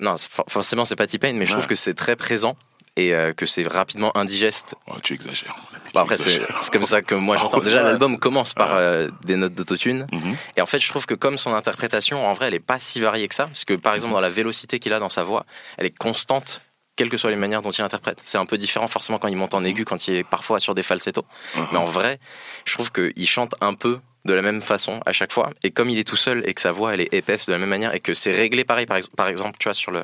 non, 0.00 0.16
forcément, 0.48 0.84
c'est 0.84 0.96
pas 0.96 1.06
T-Pain, 1.06 1.32
mais 1.34 1.46
je 1.46 1.52
trouve 1.52 1.66
que 1.66 1.74
c'est 1.76 1.94
très 1.94 2.16
présent 2.16 2.56
et 2.96 3.14
euh, 3.14 3.32
que 3.32 3.46
c'est 3.46 3.66
rapidement 3.66 4.16
indigeste. 4.16 4.76
Oh, 4.86 4.94
tu 5.02 5.14
exagères. 5.14 5.56
après, 5.94 6.16
c'est 6.16 6.40
comme 6.72 6.84
ça 6.84 7.02
que 7.02 7.14
moi 7.14 7.36
j'entends. 7.36 7.60
Déjà, 7.64 7.82
l'album 7.82 8.18
commence 8.18 8.54
par 8.54 8.76
euh, 8.76 9.08
des 9.24 9.36
notes 9.36 9.54
d'autotune. 9.54 10.06
Mhm. 10.12 10.36
Et 10.56 10.60
en 10.60 10.66
fait, 10.66 10.80
je 10.80 10.88
trouve 10.88 11.06
que 11.06 11.14
comme 11.14 11.38
son 11.38 11.54
interprétation, 11.54 12.26
en 12.26 12.32
vrai, 12.32 12.48
elle 12.48 12.54
est 12.54 12.60
pas 12.60 12.78
si 12.78 13.00
variée 13.00 13.28
que 13.28 13.34
ça. 13.34 13.46
Parce 13.46 13.64
que, 13.64 13.74
par 13.74 13.94
exemple, 13.94 14.14
dans 14.14 14.20
la 14.20 14.30
vélocité 14.30 14.78
qu'il 14.78 14.92
a 14.92 15.00
dans 15.00 15.08
sa 15.08 15.24
voix, 15.24 15.44
elle 15.76 15.86
est 15.86 15.96
constante, 15.96 16.62
quelles 16.96 17.10
que 17.10 17.16
soient 17.16 17.30
les 17.30 17.36
manières 17.36 17.62
dont 17.62 17.72
il 17.72 17.82
interprète. 17.82 18.20
C'est 18.22 18.38
un 18.38 18.46
peu 18.46 18.58
différent, 18.58 18.86
forcément, 18.86 19.18
quand 19.18 19.28
il 19.28 19.36
monte 19.36 19.54
en 19.54 19.64
aigu, 19.64 19.84
quand 19.84 20.06
il 20.06 20.14
est 20.14 20.24
parfois 20.24 20.60
sur 20.60 20.74
des 20.74 20.82
falsettos. 20.82 21.26
Mhm. 21.56 21.66
Mais 21.72 21.78
en 21.78 21.86
vrai, 21.86 22.20
je 22.64 22.74
trouve 22.74 22.92
qu'il 22.92 23.28
chante 23.28 23.54
un 23.60 23.74
peu 23.74 23.98
de 24.24 24.32
la 24.32 24.40
même 24.42 24.62
façon 24.62 25.00
à 25.04 25.12
chaque 25.12 25.32
fois. 25.32 25.50
Et 25.62 25.70
comme 25.70 25.90
il 25.90 25.98
est 25.98 26.04
tout 26.08 26.16
seul 26.16 26.42
et 26.48 26.54
que 26.54 26.60
sa 26.60 26.72
voix, 26.72 26.94
elle 26.94 27.02
est 27.02 27.12
épaisse 27.12 27.46
de 27.46 27.52
la 27.52 27.58
même 27.58 27.68
manière 27.68 27.94
et 27.94 28.00
que 28.00 28.14
c'est 28.14 28.30
réglé 28.32 28.64
pareil, 28.64 28.86
par, 28.86 28.96
ex- 28.96 29.08
par 29.08 29.28
exemple, 29.28 29.56
tu 29.58 29.64
vois, 29.64 29.74
sur 29.74 29.90
le, 29.92 30.02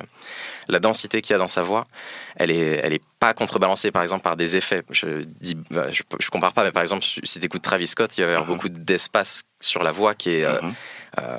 la 0.67 0.79
densité 0.79 1.21
qu'il 1.23 1.33
y 1.33 1.35
a 1.35 1.39
dans 1.39 1.47
sa 1.47 1.63
voix, 1.63 1.87
elle 2.35 2.51
est, 2.51 2.79
elle 2.83 2.93
est 2.93 3.01
pas 3.19 3.33
contrebalancée, 3.33 3.89
par 3.91 4.03
exemple, 4.03 4.21
par 4.23 4.37
des 4.37 4.55
effets. 4.57 4.83
Je 4.91 5.23
dis, 5.39 5.55
bah, 5.71 5.89
je, 5.91 6.03
je 6.19 6.29
compare 6.29 6.53
pas, 6.53 6.63
mais 6.63 6.71
par 6.71 6.83
exemple, 6.83 7.03
si 7.03 7.39
tu 7.39 7.45
écoutes 7.45 7.63
Travis 7.63 7.87
Scott, 7.87 8.15
il 8.17 8.21
va 8.23 8.27
y 8.29 8.33
avoir 8.33 8.47
Mhm. 8.47 8.53
beaucoup 8.55 8.69
d'espace 8.69 9.43
sur 9.59 9.81
la 9.83 9.91
voix 9.91 10.13
qui 10.13 10.29
est, 10.31 10.43
euh, 10.45 10.61
Mhm. 10.61 10.73
euh, 11.21 11.37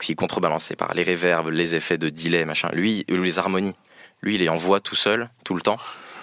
qui 0.00 0.12
est 0.12 0.16
contrebalancé 0.16 0.74
par 0.74 0.94
les 0.94 1.04
réverbes, 1.04 1.50
les 1.50 1.74
effets 1.76 1.98
de 1.98 2.08
delay, 2.08 2.44
machin. 2.44 2.68
Lui, 2.72 3.04
ou 3.10 3.14
les 3.16 3.38
harmonies. 3.38 3.74
Lui, 4.22 4.34
il 4.34 4.42
est 4.42 4.48
en 4.48 4.56
voix 4.56 4.80
tout 4.80 4.96
seul, 4.96 5.28
tout 5.44 5.54
le 5.54 5.62
temps. 5.62 5.78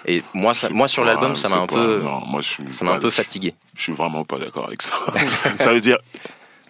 Et 0.06 0.22
moi, 0.32 0.54
ça, 0.54 0.70
moi 0.70 0.88
sur 0.88 1.04
l'album, 1.04 1.36
ça 1.36 1.48
m'a 1.50 1.56
un 1.56 1.66
pas- 1.66 1.74
peu, 1.74 2.00
non, 2.02 2.20
moi, 2.26 2.40
je 2.40 2.48
suis 2.48 2.72
ça 2.72 2.84
m'a 2.86 2.92
un 2.92 2.98
peu 2.98 3.10
fatigué. 3.10 3.54
Je 3.80 3.84
suis 3.84 3.92
vraiment 3.94 4.24
pas 4.24 4.38
d'accord 4.38 4.66
avec 4.66 4.82
ça. 4.82 4.94
ça 5.56 5.72
veut 5.72 5.80
dire, 5.80 5.96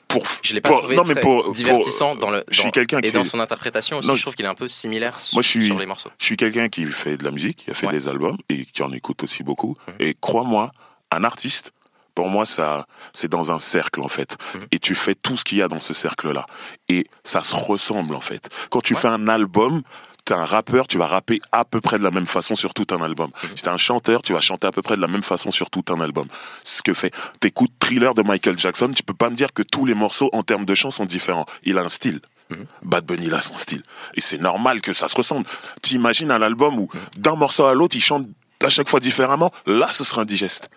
pour 0.06 0.22
Je 0.42 0.54
l'ai 0.54 0.60
pas 0.60 0.68
pour- 0.68 0.78
trouvé 0.78 0.94
non, 0.96 1.02
mais 1.06 1.14
très 1.14 1.20
pour- 1.22 1.42
pour- 1.44 1.52
divertissant 1.52 2.14
dans 2.14 2.30
le 2.30 2.44
je 2.48 2.60
suis 2.60 2.70
quelqu'un 2.70 2.98
et 2.98 3.02
qui- 3.02 3.10
dans 3.10 3.24
son 3.24 3.40
interprétation 3.40 3.98
aussi. 3.98 4.08
Non, 4.08 4.14
je 4.14 4.22
trouve 4.22 4.34
qu'il 4.36 4.44
est 4.44 4.48
un 4.48 4.54
peu 4.54 4.68
similaire 4.68 5.16
Moi, 5.32 5.42
je 5.42 5.48
suis- 5.48 5.66
sur 5.66 5.78
les 5.78 5.86
morceaux. 5.86 6.10
Je 6.20 6.24
suis 6.24 6.36
quelqu'un 6.36 6.68
qui 6.68 6.86
fait 6.86 7.16
de 7.16 7.24
la 7.24 7.32
musique, 7.32 7.58
qui 7.64 7.70
a 7.70 7.74
fait 7.74 7.86
Ouais. 7.86 7.92
des 7.92 8.06
albums 8.08 8.36
et 8.48 8.64
qui 8.64 8.82
en 8.84 8.92
écoute 8.92 9.22
aussi 9.24 9.42
beaucoup. 9.42 9.76
Mhm. 9.88 9.94
Et 10.00 10.16
crois-moi, 10.20 10.70
un 11.10 11.24
artiste, 11.24 11.72
pour 12.14 12.28
moi, 12.28 12.44
ça, 12.46 12.86
c'est 13.12 13.28
dans 13.28 13.50
un 13.50 13.58
cercle 13.58 14.00
en 14.02 14.08
fait. 14.08 14.36
Mhm. 14.54 14.60
Et 14.70 14.78
tu 14.78 14.94
fais 14.94 15.16
tout 15.16 15.36
ce 15.36 15.42
qu'il 15.44 15.58
y 15.58 15.62
a 15.62 15.68
dans 15.68 15.80
ce 15.80 15.94
cercle-là. 15.94 16.46
Et 16.88 17.06
ça 17.24 17.42
se 17.42 17.54
ressemble 17.56 18.14
en 18.14 18.20
fait. 18.20 18.50
Quand 18.70 18.80
tu 18.80 18.94
Ouais. 18.94 19.00
fais 19.00 19.08
un 19.08 19.26
album, 19.28 19.82
t'es 20.24 20.34
un 20.34 20.44
rappeur, 20.44 20.86
tu 20.86 20.98
vas 20.98 21.06
rapper 21.06 21.40
à 21.52 21.64
peu 21.64 21.80
près 21.80 21.98
de 21.98 22.04
la 22.04 22.10
même 22.10 22.26
façon 22.26 22.54
sur 22.54 22.74
tout 22.74 22.86
un 22.90 23.02
album. 23.02 23.30
Mhm. 23.42 23.50
Si 23.56 23.62
t'es 23.62 23.68
un 23.70 23.76
chanteur, 23.76 24.22
tu 24.22 24.32
vas 24.32 24.40
chanter 24.40 24.66
à 24.66 24.70
peu 24.72 24.82
près 24.82 24.96
de 24.96 25.00
la 25.00 25.06
même 25.08 25.22
façon 25.22 25.50
sur 25.50 25.70
tout 25.70 25.84
un 25.90 26.00
album. 26.00 26.26
Ce 26.64 26.82
que 26.82 26.92
fait. 26.94 27.12
T'écoutes 27.40 27.72
Thriller 27.78 28.14
de 28.14 28.22
Michael 28.22 28.58
Jackson, 28.58 28.90
tu 28.94 29.02
peux 29.02 29.14
pas 29.14 29.30
me 29.30 29.36
dire 29.36 29.52
que 29.52 29.62
tous 29.62 29.84
les 29.86 29.94
morceaux 29.94 30.30
en 30.32 30.42
termes 30.42 30.64
de 30.64 30.74
chants 30.74 30.90
sont 30.90 31.04
différents. 31.06 31.46
Il 31.64 31.78
a 31.78 31.82
un 31.82 31.88
style. 31.88 32.20
Mhm. 32.50 32.66
Bad 32.82 33.04
Bunny, 33.06 33.26
il 33.26 33.34
a 33.34 33.40
son 33.40 33.56
style. 33.56 33.82
Et 34.14 34.20
c'est 34.20 34.38
normal 34.38 34.80
que 34.80 34.92
ça 34.92 35.06
se 35.08 35.14
ressemble. 35.16 35.46
T'imagines 35.82 36.30
un 36.30 36.42
album 36.42 36.78
où 36.78 36.88
Mhm. 36.92 37.00
d'un 37.18 37.34
morceau 37.36 37.64
à 37.66 37.74
l'autre, 37.74 37.96
il 37.96 38.00
chante 38.00 38.26
à 38.64 38.68
chaque 38.68 38.88
fois 38.88 39.00
différemment. 39.00 39.52
Là, 39.66 39.88
ce 39.92 40.04
sera 40.04 40.22
indigeste. 40.22 40.68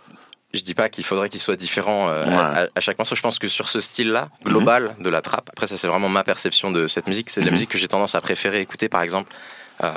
Je 0.53 0.61
dis 0.61 0.75
pas 0.75 0.87
qu'il 0.87 1.03
faudrait 1.03 1.29
qu'il 1.29 1.39
soit 1.39 1.55
différent 1.55 2.09
euh, 2.09 2.23
Ouais. 2.25 2.29
Mhm. 2.29 2.37
à, 2.37 2.67
à 2.75 2.79
chaque 2.79 2.97
morceau. 2.99 3.15
Je 3.15 3.21
pense 3.21 3.39
que 3.39 3.47
sur 3.47 3.67
ce 3.67 3.79
style-là, 3.79 4.29
global 4.43 4.95
de 4.99 5.09
la 5.09 5.21
trappe, 5.21 5.49
après 5.51 5.65
ça 5.67 5.77
c'est 5.77 5.87
vraiment 5.87 6.09
ma 6.09 6.23
perception 6.23 6.69
de 6.71 6.87
cette 6.87 7.07
musique, 7.07 7.29
c'est 7.31 7.41
de 7.41 7.45
la 7.45 7.51
Mhm. 7.51 7.55
musique 7.55 7.69
que 7.71 7.77
j'ai 7.79 7.87
tendance 7.87 8.13
à 8.15 8.21
préférer 8.21 8.61
écouter 8.61 8.87
par 8.89 9.01
exemple 9.01 9.31
euh, 9.83 9.89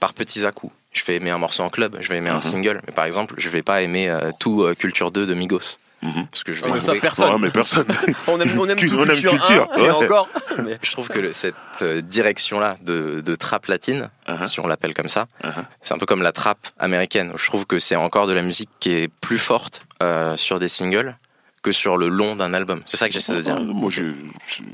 par 0.00 0.14
petits 0.14 0.46
à-coups. 0.46 0.72
Je 0.92 1.04
vais 1.04 1.16
aimer 1.16 1.30
un 1.30 1.38
morceau 1.38 1.62
en 1.62 1.68
club, 1.70 1.98
je 2.00 2.08
vais 2.08 2.16
aimer 2.16 2.30
un 2.30 2.36
Mhm. 2.36 2.40
single, 2.40 2.80
mais 2.86 2.92
par 2.94 3.04
exemple 3.04 3.34
je 3.36 3.48
vais 3.50 3.62
pas 3.62 3.82
aimer 3.82 4.08
euh, 4.08 4.30
tout 4.40 4.66
Culture 4.78 5.10
2 5.10 5.26
de 5.26 5.34
Migos. 5.34 5.78
Mhm. 6.04 6.26
Parce 6.30 6.44
que 6.44 6.52
je 6.52 6.62
Ah, 6.64 6.68
vais 6.68 6.74
ça, 6.74 6.86
trouver- 6.86 7.00
personne. 7.00 7.32
Ouais, 7.32 7.38
mais 7.40 7.50
personne. 7.50 7.86
On 8.28 8.38
aime, 8.40 8.48
on 8.60 8.66
aime 8.68 8.76
tout 8.78 8.94
on 8.98 9.02
aime 9.04 9.08
culture, 9.08 9.30
culture, 9.30 9.68
1, 9.72 9.78
et 9.84 9.90
encore. 9.90 10.28
Mais- 10.64 10.78
Je 10.82 10.92
trouve 10.92 11.08
que 11.08 11.18
le- 11.18 11.32
cette 11.32 11.54
euh, 11.82 12.00
direction-là 12.02 12.76
de, 12.82 13.20
de 13.20 13.34
trap 13.34 13.66
latine, 13.66 14.10
Uh-huh. 14.28 14.46
si 14.48 14.60
on 14.60 14.66
l'appelle 14.66 14.92
comme 14.94 15.08
ça, 15.08 15.26
Uh-huh. 15.42 15.64
c'est 15.82 15.94
un 15.94 15.98
peu 15.98 16.06
comme 16.06 16.22
la 16.22 16.32
trap 16.32 16.58
américaine. 16.78 17.32
Je 17.36 17.46
trouve 17.46 17.64
que 17.66 17.78
c'est 17.78 17.96
encore 17.96 18.26
de 18.26 18.32
la 18.34 18.42
musique 18.42 18.68
qui 18.80 18.92
est 18.92 19.08
plus 19.20 19.38
forte 19.38 19.86
euh, 20.02 20.36
sur 20.36 20.58
des 20.60 20.68
singles 20.68 21.16
que 21.62 21.72
sur 21.72 21.96
le 21.96 22.08
long 22.08 22.36
d'un 22.36 22.52
album. 22.52 22.82
C'est 22.84 22.98
ça 22.98 23.08
que 23.08 23.14
j'essaie 23.14 23.34
de 23.34 23.40
dire. 23.40 23.58
Moi, 23.58 23.90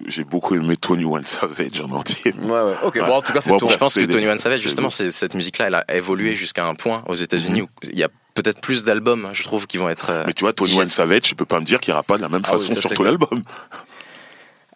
j'ai 0.08 0.24
beaucoup 0.24 0.56
aimé 0.56 0.76
Tony 0.76 1.04
One 1.04 1.24
Savage 1.24 1.80
en 1.80 1.90
entier. 1.92 2.34
Ouais, 2.42 2.50
ouais. 2.50 2.74
Ok, 2.82 2.96
Ouais. 2.96 3.02
bon, 3.02 3.14
en 3.18 3.22
tout 3.22 3.32
cas, 3.32 3.40
c'est 3.40 3.50
Ouais, 3.52 3.58
Je 3.68 3.76
pense 3.76 3.94
que 3.94 4.04
Tony 4.06 4.26
One 4.26 4.38
Savage, 4.38 4.60
justement, 4.60 4.90
cette 4.90 5.34
musique-là, 5.34 5.66
elle 5.68 5.74
a 5.76 5.84
évolué 5.94 6.34
jusqu'à 6.34 6.64
un 6.66 6.74
point 6.74 7.04
aux 7.06 7.14
États-Unis 7.14 7.62
où 7.62 7.68
il 7.84 7.96
y 7.98 8.02
a 8.02 8.08
peut-être 8.42 8.60
plus 8.60 8.84
d'albums, 8.84 9.30
je 9.32 9.42
trouve, 9.42 9.66
qui 9.66 9.76
vont 9.78 9.88
être. 9.88 10.10
euh, 10.10 10.24
Mais 10.26 10.32
tu 10.32 10.44
vois, 10.44 10.52
Tony 10.52 10.78
One. 10.78 10.86
Savage, 10.86 11.22
tu 11.22 11.34
peux 11.34 11.44
pas 11.44 11.60
me 11.60 11.64
dire 11.64 11.80
qu'il 11.80 11.92
n'y 11.92 11.94
aura 11.94 12.02
pas 12.02 12.16
de 12.16 12.22
la 12.22 12.28
même 12.28 12.42
Ah 12.44 12.50
façon 12.52 12.74
sur 12.74 12.90
tout 12.90 13.02
l'album. 13.02 13.42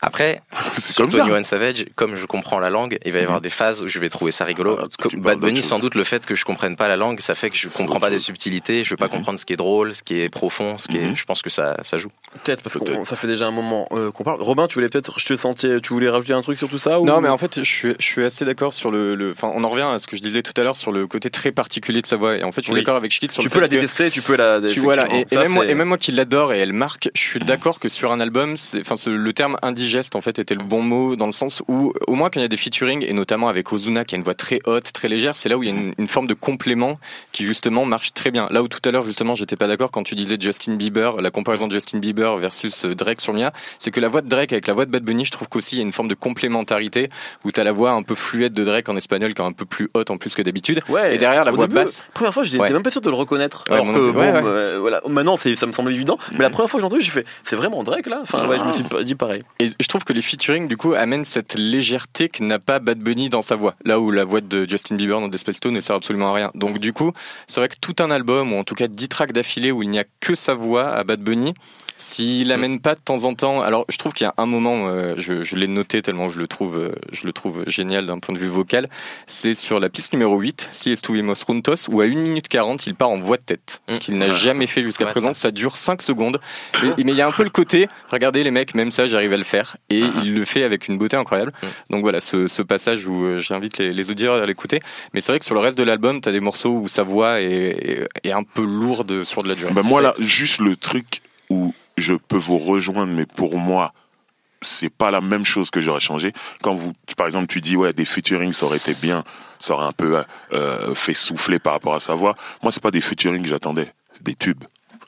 Après, 0.07 0.43
comme 0.97 1.09
Tony. 1.09 1.31
One 1.31 1.45
Savage, 1.45 1.87
comme 1.95 2.17
je 2.17 2.27
comprends 2.27 2.59
la 2.61 2.71
langue, 2.71 2.99
il 3.05 3.12
va 3.12 3.21
y 3.21 3.23
avoir 3.23 3.40
des 3.40 3.51
phases 3.51 3.83
où 3.83 3.88
je 3.88 3.99
vais 3.99 4.09
trouver 4.09 4.33
ça 4.33 4.45
rigolo. 4.45 4.79
Ah, 4.81 4.87
Comme 5.01 5.11
tu 5.12 5.17
Bad 5.19 5.38
Bunny, 5.38 5.62
sans 5.62 5.79
doute, 5.79 5.95
le 5.95 6.05
fait 6.05 6.27
que 6.27 6.35
je 6.35 6.45
comprenne 6.45 6.77
pas 6.77 6.88
la 6.88 6.97
langue, 6.97 7.21
ça 7.21 7.35
fait 7.35 7.51
que 7.51 7.57
je 7.57 7.69
comprends 7.69 7.99
pas 8.01 8.11
des 8.11 8.19
subtilités, 8.19 8.85
je 8.85 8.90
veux 8.90 8.97
pas 8.97 9.07
Mhm. 9.07 9.11
comprendre 9.12 9.38
ce 9.38 9.45
qui 9.47 9.53
est 9.53 9.57
drôle, 9.57 9.95
ce 9.95 10.03
qui 10.03 10.21
est 10.21 10.29
profond, 10.29 10.79
ce 10.79 10.88
qui 10.88 10.99
est. 10.99 11.07
Mhm. 11.07 11.17
Je 11.17 11.25
pense 11.25 11.43
que 11.43 11.51
ça, 11.51 11.77
ça 11.83 11.97
joue. 11.99 12.11
Peut-être, 12.45 12.62
parce 12.62 12.77
que 12.79 13.05
ça 13.05 13.17
fait 13.17 13.27
déjà 13.29 13.47
un 13.47 13.51
moment 13.51 13.87
euh, 13.93 14.11
qu'on 14.11 14.25
parle. 14.25 14.43
Robin, 14.43 14.67
tu 14.67 14.75
voulais 14.75 14.88
peut-être, 14.88 15.19
je 15.19 15.27
te 15.27 15.37
sentais, 15.37 15.81
tu 15.81 15.93
voulais 15.93 16.09
rajouter 16.09 16.33
un 16.35 16.43
truc 16.43 16.59
sur 16.59 16.69
tout 16.69 16.79
ça 16.79 17.01
ou... 17.01 17.05
Non, 17.07 17.21
mais 17.21 17.29
en 17.29 17.38
fait, 17.38 17.59
je 17.62 17.69
suis, 17.71 17.95
je 17.99 18.05
suis 18.05 18.25
assez 18.25 18.45
d'accord 18.45 18.73
sur 18.73 18.90
le, 18.90 19.14
le- 19.14 19.31
Enfin, 19.33 19.51
on 19.55 19.64
en 19.64 19.69
revient 19.71 19.83
à 19.90 19.99
ce 19.99 20.07
que 20.07 20.17
je 20.17 20.23
disais 20.23 20.43
tout 20.43 20.53
à 20.61 20.64
l'heure 20.64 20.77
sur 20.77 20.93
le 20.93 21.07
côté 21.07 21.31
très 21.31 21.53
particulier 21.53 22.03
de 22.03 22.07
sa 22.07 22.17
voix. 22.17 22.37
Et 22.37 22.43
en 22.45 22.53
fait, 22.53 22.61
je 22.62 22.67
suis 22.67 22.73
Oui. 22.75 22.81
d'accord 22.81 22.97
avec 22.97 23.11
Schlitt 23.12 23.31
sur 23.33 23.43
Tu 23.43 23.49
le 23.49 23.53
peux 23.53 23.61
la 23.61 23.67
fait 23.67 23.77
que- 23.77 23.81
détester, 23.81 24.11
tu 24.11 24.21
peux 24.23 24.37
la. 24.37 24.61
Tu 24.69 24.81
vois 24.81 24.97
là, 24.97 25.07
et, 25.12 25.25
et 25.31 25.37
même 25.37 25.53
moi, 25.53 25.64
c'est- 25.64 25.71
et 25.71 25.75
même 25.75 25.88
moi 25.88 25.99
qui 25.99 26.12
l'adore 26.12 26.53
et 26.53 26.59
elle 26.59 26.73
marque, 26.73 27.09
je 27.14 27.21
suis 27.21 27.40
d'accord 27.40 27.79
que 27.81 27.88
sur 27.88 28.12
un 28.12 28.21
album, 28.21 28.55
enfin 28.81 28.95
le 29.11 29.33
terme 29.33 29.57
indigeste 29.94 30.16
en 30.16 30.20
fait 30.20 30.38
était 30.38 30.54
le 30.54 30.64
bon 30.64 30.83
mot 30.83 31.14
dans 31.16 31.26
le 31.26 31.33
sens 31.33 31.62
où 31.68 31.92
au 32.07 32.14
moins 32.14 32.28
quand 32.30 32.40
il 32.40 32.42
y 32.42 32.46
a 32.46 32.48
des 32.48 32.57
featuring 32.57 33.04
et 33.07 33.12
notamment 33.12 33.48
avec 33.48 33.72
Ozuna 33.72 34.04
qui 34.04 34.14
a 34.14 34.18
une 34.18 34.24
voix 34.24 34.35
très 34.35 34.61
haute, 34.66 34.92
très 34.92 35.09
légère, 35.09 35.37
c'est 35.37 35.48
là 35.48 35.57
où 35.57 35.62
il 35.62 35.68
y 35.68 35.72
a 35.72 35.74
une, 35.74 35.94
une 35.98 36.09
forme 36.09 36.26
de 36.26 36.35
complément 36.35 36.98
qui 37.33 37.44
justement 37.44 37.85
marche 37.85 38.12
très 38.12 38.30
bien. 38.30 38.48
Là 38.50 38.62
où 38.62 38.68
tout 38.68 38.80
à 38.85 38.90
l'heure 38.90 39.02
justement 39.04 39.35
j'étais 39.35 39.57
pas 39.57 39.66
d'accord 39.68 39.90
quand 39.90 40.02
tu 40.02 40.14
disais 40.14 40.37
Justin 40.40 40.74
Bieber, 40.74 41.20
la 41.20 41.30
comparaison 41.30 41.66
de 41.68 41.72
Justin 41.72 41.98
Bieber 41.98 42.37
versus 42.38 42.85
euh, 42.85 42.94
Drake 42.94 43.20
sur 43.20 43.33
Mia, 43.35 43.52
c'est 43.78 43.90
que 43.90 44.00
la 44.00 44.09
voix 44.09 44.20
de 44.20 44.28
Drake 44.28 44.52
avec 44.52 44.66
la 44.66 44.74
voix 44.74 44.85
de 44.87 44.90
Bad 44.90 45.04
Bunny, 45.04 45.24
je 45.24 45.30
trouve 45.30 45.48
qu'aussi 45.48 45.76
il 45.76 45.78
y 45.78 45.83
a 45.83 45.85
une 45.85 45.92
forme 45.92 46.09
de 46.09 46.14
complémentarité 46.14 47.09
où 47.44 47.52
tu 47.52 47.61
as 47.61 47.64
la 47.64 47.72
voix 47.72 47.90
un 47.90 48.02
peu 48.02 48.14
fluette 48.14 48.52
de 48.52 48.64
Drake 48.64 48.88
en 48.88 48.96
espagnol 48.96 49.35
qui 49.35 49.42
est 49.42 49.44
un 49.44 49.52
peu 49.52 49.64
plus 49.64 49.88
haute 49.94 50.11
en 50.11 50.18
plus 50.18 50.35
que 50.35 50.42
d'habitude. 50.42 50.80
Ouais, 50.88 51.14
et 51.14 51.18
derrière, 51.18 51.44
la 51.44 51.50
voix 51.52 51.66
début, 51.66 51.80
basse. 51.83 52.04
Première 52.14 52.35
fois, 52.35 52.44
j'étais 52.44 52.59
Ouais. 52.59 52.70
même 52.70 52.83
pas 52.83 52.90
sûr 52.90 53.00
de 53.00 53.11
le 53.11 53.16
reconnaître. 53.16 53.64
Ouais, 53.68 53.74
alors 53.74 53.87
que 53.92 54.11
bon, 54.11 54.20
euh, 54.22 54.78
voilà. 54.80 55.00
Maintenant, 55.09 55.37
ça 55.37 55.66
me 55.66 55.72
semble 55.72 55.92
évident. 55.92 56.18
Mais 56.33 56.38
la 56.40 56.50
première 56.50 56.68
fois 56.70 56.78
que 56.78 56.83
j'ai 56.83 56.87
entendu, 56.87 57.04
j'ai 57.04 57.11
fait, 57.11 57.26
c'est 57.42 57.57
vraiment 57.57 57.83
Drake 57.85 58.07
là? 58.07 58.20
Enfin, 58.22 58.46
ouais, 58.48 58.59
je 58.59 58.64
me 58.64 58.72
suis 58.72 58.83
pas- 58.85 59.02
dit 59.02 59.14
pareil. 59.14 59.42
Et 59.61 59.70
je 59.81 59.87
trouve 59.87 60.05
que 60.05 60.13
les 60.13 60.23
featuring, 60.23 60.69
du 60.69 60.77
coup, 60.77 60.95
amènent 60.95 61.25
cette 61.25 61.55
légèreté 61.55 62.29
que 62.29 62.43
n'a 62.43 62.59
pas 62.59 62.79
Bad 62.79 62.99
Bunny 62.99 63.29
dans 63.29 63.43
sa 63.43 63.57
voix. 63.57 63.75
Là 63.85 64.01
où 64.01 64.11
la 64.11 64.25
voix 64.25 64.41
de 64.41 64.69
Justin 64.69 64.97
Bieber 64.97 65.21
dans 65.21 65.29
Despacito 65.29 65.71
ne 65.71 65.81
sert 65.81 65.97
absolument 65.97 66.31
à 66.31 66.35
rien. 66.35 66.51
Donc, 66.55 66.79
du 66.79 66.93
coup, 66.93 67.13
c'est 67.47 67.61
vrai 67.61 67.69
que 67.69 67.77
tout 67.81 67.97
un 68.01 68.11
album, 68.11 68.53
ou 68.53 68.57
en 68.57 68.65
tout 68.65 68.75
cas 68.75 68.89
10 68.89 69.09
tracks 69.09 69.33
d'affilée 69.33 69.73
où 69.73 69.83
il 69.83 69.91
n'y 69.91 69.99
a 69.99 70.05
que 70.21 70.35
sa 70.35 70.55
voix 70.55 70.89
à 70.91 71.05
Bad 71.05 71.21
Bunny, 71.21 71.55
s'il 71.97 72.51
amène 72.51 72.81
pas 72.81 72.97
de 72.97 73.01
temps 73.01 73.23
en 73.25 73.35
temps, 73.35 73.63
alors 73.63 73.85
je 73.89 73.97
trouve 73.99 74.13
qu'il 74.13 74.25
y 74.25 74.29
a 74.29 74.35
un 74.37 74.47
moment, 74.47 74.89
euh, 74.89 75.15
je, 75.17 75.45
je 75.45 75.55
l'ai 75.55 75.69
noté 75.69 76.03
tellement 76.03 76.27
je 76.27 76.41
le 76.41 76.49
trouve, 76.49 76.77
euh, 76.77 76.93
je 77.13 77.25
le 77.25 77.33
trouve 77.33 77.63
génial 77.69 78.07
d'un 78.07 78.19
point 78.19 78.35
de 78.35 78.41
vue 78.41 78.49
vocal, 78.49 78.89
c'est 79.29 79.55
sur 79.55 79.79
la 79.79 79.89
piste 79.89 80.13
numéro 80.13 80.37
8, 80.37 80.69
Si 80.73 80.91
Estuvimos 80.91 81.37
Juntos, 81.47 81.89
où 81.89 82.01
à 82.01 82.05
1 82.07 82.09
minute 82.09 82.49
40, 82.49 82.89
il 82.89 82.97
part 82.97 83.11
en 83.11 83.19
voix 83.21 83.37
de 83.37 83.43
tête. 83.45 83.81
Ce 83.89 83.95
Mm. 83.95 83.99
qu'il 84.01 84.19
n'a 84.19 84.29
jamais 84.31 84.67
fait 84.67 84.83
jusqu'à 84.83 85.05
Ouais, 85.05 85.13
présent, 85.13 85.33
ça. 85.33 85.41
ça 85.43 85.51
dure 85.53 85.77
5 85.77 86.03
secondes. 86.03 86.41
Mais 86.83 87.05
mais 87.05 87.13
il 87.13 87.17
y 87.17 87.23
a 87.23 87.29
un 87.29 87.33
peu 87.33 87.45
le 87.45 87.51
côté, 87.51 87.87
regardez 88.11 88.43
les 88.43 88.51
mecs, 88.51 88.75
même 88.75 88.91
ça 88.91 89.07
j'arrive 89.07 89.33
à 89.33 89.37
le 89.37 89.45
faire. 89.45 89.63
Et 89.90 90.03
Uh-huh. 90.03 90.11
il 90.24 90.35
le 90.35 90.44
fait 90.44 90.64
avec 90.64 90.88
une 90.88 90.98
beauté 90.98 91.16
incroyable. 91.16 91.53
Mm. 91.62 91.66
Donc 91.90 92.03
voilà, 92.03 92.20
ce, 92.20 92.48
ce 92.48 92.62
passage 92.62 93.07
où 93.07 93.24
euh, 93.24 93.38
j'invite 93.38 93.79
les, 93.79 93.92
les 93.92 94.11
auditeurs 94.11 94.42
à 94.42 94.46
l'écouter. 94.46 94.81
Mais 95.12 95.20
c'est 95.20 95.33
vrai 95.33 95.38
que 95.38 95.44
sur 95.44 95.55
le 95.55 95.61
reste 95.61 95.79
de 95.79 95.85
l'album, 95.85 96.20
t'as 96.20 96.33
des 96.33 96.40
morceaux 96.40 96.72
où 96.79 96.88
sa 96.88 97.03
voix 97.03 97.40
est, 97.40 97.46
est, 97.46 98.09
est 98.24 98.33
un 98.33 98.42
peu 98.42 98.64
lourde 98.64 99.24
sur 99.24 99.42
de 99.42 99.48
la 99.48 99.55
durée. 99.55 99.72
Ben 99.72 99.83
moi 99.83 100.00
C'est- 100.00 100.20
là, 100.22 100.27
juste 100.27 100.61
le 100.61 100.77
truc 100.77 101.22
où 101.50 101.74
je 101.96 102.14
peux 102.14 102.37
vous 102.37 102.59
rejoindre, 102.59 103.12
mais 103.12 103.27
pour 103.27 103.57
moi, 103.59 103.92
c'est 104.62 104.88
pas 104.90 105.11
la 105.11 105.20
même 105.20 105.44
chose 105.44 105.70
que 105.70 105.81
j'aurais 105.81 106.00
changé. 106.00 106.33
Quand 106.62 106.74
vous, 106.74 106.92
par 107.16 107.27
exemple, 107.27 107.46
tu 107.48 107.61
dis 107.61 107.77
ouais, 107.77 107.92
des 107.92 108.05
featuring, 108.07 108.53
ça 108.53 108.64
aurait 108.66 108.79
été 108.79 108.94
bien, 108.94 109.22
ça 109.59 109.74
aurait 109.74 109.87
un 109.87 109.92
peu 109.92 110.22
euh, 110.53 110.94
fait 110.94 111.12
souffler 111.14 111.59
par 111.59 111.74
rapport 111.74 111.94
à 111.94 112.00
sa 112.00 112.14
voix. 112.14 112.35
Moi, 112.62 112.72
c'est 112.72 112.83
pas 112.83 112.90
des 112.90 113.00
featuring 113.03 113.42
que 113.42 113.48
j'attendais, 113.48 113.92
c'est 114.14 114.22
des 114.22 114.35
tubes. 114.35 114.64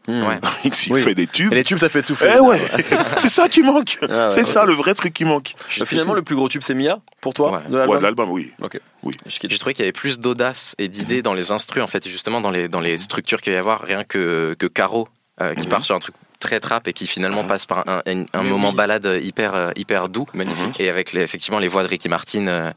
Ouais. 0.08 0.38
S'il 0.72 0.92
Oui. 0.92 1.00
fait 1.00 1.14
des 1.14 1.26
tubes, 1.26 1.52
Et 1.52 1.56
les 1.56 1.64
tubes, 1.64 1.78
ça 1.78 1.88
fait 1.88 2.02
souffler. 2.02 2.32
eh 2.36 2.40
ouais, 2.40 2.60
c'est 3.18 3.28
ça 3.28 3.48
qui 3.48 3.62
manque. 3.62 3.98
Ah 4.02 4.06
ouais, 4.26 4.30
c'est 4.30 4.36
ouais. 4.38 4.44
ça 4.44 4.64
le 4.64 4.72
vrai 4.74 4.94
truc 4.94 5.12
qui 5.14 5.24
manque. 5.24 5.54
Euh, 5.80 5.84
Finalement, 5.84 6.14
le 6.14 6.22
plus 6.22 6.36
gros 6.36 6.48
tube, 6.48 6.62
c'est 6.64 6.74
Mia 6.74 6.98
pour 7.20 7.34
toi 7.34 7.50
Ouais. 7.52 7.58
de 7.68 7.72
Ouais, 7.72 7.78
l'album. 7.80 7.96
de 7.98 8.02
l'album, 8.02 8.30
oui. 8.30 8.52
Je 9.26 9.38
quitte. 9.38 9.50
J'ai 9.50 9.58
trouvé 9.58 9.74
qu'il 9.74 9.84
y 9.84 9.86
avait 9.86 9.92
plus 9.92 10.18
d'audace 10.18 10.74
et 10.78 10.88
d'idées 10.88 11.22
dans 11.22 11.34
les 11.34 11.50
instrus, 11.52 11.82
en 11.82 11.86
fait, 11.86 12.06
et 12.06 12.10
justement 12.10 12.40
dans 12.40 12.50
les, 12.50 12.68
dans 12.68 12.80
les 12.80 12.96
structures 12.98 13.40
qu'il 13.40 13.52
va 13.52 13.56
y 13.56 13.60
avoir, 13.60 13.80
rien 13.82 14.04
que, 14.04 14.54
que 14.58 14.66
Caro, 14.66 15.08
euh, 15.40 15.54
qui 15.54 15.64
Mhm. 15.64 15.70
part 15.70 15.84
sur 15.84 15.94
un 15.94 15.98
truc 15.98 16.14
très 16.38 16.60
trap 16.60 16.86
et 16.86 16.92
qui 16.92 17.06
finalement 17.06 17.42
Mhm. 17.42 17.48
passe 17.48 17.66
par 17.66 17.84
un, 17.88 18.02
un- 18.06 18.42
moment 18.42 18.70
oui. 18.70 18.76
balade 18.76 19.20
hyper, 19.22 19.54
euh, 19.54 19.70
hyper 19.76 20.08
doux. 20.08 20.26
Magnifique. 20.34 20.78
Et 20.80 20.88
avec 20.90 21.12
les- 21.12 21.22
effectivement 21.22 21.58
les 21.58 21.68
voix 21.68 21.82
de 21.82 21.88
Ricky 21.88 22.08
Martin 22.08 22.46
euh, 22.46 22.72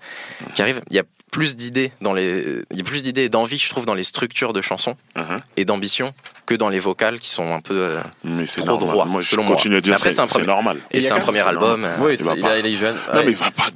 qui 0.56 0.62
arrivent, 0.62 0.82
il 0.90 0.96
y 0.96 1.00
a 1.00 1.04
plus 1.32 1.56
d'idées 1.56 1.92
dans 2.02 2.14
les, 2.14 2.64
il 2.72 2.78
y 2.78 2.82
a 2.82 2.84
plus 2.84 3.04
d'idées 3.04 3.24
et 3.24 3.30
d'envie, 3.30 3.58
je 3.58 3.70
trouve, 3.70 3.86
dans 3.86 3.94
les 3.94 4.04
structures 4.04 4.54
de 4.54 4.62
chansons 4.62 4.96
Mhm. 5.16 5.36
et 5.58 5.66
d'ambition 5.66 6.12
que 6.46 6.56
dans 6.56 6.70
les 6.70 6.80
vocales 6.80 7.20
qui 7.20 7.30
sont 7.30 7.54
un 7.54 7.62
peu. 7.62 7.76
euh, 7.78 8.02
Mais 8.24 8.46
c'est 8.46 8.62
Trop 8.62 8.72
normal. 8.72 8.90
droit, 8.90 9.06
moi, 9.06 9.22
je 9.22 9.30
selon 9.30 9.44
moi. 9.44 9.56
continue 9.56 9.76
à 9.78 9.82
dire 9.82 9.92
Mais 9.92 9.98
après, 9.98 10.10
c'est 10.12 10.26
premier- 10.26 10.46
normal. 10.48 10.78
et 10.92 10.98
il 10.98 11.04
y 11.04 11.06
a 11.06 11.08
c'est 11.10 11.14
un 11.14 11.20
premier 11.20 11.40
album. 11.42 11.86
euh, 11.86 11.96
Oui, 12.00 12.14
il 12.14 12.18
c'est- 12.18 12.24
va 12.24 12.36
il, 12.36 12.42
pas. 12.42 12.52
a- 12.54 12.58
il 12.58 12.66
est 12.66 12.76
jeune. 12.76 12.96
Non, 13.14 13.20
Ouais. 13.20 13.26
mais 13.26 13.32
il 13.32 13.38
va 13.38 13.52
pas. 13.52 13.68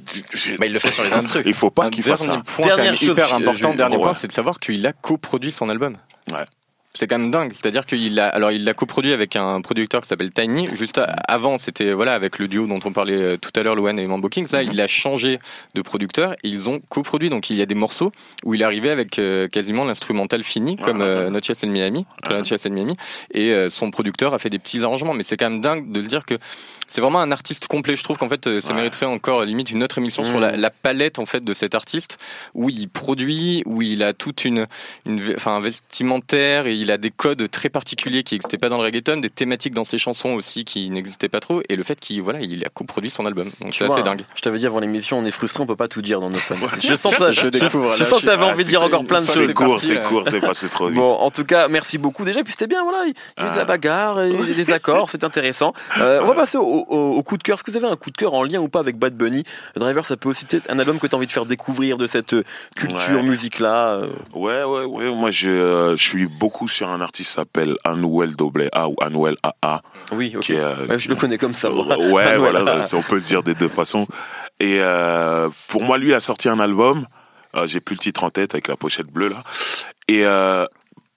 bah, 0.58 0.66
il 0.66 0.72
le 0.72 0.78
fait 0.80 0.90
sur 0.90 1.04
les 1.04 1.12
instrus. 1.14 1.42
Il 1.46 1.54
faut 1.54 1.70
pas 1.70 1.90
qu'il 1.90 2.02
fasse 2.02 2.22
dernier 2.22 2.42
ça. 2.44 2.52
point 2.56 2.66
hyper 2.66 3.34
important, 3.34 3.72
je- 3.72 3.76
dernier 3.76 3.98
point, 3.98 4.14
c'est 4.14 4.26
de 4.26 4.32
savoir 4.32 4.58
qu'il 4.58 4.84
a 4.86 4.92
coproduit 4.92 5.52
son 5.52 5.68
album. 5.68 5.96
Ouais. 6.32 6.44
C'est 6.96 7.08
quand 7.08 7.18
même 7.18 7.32
dingue. 7.32 7.50
C'est-à-dire 7.52 7.86
qu'il 7.86 8.20
a, 8.20 8.28
alors 8.28 8.52
il 8.52 8.62
l'a 8.62 8.72
coproduit 8.72 9.12
avec 9.12 9.34
un 9.34 9.60
producteur 9.62 10.00
qui 10.00 10.06
s'appelle 10.06 10.30
Tiny. 10.32 10.68
Juste 10.74 11.00
avant, 11.26 11.58
c'était 11.58 11.92
voilà 11.92 12.14
avec 12.14 12.38
le 12.38 12.46
duo 12.46 12.68
dont 12.68 12.78
on 12.84 12.92
parlait 12.92 13.16
euh, 13.16 13.36
tout 13.36 13.50
à 13.56 13.64
l'heure, 13.64 13.74
Loan 13.74 13.96
et 13.96 14.06
Mambo 14.06 14.28
Kings. 14.28 14.46
Là, 14.52 14.62
Mhm. 14.62 14.70
il 14.72 14.80
a 14.80 14.86
changé 14.86 15.40
de 15.74 15.82
producteur 15.82 16.34
et 16.44 16.48
ils 16.48 16.68
ont 16.68 16.80
coproduit. 16.88 17.30
Donc 17.30 17.50
il 17.50 17.56
y 17.56 17.62
a 17.62 17.66
des 17.66 17.74
morceaux 17.74 18.12
où 18.44 18.54
il 18.54 18.62
est 18.62 18.64
arrivé 18.64 18.90
avec 18.90 19.18
euh, 19.18 19.48
quasiment 19.48 19.84
l'instrumental 19.84 20.44
fini, 20.44 20.76
comme 20.76 20.98
Ouais, 21.00 21.04
ouais, 21.04 21.10
euh. 21.10 21.30
Not 21.30 21.40
in 21.64 21.66
Miami. 21.68 22.06
Not 22.30 22.44
Yet 22.44 22.64
in 22.66 22.70
Miami. 22.70 22.94
Et 23.32 23.50
euh, 23.52 23.70
son 23.70 23.90
producteur 23.90 24.32
a 24.32 24.38
fait 24.38 24.50
des 24.50 24.60
petits 24.60 24.84
arrangements. 24.84 25.14
Mais 25.14 25.24
c'est 25.24 25.36
quand 25.36 25.50
même 25.50 25.60
dingue 25.60 25.90
de 25.90 26.00
se 26.00 26.06
dire 26.06 26.24
que 26.24 26.34
c'est 26.94 27.00
vraiment 27.00 27.18
un 27.20 27.32
artiste 27.32 27.66
complet. 27.66 27.96
Je 27.96 28.04
trouve 28.04 28.18
qu'en 28.18 28.28
fait, 28.28 28.46
euh, 28.46 28.60
ça 28.60 28.68
Ouais. 28.68 28.74
mériterait 28.76 29.06
encore 29.06 29.44
limite 29.44 29.72
une 29.72 29.82
autre 29.82 29.98
émission 29.98 30.22
sur 30.22 30.34
Mhm. 30.34 30.40
la, 30.40 30.56
la 30.56 30.70
palette 30.70 31.18
en 31.18 31.26
fait 31.26 31.42
de 31.42 31.52
cet 31.52 31.74
artiste 31.74 32.18
où 32.54 32.70
il 32.70 32.88
produit, 32.88 33.64
où 33.66 33.82
il 33.82 34.04
a 34.04 34.12
toute 34.12 34.44
une, 34.44 34.68
enfin, 35.34 35.56
un 35.56 35.60
vestimentaire 35.60 36.66
et 36.68 36.74
il 36.74 36.92
a 36.92 36.96
des 36.96 37.10
codes 37.10 37.50
très 37.50 37.68
particuliers 37.68 38.22
qui 38.22 38.36
n'existaient 38.36 38.58
pas 38.58 38.68
dans 38.68 38.76
le 38.78 38.84
reggaeton, 38.84 39.16
des 39.16 39.28
thématiques 39.28 39.74
dans 39.74 39.82
ses 39.82 39.98
chansons 39.98 40.30
aussi 40.34 40.64
qui 40.64 40.88
n'existaient 40.90 41.28
pas 41.28 41.40
trop, 41.40 41.62
et 41.68 41.74
le 41.74 41.82
fait 41.82 41.98
qu'il 41.98 42.22
voilà, 42.22 42.40
il 42.40 42.64
a 42.64 42.68
coproduit 42.68 43.10
son 43.10 43.26
album. 43.26 43.50
Donc 43.60 43.74
c'est 43.74 43.90
assez 43.90 44.04
dingue. 44.04 44.22
Je 44.36 44.40
t'avais 44.42 44.60
dit 44.60 44.66
avant 44.66 44.78
l'émission, 44.78 45.18
on 45.18 45.24
est 45.24 45.32
frustré, 45.32 45.64
on 45.64 45.66
peut 45.66 45.74
pas 45.74 45.88
tout 45.88 46.00
dire 46.00 46.20
dans 46.20 46.30
nos 46.30 46.38
fans. 46.38 46.54
je 46.80 46.94
sens 46.94 47.12
ça, 47.16 47.32
je, 47.32 47.40
Je 47.40 47.46
je, 47.46 47.48
découvre, 47.48 47.94
je 47.96 48.04
sens 48.04 48.20
que 48.20 48.26
t'avais 48.26 48.44
ah, 48.44 48.52
envie 48.52 48.62
de 48.64 48.68
dire 48.68 48.82
encore 48.82 49.04
plein 49.04 49.20
de 49.20 49.26
choses. 49.26 49.46
C'est 49.48 49.52
court, 49.52 49.80
c'est 49.80 50.00
court, 50.04 50.22
c'est 50.30 50.40
passé 50.40 50.68
trop 50.68 50.86
vite. 50.86 50.94
Bon, 50.96 51.12
en 51.14 51.30
tout 51.32 51.44
cas, 51.44 51.66
merci 51.68 51.98
beaucoup 51.98 52.24
déjà. 52.24 52.42
Puis 52.44 52.52
c'était 52.52 52.68
bien, 52.68 52.82
voilà. 52.84 52.98
Il 53.06 53.14
y 53.42 53.46
a 53.46 53.48
eu 53.48 53.50
de 53.52 53.56
la 53.56 53.62
Ah. 53.62 53.64
bagarre, 53.64 54.24
il 54.26 54.48
y 54.48 54.52
a 54.52 54.54
des 54.54 54.70
accords, 54.70 55.10
c'est 55.10 55.24
intéressant. 55.24 55.72
Euh, 55.98 56.20
on 56.22 56.26
va 56.26 56.34
passer 56.34 56.58
au, 56.58 56.83
au- 56.88 57.16
au 57.16 57.22
coup 57.22 57.36
de 57.36 57.42
cœur. 57.42 57.54
Est-ce 57.54 57.64
que 57.64 57.70
vous 57.70 57.76
avez 57.76 57.86
un 57.86 57.96
coup 57.96 58.10
de 58.10 58.16
cœur 58.16 58.34
en 58.34 58.42
lien 58.42 58.60
ou 58.60 58.68
pas 58.68 58.80
avec 58.80 58.96
Bad 58.98 59.14
Bunny? 59.16 59.44
Driver, 59.76 60.04
ça 60.06 60.16
peut 60.16 60.28
aussi 60.28 60.46
être 60.50 60.70
un 60.70 60.78
album 60.78 60.98
que 60.98 61.06
tu 61.06 61.14
as 61.14 61.18
envie 61.18 61.26
de 61.26 61.32
faire 61.32 61.46
découvrir 61.46 61.96
de 61.96 62.06
cette 62.06 62.34
euh, 62.34 62.44
culture 62.76 63.16
Ouais. 63.16 63.22
musique-là. 63.22 63.94
euh? 63.96 64.08
Ouais, 64.34 64.62
ouais, 64.64 64.84
ouais. 64.84 65.14
Moi, 65.14 65.30
je, 65.30 65.48
euh, 65.50 65.96
je 65.96 66.02
suis 66.02 66.26
beaucoup 66.26 66.68
sur 66.68 66.88
un 66.88 67.00
artiste 67.00 67.30
qui 67.30 67.34
s'appelle 67.34 67.76
Anuel 67.84 68.36
Doble 68.36 68.68
A 68.72 68.88
ou 68.88 68.94
Anuel 69.00 69.36
AA. 69.42 69.82
Oui, 70.12 70.32
ok. 70.36 70.42
Qui 70.42 70.52
est, 70.54 70.60
euh, 70.60 70.86
Ouais, 70.88 70.98
je 70.98 71.08
le 71.08 71.14
connais 71.16 71.38
comme 71.38 71.54
ça. 71.54 71.70
moi. 71.70 71.86
Ouais, 71.98 72.36
voilà, 72.38 72.80
on 72.92 73.02
peut 73.02 73.16
le 73.16 73.20
dire 73.20 73.42
des 73.42 73.54
deux 73.54 73.68
façons. 73.68 74.06
Et 74.60 74.76
euh, 74.80 75.48
pour 75.68 75.82
moi, 75.82 75.98
lui 75.98 76.14
a 76.14 76.20
sorti 76.20 76.48
un 76.48 76.60
album. 76.60 77.06
J'ai 77.66 77.80
plus 77.80 77.94
le 77.94 78.00
titre 78.00 78.24
en 78.24 78.30
tête 78.30 78.54
avec 78.54 78.66
la 78.66 78.76
pochette 78.76 79.06
bleue 79.06 79.28
là. 79.28 79.42
Et 80.08 80.24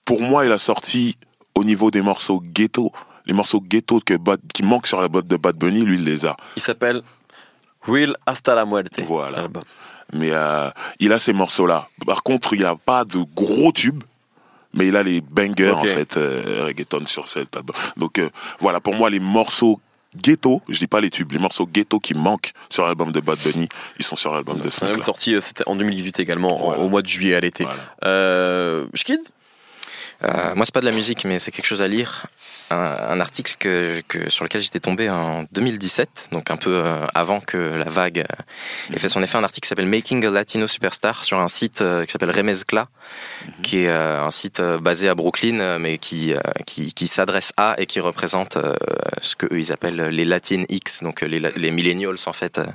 pour 0.04 0.22
moi, 0.22 0.44
il 0.46 0.52
a 0.52 0.58
sorti 0.58 1.16
au 1.54 1.64
niveau 1.64 1.90
des 1.90 2.00
morceaux 2.00 2.40
ghetto, 2.40 2.92
les 3.28 3.34
morceaux 3.34 3.60
ghetto 3.60 4.00
que 4.04 4.14
Bad- 4.14 4.40
qui 4.52 4.62
manquent 4.64 4.86
sur 4.88 5.00
la 5.00 5.06
boîte 5.08 5.26
de 5.28 5.36
Bad 5.36 5.56
Bunny, 5.56 5.82
lui 5.82 5.98
il 5.98 6.04
les 6.04 6.26
a. 6.26 6.36
Il 6.56 6.62
s'appelle 6.62 7.02
Will 7.86 8.14
Hasta 8.26 8.54
la 8.54 8.64
Muerte. 8.66 9.00
Voilà. 9.02 9.46
Mais 10.12 10.30
euh, 10.32 10.70
il 10.98 11.12
a 11.12 11.18
ces 11.18 11.32
morceaux-là. 11.34 11.88
Par 12.06 12.22
contre, 12.22 12.54
il 12.54 12.60
n'y 12.60 12.64
a 12.64 12.74
pas 12.74 13.04
de 13.04 13.18
gros 13.34 13.72
tubes. 13.72 14.02
Mais 14.74 14.86
il 14.88 14.96
a 14.96 15.02
les 15.02 15.20
bangers 15.22 15.70
en 15.70 15.82
fait 15.82 16.16
euh, 16.18 16.64
reggaeton 16.66 17.06
sur 17.06 17.26
cet 17.26 17.56
album. 17.56 17.74
Donc 17.96 18.18
euh, 18.18 18.28
voilà 18.60 18.80
pour 18.80 18.94
moi 18.94 19.08
les 19.08 19.18
morceaux 19.18 19.80
ghetto, 20.14 20.60
je 20.68 20.78
dis 20.78 20.86
pas 20.86 21.00
les 21.00 21.08
tubes, 21.10 21.32
les 21.32 21.38
morceaux 21.38 21.66
ghetto 21.66 21.98
qui 22.00 22.12
manquent 22.14 22.52
sur 22.68 22.84
l'album 22.86 23.10
de 23.10 23.20
Bad 23.20 23.38
Bunny, 23.44 23.66
ils 23.98 24.04
sont 24.04 24.16
sur 24.16 24.32
l'album 24.34 24.58
de 24.60 24.68
C'est 24.68 24.84
album 24.84 25.02
Snake. 25.02 25.04
sorti 25.06 25.36
en 25.66 25.74
2018 25.74 26.20
également, 26.20 26.68
en- 26.68 26.74
au 26.82 26.88
mois 26.90 27.00
de 27.02 27.06
juillet 27.08 27.34
à 27.34 27.40
l'été. 27.40 27.64
Voilà. 27.64 27.78
Euh, 28.04 28.86
Euh, 30.24 30.54
moi, 30.56 30.64
c'est 30.66 30.74
pas 30.74 30.80
de 30.80 30.84
la 30.86 30.92
musique, 30.92 31.24
mais 31.24 31.38
c'est 31.38 31.50
quelque 31.50 31.66
chose 31.66 31.82
à 31.82 31.88
lire. 31.88 32.26
Un, 32.70 32.76
un 32.76 33.20
article 33.20 33.54
que, 33.58 34.02
que- 34.08 34.28
sur 34.28 34.44
lequel 34.44 34.60
j'étais 34.60 34.80
tombé 34.80 35.08
en 35.08 35.44
2017, 35.52 36.28
donc 36.32 36.50
un 36.50 36.56
peu 36.56 36.74
euh, 36.84 37.06
avant 37.14 37.40
que 37.40 37.56
la 37.56 37.88
vague 37.88 38.18
euh, 38.18 38.94
ait 38.94 38.98
fait 38.98 39.08
son 39.08 39.22
effet. 39.22 39.38
Un 39.38 39.44
article 39.44 39.64
qui 39.64 39.68
s'appelle 39.68 39.86
Making 39.86 40.26
a 40.26 40.30
Latino 40.30 40.66
Superstar 40.66 41.24
sur 41.24 41.38
un 41.38 41.48
site 41.48 41.82
qui 42.04 42.10
s'appelle 42.10 42.30
Remezcla, 42.30 42.88
qui 43.62 43.78
est 43.84 43.88
un 43.90 44.30
site 44.30 44.60
basé 44.60 45.08
à 45.08 45.14
Brooklyn, 45.14 45.78
mais 45.78 45.96
qui, 45.98 46.34
qui, 46.66 46.92
qui 46.92 47.06
s'adresse 47.06 47.52
à 47.56 47.76
et 47.78 47.86
qui 47.86 48.00
représente 48.00 48.58
ce 49.22 49.34
que 49.36 49.46
eux 49.46 49.58
ils 49.60 49.72
appellent 49.72 50.08
les 50.08 50.24
Latin 50.24 50.64
X, 50.68 51.02
donc 51.02 51.22
les, 51.22 51.38
les 51.40 51.70
millennials 51.70 52.16
en 52.26 52.32
fait 52.32 52.58
euh, 52.58 52.66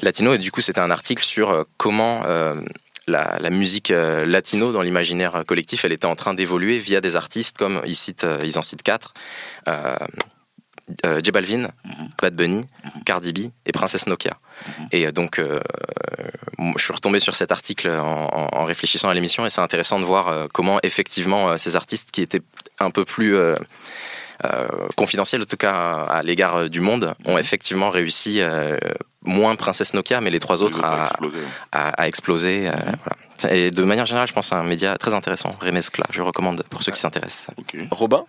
latino. 0.00 0.34
Et 0.34 0.38
du 0.38 0.50
coup, 0.50 0.62
c'était 0.62 0.80
un 0.80 0.90
article 0.90 1.24
sur 1.24 1.64
comment 1.76 2.22
euh, 2.26 2.60
la, 3.06 3.38
la 3.40 3.50
musique 3.50 3.90
euh, 3.90 4.24
latino 4.24 4.72
dans 4.72 4.82
l'imaginaire 4.82 5.44
collectif, 5.46 5.84
elle 5.84 5.92
était 5.92 6.06
en 6.06 6.16
train 6.16 6.34
d'évoluer 6.34 6.78
via 6.78 7.00
des 7.00 7.16
artistes 7.16 7.58
comme 7.58 7.82
ils, 7.84 7.96
citent, 7.96 8.24
euh, 8.24 8.40
ils 8.44 8.58
en 8.58 8.62
citent 8.62 8.82
quatre. 8.82 9.14
Euh, 9.68 9.96
euh, 11.06 11.20
J 11.22 11.30
Balvin, 11.30 11.68
Bad 12.20 12.34
Bunny, 12.34 12.64
Cardi 13.06 13.32
B 13.32 13.50
et 13.66 13.72
Princess 13.72 14.06
Nokia. 14.06 14.36
Et 14.90 15.06
euh, 15.06 15.12
donc, 15.12 15.38
euh, 15.38 15.60
je 16.76 16.82
suis 16.82 16.92
retombé 16.92 17.20
sur 17.20 17.34
cet 17.34 17.52
article 17.52 17.88
en, 17.88 18.64
réfléchissant 18.64 19.08
à 19.08 19.14
l'émission 19.14 19.46
et 19.46 19.50
c'est 19.50 19.60
intéressant 19.60 19.98
de 19.98 20.04
voir 20.04 20.48
comment 20.52 20.78
effectivement 20.82 21.58
ces 21.58 21.76
artistes 21.76 22.10
qui 22.12 22.22
étaient 22.22 22.42
un 22.78 22.90
peu 22.90 23.04
plus 23.04 23.36
euh, 23.36 23.54
confidentiels, 24.96 25.42
en 25.42 25.46
tout 25.46 25.56
cas 25.56 25.72
à, 26.08 26.22
l'égard 26.22 26.70
du 26.70 26.80
monde, 26.80 27.14
ont 27.24 27.38
effectivement 27.38 27.90
réussi, 27.90 28.40
moins 29.24 29.54
Princess 29.56 29.94
Nokia, 29.94 30.20
mais 30.20 30.30
les 30.30 30.38
trois 30.40 30.56
Les 30.56 30.62
autres 30.62 30.78
autres 30.78 30.88
ont 30.88 30.92
à, 30.92 31.02
explosé. 31.04 31.38
à, 31.72 31.88
à 31.90 32.08
exploser. 32.08 32.68
euh, 32.68 32.72
voilà. 33.40 33.54
Et 33.56 33.70
de 33.70 33.82
manière 33.84 34.06
générale, 34.06 34.28
je 34.28 34.32
pense 34.32 34.46
que 34.50 34.54
c'est 34.54 34.60
un 34.60 34.62
média 34.64 34.96
très 34.98 35.14
intéressant, 35.14 35.52
Remezcla. 35.60 36.04
Je 36.10 36.22
recommande 36.22 36.62
pour 36.70 36.82
ceux 36.82 36.92
qui 36.92 37.00
s'intéressent. 37.00 37.50
Robin? 37.90 38.24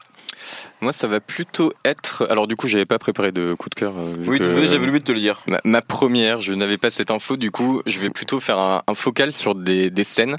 Moi, 0.81 0.91
ça 0.93 1.07
va 1.07 1.19
plutôt 1.19 1.71
être. 1.85 2.27
Alors, 2.29 2.47
du 2.47 2.55
coup, 2.55 2.67
j'avais 2.67 2.85
pas 2.85 2.99
préparé 2.99 3.31
de 3.31 3.53
coup 3.53 3.69
de 3.69 3.75
cœur. 3.75 3.93
euh, 3.97 4.13
Oui, 4.27 4.39
que- 4.39 4.65
j'avais 4.65 4.83
oublié 4.83 4.99
de 4.99 5.03
te 5.05 5.11
le 5.11 5.19
dire. 5.19 5.41
Ma, 5.49 5.59
ma 5.63 5.81
première, 5.81 6.41
je 6.41 6.53
n'avais 6.53 6.77
pas 6.77 6.89
cette 6.89 7.11
info, 7.11 7.37
du 7.37 7.51
coup, 7.51 7.81
je 7.85 7.99
vais 7.99 8.09
plutôt 8.09 8.39
faire 8.39 8.57
un, 8.59 8.83
un 8.87 8.93
focal 8.93 9.31
sur 9.31 9.55
des, 9.55 9.89
des 9.89 10.03
scènes, 10.03 10.35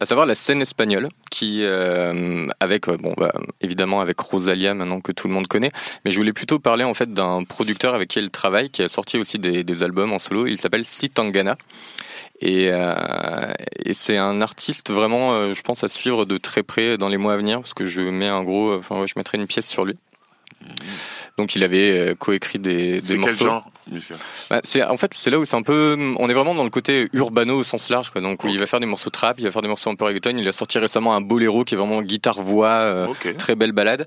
à 0.00 0.06
savoir 0.06 0.26
la 0.26 0.34
scène 0.34 0.60
espagnole, 0.62 1.08
qui, 1.30 1.60
euh, 1.62 2.48
avec, 2.60 2.88
euh, 2.88 2.96
bon, 2.96 3.14
bah, 3.16 3.32
évidemment, 3.60 4.00
avec 4.00 4.18
Rosalia, 4.18 4.74
maintenant 4.74 5.00
que 5.00 5.12
tout 5.12 5.28
le 5.28 5.34
monde 5.34 5.46
connaît, 5.46 5.70
mais 6.04 6.10
je 6.10 6.16
voulais 6.16 6.32
plutôt 6.32 6.58
parler, 6.58 6.84
en 6.84 6.94
fait, 6.94 7.12
d'un 7.12 7.44
producteur 7.44 7.94
avec 7.94 8.08
qui 8.10 8.18
elle 8.18 8.30
travaille, 8.30 8.70
qui 8.70 8.82
a 8.82 8.88
sorti 8.88 9.16
aussi 9.18 9.38
des, 9.38 9.62
des 9.64 9.82
albums 9.82 10.12
en 10.12 10.18
solo, 10.18 10.46
il 10.46 10.56
s'appelle 10.58 10.84
Si 10.84 11.10
Tangana. 11.10 11.56
Et, 12.40 12.68
euh, 12.70 13.52
et 13.84 13.94
c'est 13.94 14.16
un 14.18 14.40
artiste 14.42 14.90
vraiment, 14.90 15.32
euh, 15.34 15.54
je 15.54 15.62
pense, 15.62 15.84
à 15.84 15.88
suivre 15.88 16.24
de 16.24 16.36
très 16.36 16.62
près 16.62 16.98
dans 16.98 17.08
les 17.08 17.16
mois 17.16 17.34
à 17.34 17.36
venir, 17.36 17.60
parce 17.60 17.74
que 17.74 17.84
je 17.84 18.00
mets 18.02 18.28
un 18.28 18.42
gros, 18.42 18.74
enfin, 18.74 19.00
ouais, 19.00 19.06
je 19.06 19.14
mettrai 19.16 19.38
une 19.38 19.46
pièce 19.46 19.66
sur 19.66 19.84
lui. 19.84 19.94
Donc 21.38 21.54
il 21.54 21.64
avait 21.64 21.98
euh, 21.98 22.14
coécrit 22.14 22.58
des, 22.58 23.00
des 23.00 23.06
C'est 23.06 23.12
quel 23.14 23.20
morceaux. 23.20 23.44
genre? 23.44 23.70
Bah, 24.50 24.60
c'est 24.64 24.82
en 24.82 24.96
fait 24.96 25.12
c'est 25.14 25.30
là 25.30 25.38
où 25.38 25.44
c'est 25.44 25.56
un 25.56 25.62
peu 25.62 25.96
on 26.18 26.28
est 26.28 26.34
vraiment 26.34 26.54
dans 26.54 26.64
le 26.64 26.70
côté 26.70 27.08
urbano 27.12 27.58
au 27.58 27.64
sens 27.64 27.90
large 27.90 28.10
quoi. 28.10 28.20
Donc 28.20 28.40
il 28.44 28.58
va 28.58 28.66
faire 28.66 28.80
des 28.80 28.86
morceaux 28.86 29.10
trap 29.10 29.38
il 29.38 29.44
va 29.44 29.50
faire 29.50 29.62
des 29.62 29.68
morceaux 29.68 29.90
un 29.90 29.94
peu 29.94 30.04
reggaeton. 30.04 30.36
Il 30.38 30.48
a 30.48 30.52
sorti 30.52 30.78
récemment 30.78 31.14
un 31.14 31.20
boléro 31.20 31.64
qui 31.64 31.74
est 31.74 31.78
vraiment 31.78 32.00
guitare 32.00 32.40
voix 32.40 32.68
euh, 32.68 33.06
très 33.38 33.54
belle 33.54 33.72
balade. 33.72 34.06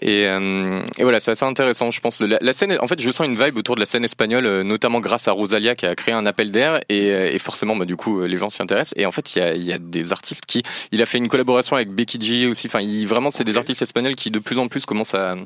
Et, 0.00 0.26
euh, 0.26 0.82
et 0.98 1.02
voilà 1.02 1.18
c'est 1.18 1.32
assez 1.32 1.44
intéressant 1.44 1.90
je 1.90 2.00
pense. 2.00 2.20
La, 2.20 2.38
la 2.40 2.52
scène 2.52 2.78
en 2.80 2.86
fait 2.86 3.00
je 3.00 3.10
sens 3.10 3.26
une 3.26 3.42
vibe 3.42 3.56
autour 3.56 3.74
de 3.74 3.80
la 3.80 3.86
scène 3.86 4.04
espagnole 4.04 4.46
euh, 4.46 4.62
notamment 4.62 5.00
grâce 5.00 5.26
à 5.28 5.32
Rosalia 5.32 5.74
qui 5.74 5.86
a 5.86 5.94
créé 5.94 6.14
un 6.14 6.26
appel 6.26 6.52
d'air. 6.52 6.80
Et, 6.88 7.08
et 7.08 7.38
forcément 7.38 7.74
bah, 7.76 7.84
du 7.86 7.96
coup 7.96 8.22
les 8.22 8.36
gens 8.36 8.48
s'y 8.48 8.62
intéressent. 8.62 8.94
Et 8.96 9.06
en 9.06 9.12
fait 9.12 9.34
il 9.34 9.38
y 9.40 9.42
a, 9.42 9.54
il 9.54 9.64
y 9.64 9.72
a 9.72 9.78
des 9.78 10.12
artistes 10.12 10.46
qui 10.46 10.62
il 10.92 11.02
a 11.02 11.06
fait 11.06 11.18
une 11.18 11.28
collaboration 11.28 11.74
avec 11.76 11.90
Becky 11.90 12.20
G 12.20 12.46
aussi. 12.46 12.68
Enfin 12.68 12.80
il, 12.80 13.06
vraiment 13.06 13.30
c'est 13.30 13.44
des 13.44 13.56
artistes 13.56 13.82
espagnols 13.82 14.14
qui 14.14 14.30
de 14.30 14.38
plus 14.38 14.58
en 14.58 14.68
plus 14.68 14.86
commencent 14.86 15.14
à 15.14 15.36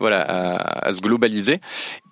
voilà 0.00 0.22
à, 0.22 0.88
à 0.88 0.92
se 0.92 1.00
globaliser 1.00 1.60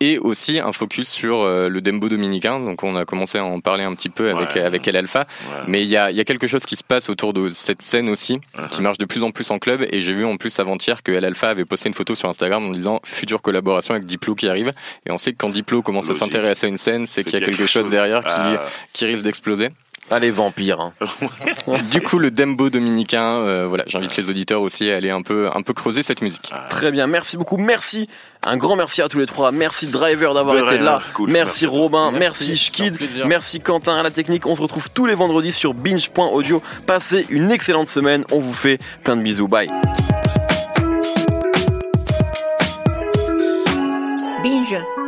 et 0.04 0.18
aussi 0.18 0.58
un 0.58 0.72
focus 0.72 1.08
sur 1.08 1.42
euh, 1.42 1.68
le 1.68 1.80
dembo 1.80 2.08
dominicain 2.08 2.58
donc 2.58 2.82
on 2.82 2.96
a 2.96 3.04
commencé 3.04 3.38
à 3.38 3.44
en 3.44 3.60
parler 3.60 3.84
un 3.84 3.94
petit 3.94 4.08
peu 4.08 4.30
avec 4.30 4.54
Ouais. 4.54 4.62
avec 4.62 4.86
El 4.88 4.96
Alpha 4.96 5.20
Ouais. 5.20 5.58
mais 5.68 5.82
il 5.82 5.88
y 5.88 5.96
a, 5.96 6.10
il 6.10 6.16
y 6.16 6.20
a 6.20 6.24
quelque 6.24 6.46
chose 6.46 6.64
qui 6.64 6.76
se 6.76 6.82
passe 6.84 7.08
autour 7.08 7.32
de 7.32 7.48
cette 7.50 7.80
scène 7.82 8.08
aussi, 8.08 8.40
Uh-huh. 8.56 8.68
qui 8.70 8.82
marche 8.82 8.98
de 8.98 9.04
plus 9.04 9.22
en 9.22 9.30
plus 9.30 9.50
en 9.50 9.58
club. 9.58 9.86
Et 9.90 10.00
j'ai 10.00 10.12
vu 10.12 10.24
en 10.24 10.36
plus 10.36 10.58
avant-hier 10.60 11.02
que 11.02 11.12
El 11.12 11.24
Alpha 11.24 11.48
avait 11.50 11.64
posté 11.64 11.88
une 11.88 11.94
photo 11.94 12.14
sur 12.14 12.28
Instagram 12.28 12.64
en 12.66 12.70
disant 12.70 13.00
future 13.04 13.40
collaboration 13.42 13.94
avec 13.94 14.04
Diplo 14.06 14.34
qui 14.34 14.48
arrive. 14.48 14.72
Et 15.06 15.10
on 15.12 15.18
sait 15.18 15.32
que 15.32 15.36
quand 15.38 15.48
Diplo 15.50 15.82
commence 15.82 16.08
Logique. 16.08 16.22
à 16.22 16.24
s'intéresser 16.26 16.66
à 16.66 16.68
une 16.68 16.76
scène, 16.78 17.06
c'est 17.06 17.22
qu'il 17.24 17.34
y 17.38 17.42
a 17.42 17.46
quelque 17.46 17.66
chose 17.66 17.88
derrière 17.88 18.20
qui, 18.22 18.30
Ah, 18.34 18.64
qui 18.92 19.04
risque 19.06 19.22
d'exploser. 19.22 19.68
Allez 20.10 20.26
les 20.26 20.30
vampires. 20.30 20.80
Hein. 20.80 20.92
Du 21.90 22.00
coup 22.02 22.18
le 22.18 22.30
dembo 22.30 22.70
dominicain, 22.70 23.36
euh, 23.36 23.66
voilà, 23.68 23.84
j'invite 23.86 24.16
les 24.16 24.28
auditeurs 24.28 24.62
aussi 24.62 24.90
à 24.90 24.96
aller 24.96 25.10
un 25.10 25.22
peu 25.22 25.48
un 25.54 25.62
peu 25.62 25.72
creuser 25.72 26.02
cette 26.02 26.22
musique. 26.22 26.50
Ah. 26.52 26.66
Très 26.68 26.90
bien, 26.90 27.06
merci 27.06 27.36
beaucoup, 27.36 27.56
merci 27.56 28.08
un 28.44 28.56
grand 28.56 28.74
merci 28.74 29.00
à 29.02 29.08
tous 29.08 29.20
les 29.20 29.26
trois, 29.26 29.52
merci 29.52 29.86
Driver 29.86 30.34
d'avoir 30.34 30.56
été 30.56 30.82
là, 30.82 31.00
merci, 31.28 31.66
Robin, 31.66 32.10
merci, 32.10 32.48
merci 32.48 32.56
Schkid, 32.56 32.98
merci 33.26 33.60
Quentin 33.60 33.96
à 33.96 34.02
la 34.02 34.10
technique. 34.10 34.46
On 34.46 34.54
se 34.54 34.62
retrouve 34.62 34.90
tous 34.90 35.06
les 35.06 35.14
vendredis 35.14 35.52
sur 35.52 35.74
binge.audio. 35.74 36.62
Passez 36.86 37.26
une 37.30 37.50
excellente 37.50 37.88
semaine, 37.88 38.24
on 38.32 38.40
vous 38.40 38.54
fait 38.54 38.78
plein 39.04 39.16
de 39.16 39.22
bisous, 39.22 39.48
bye. 39.48 39.70
Binge. 44.42 45.01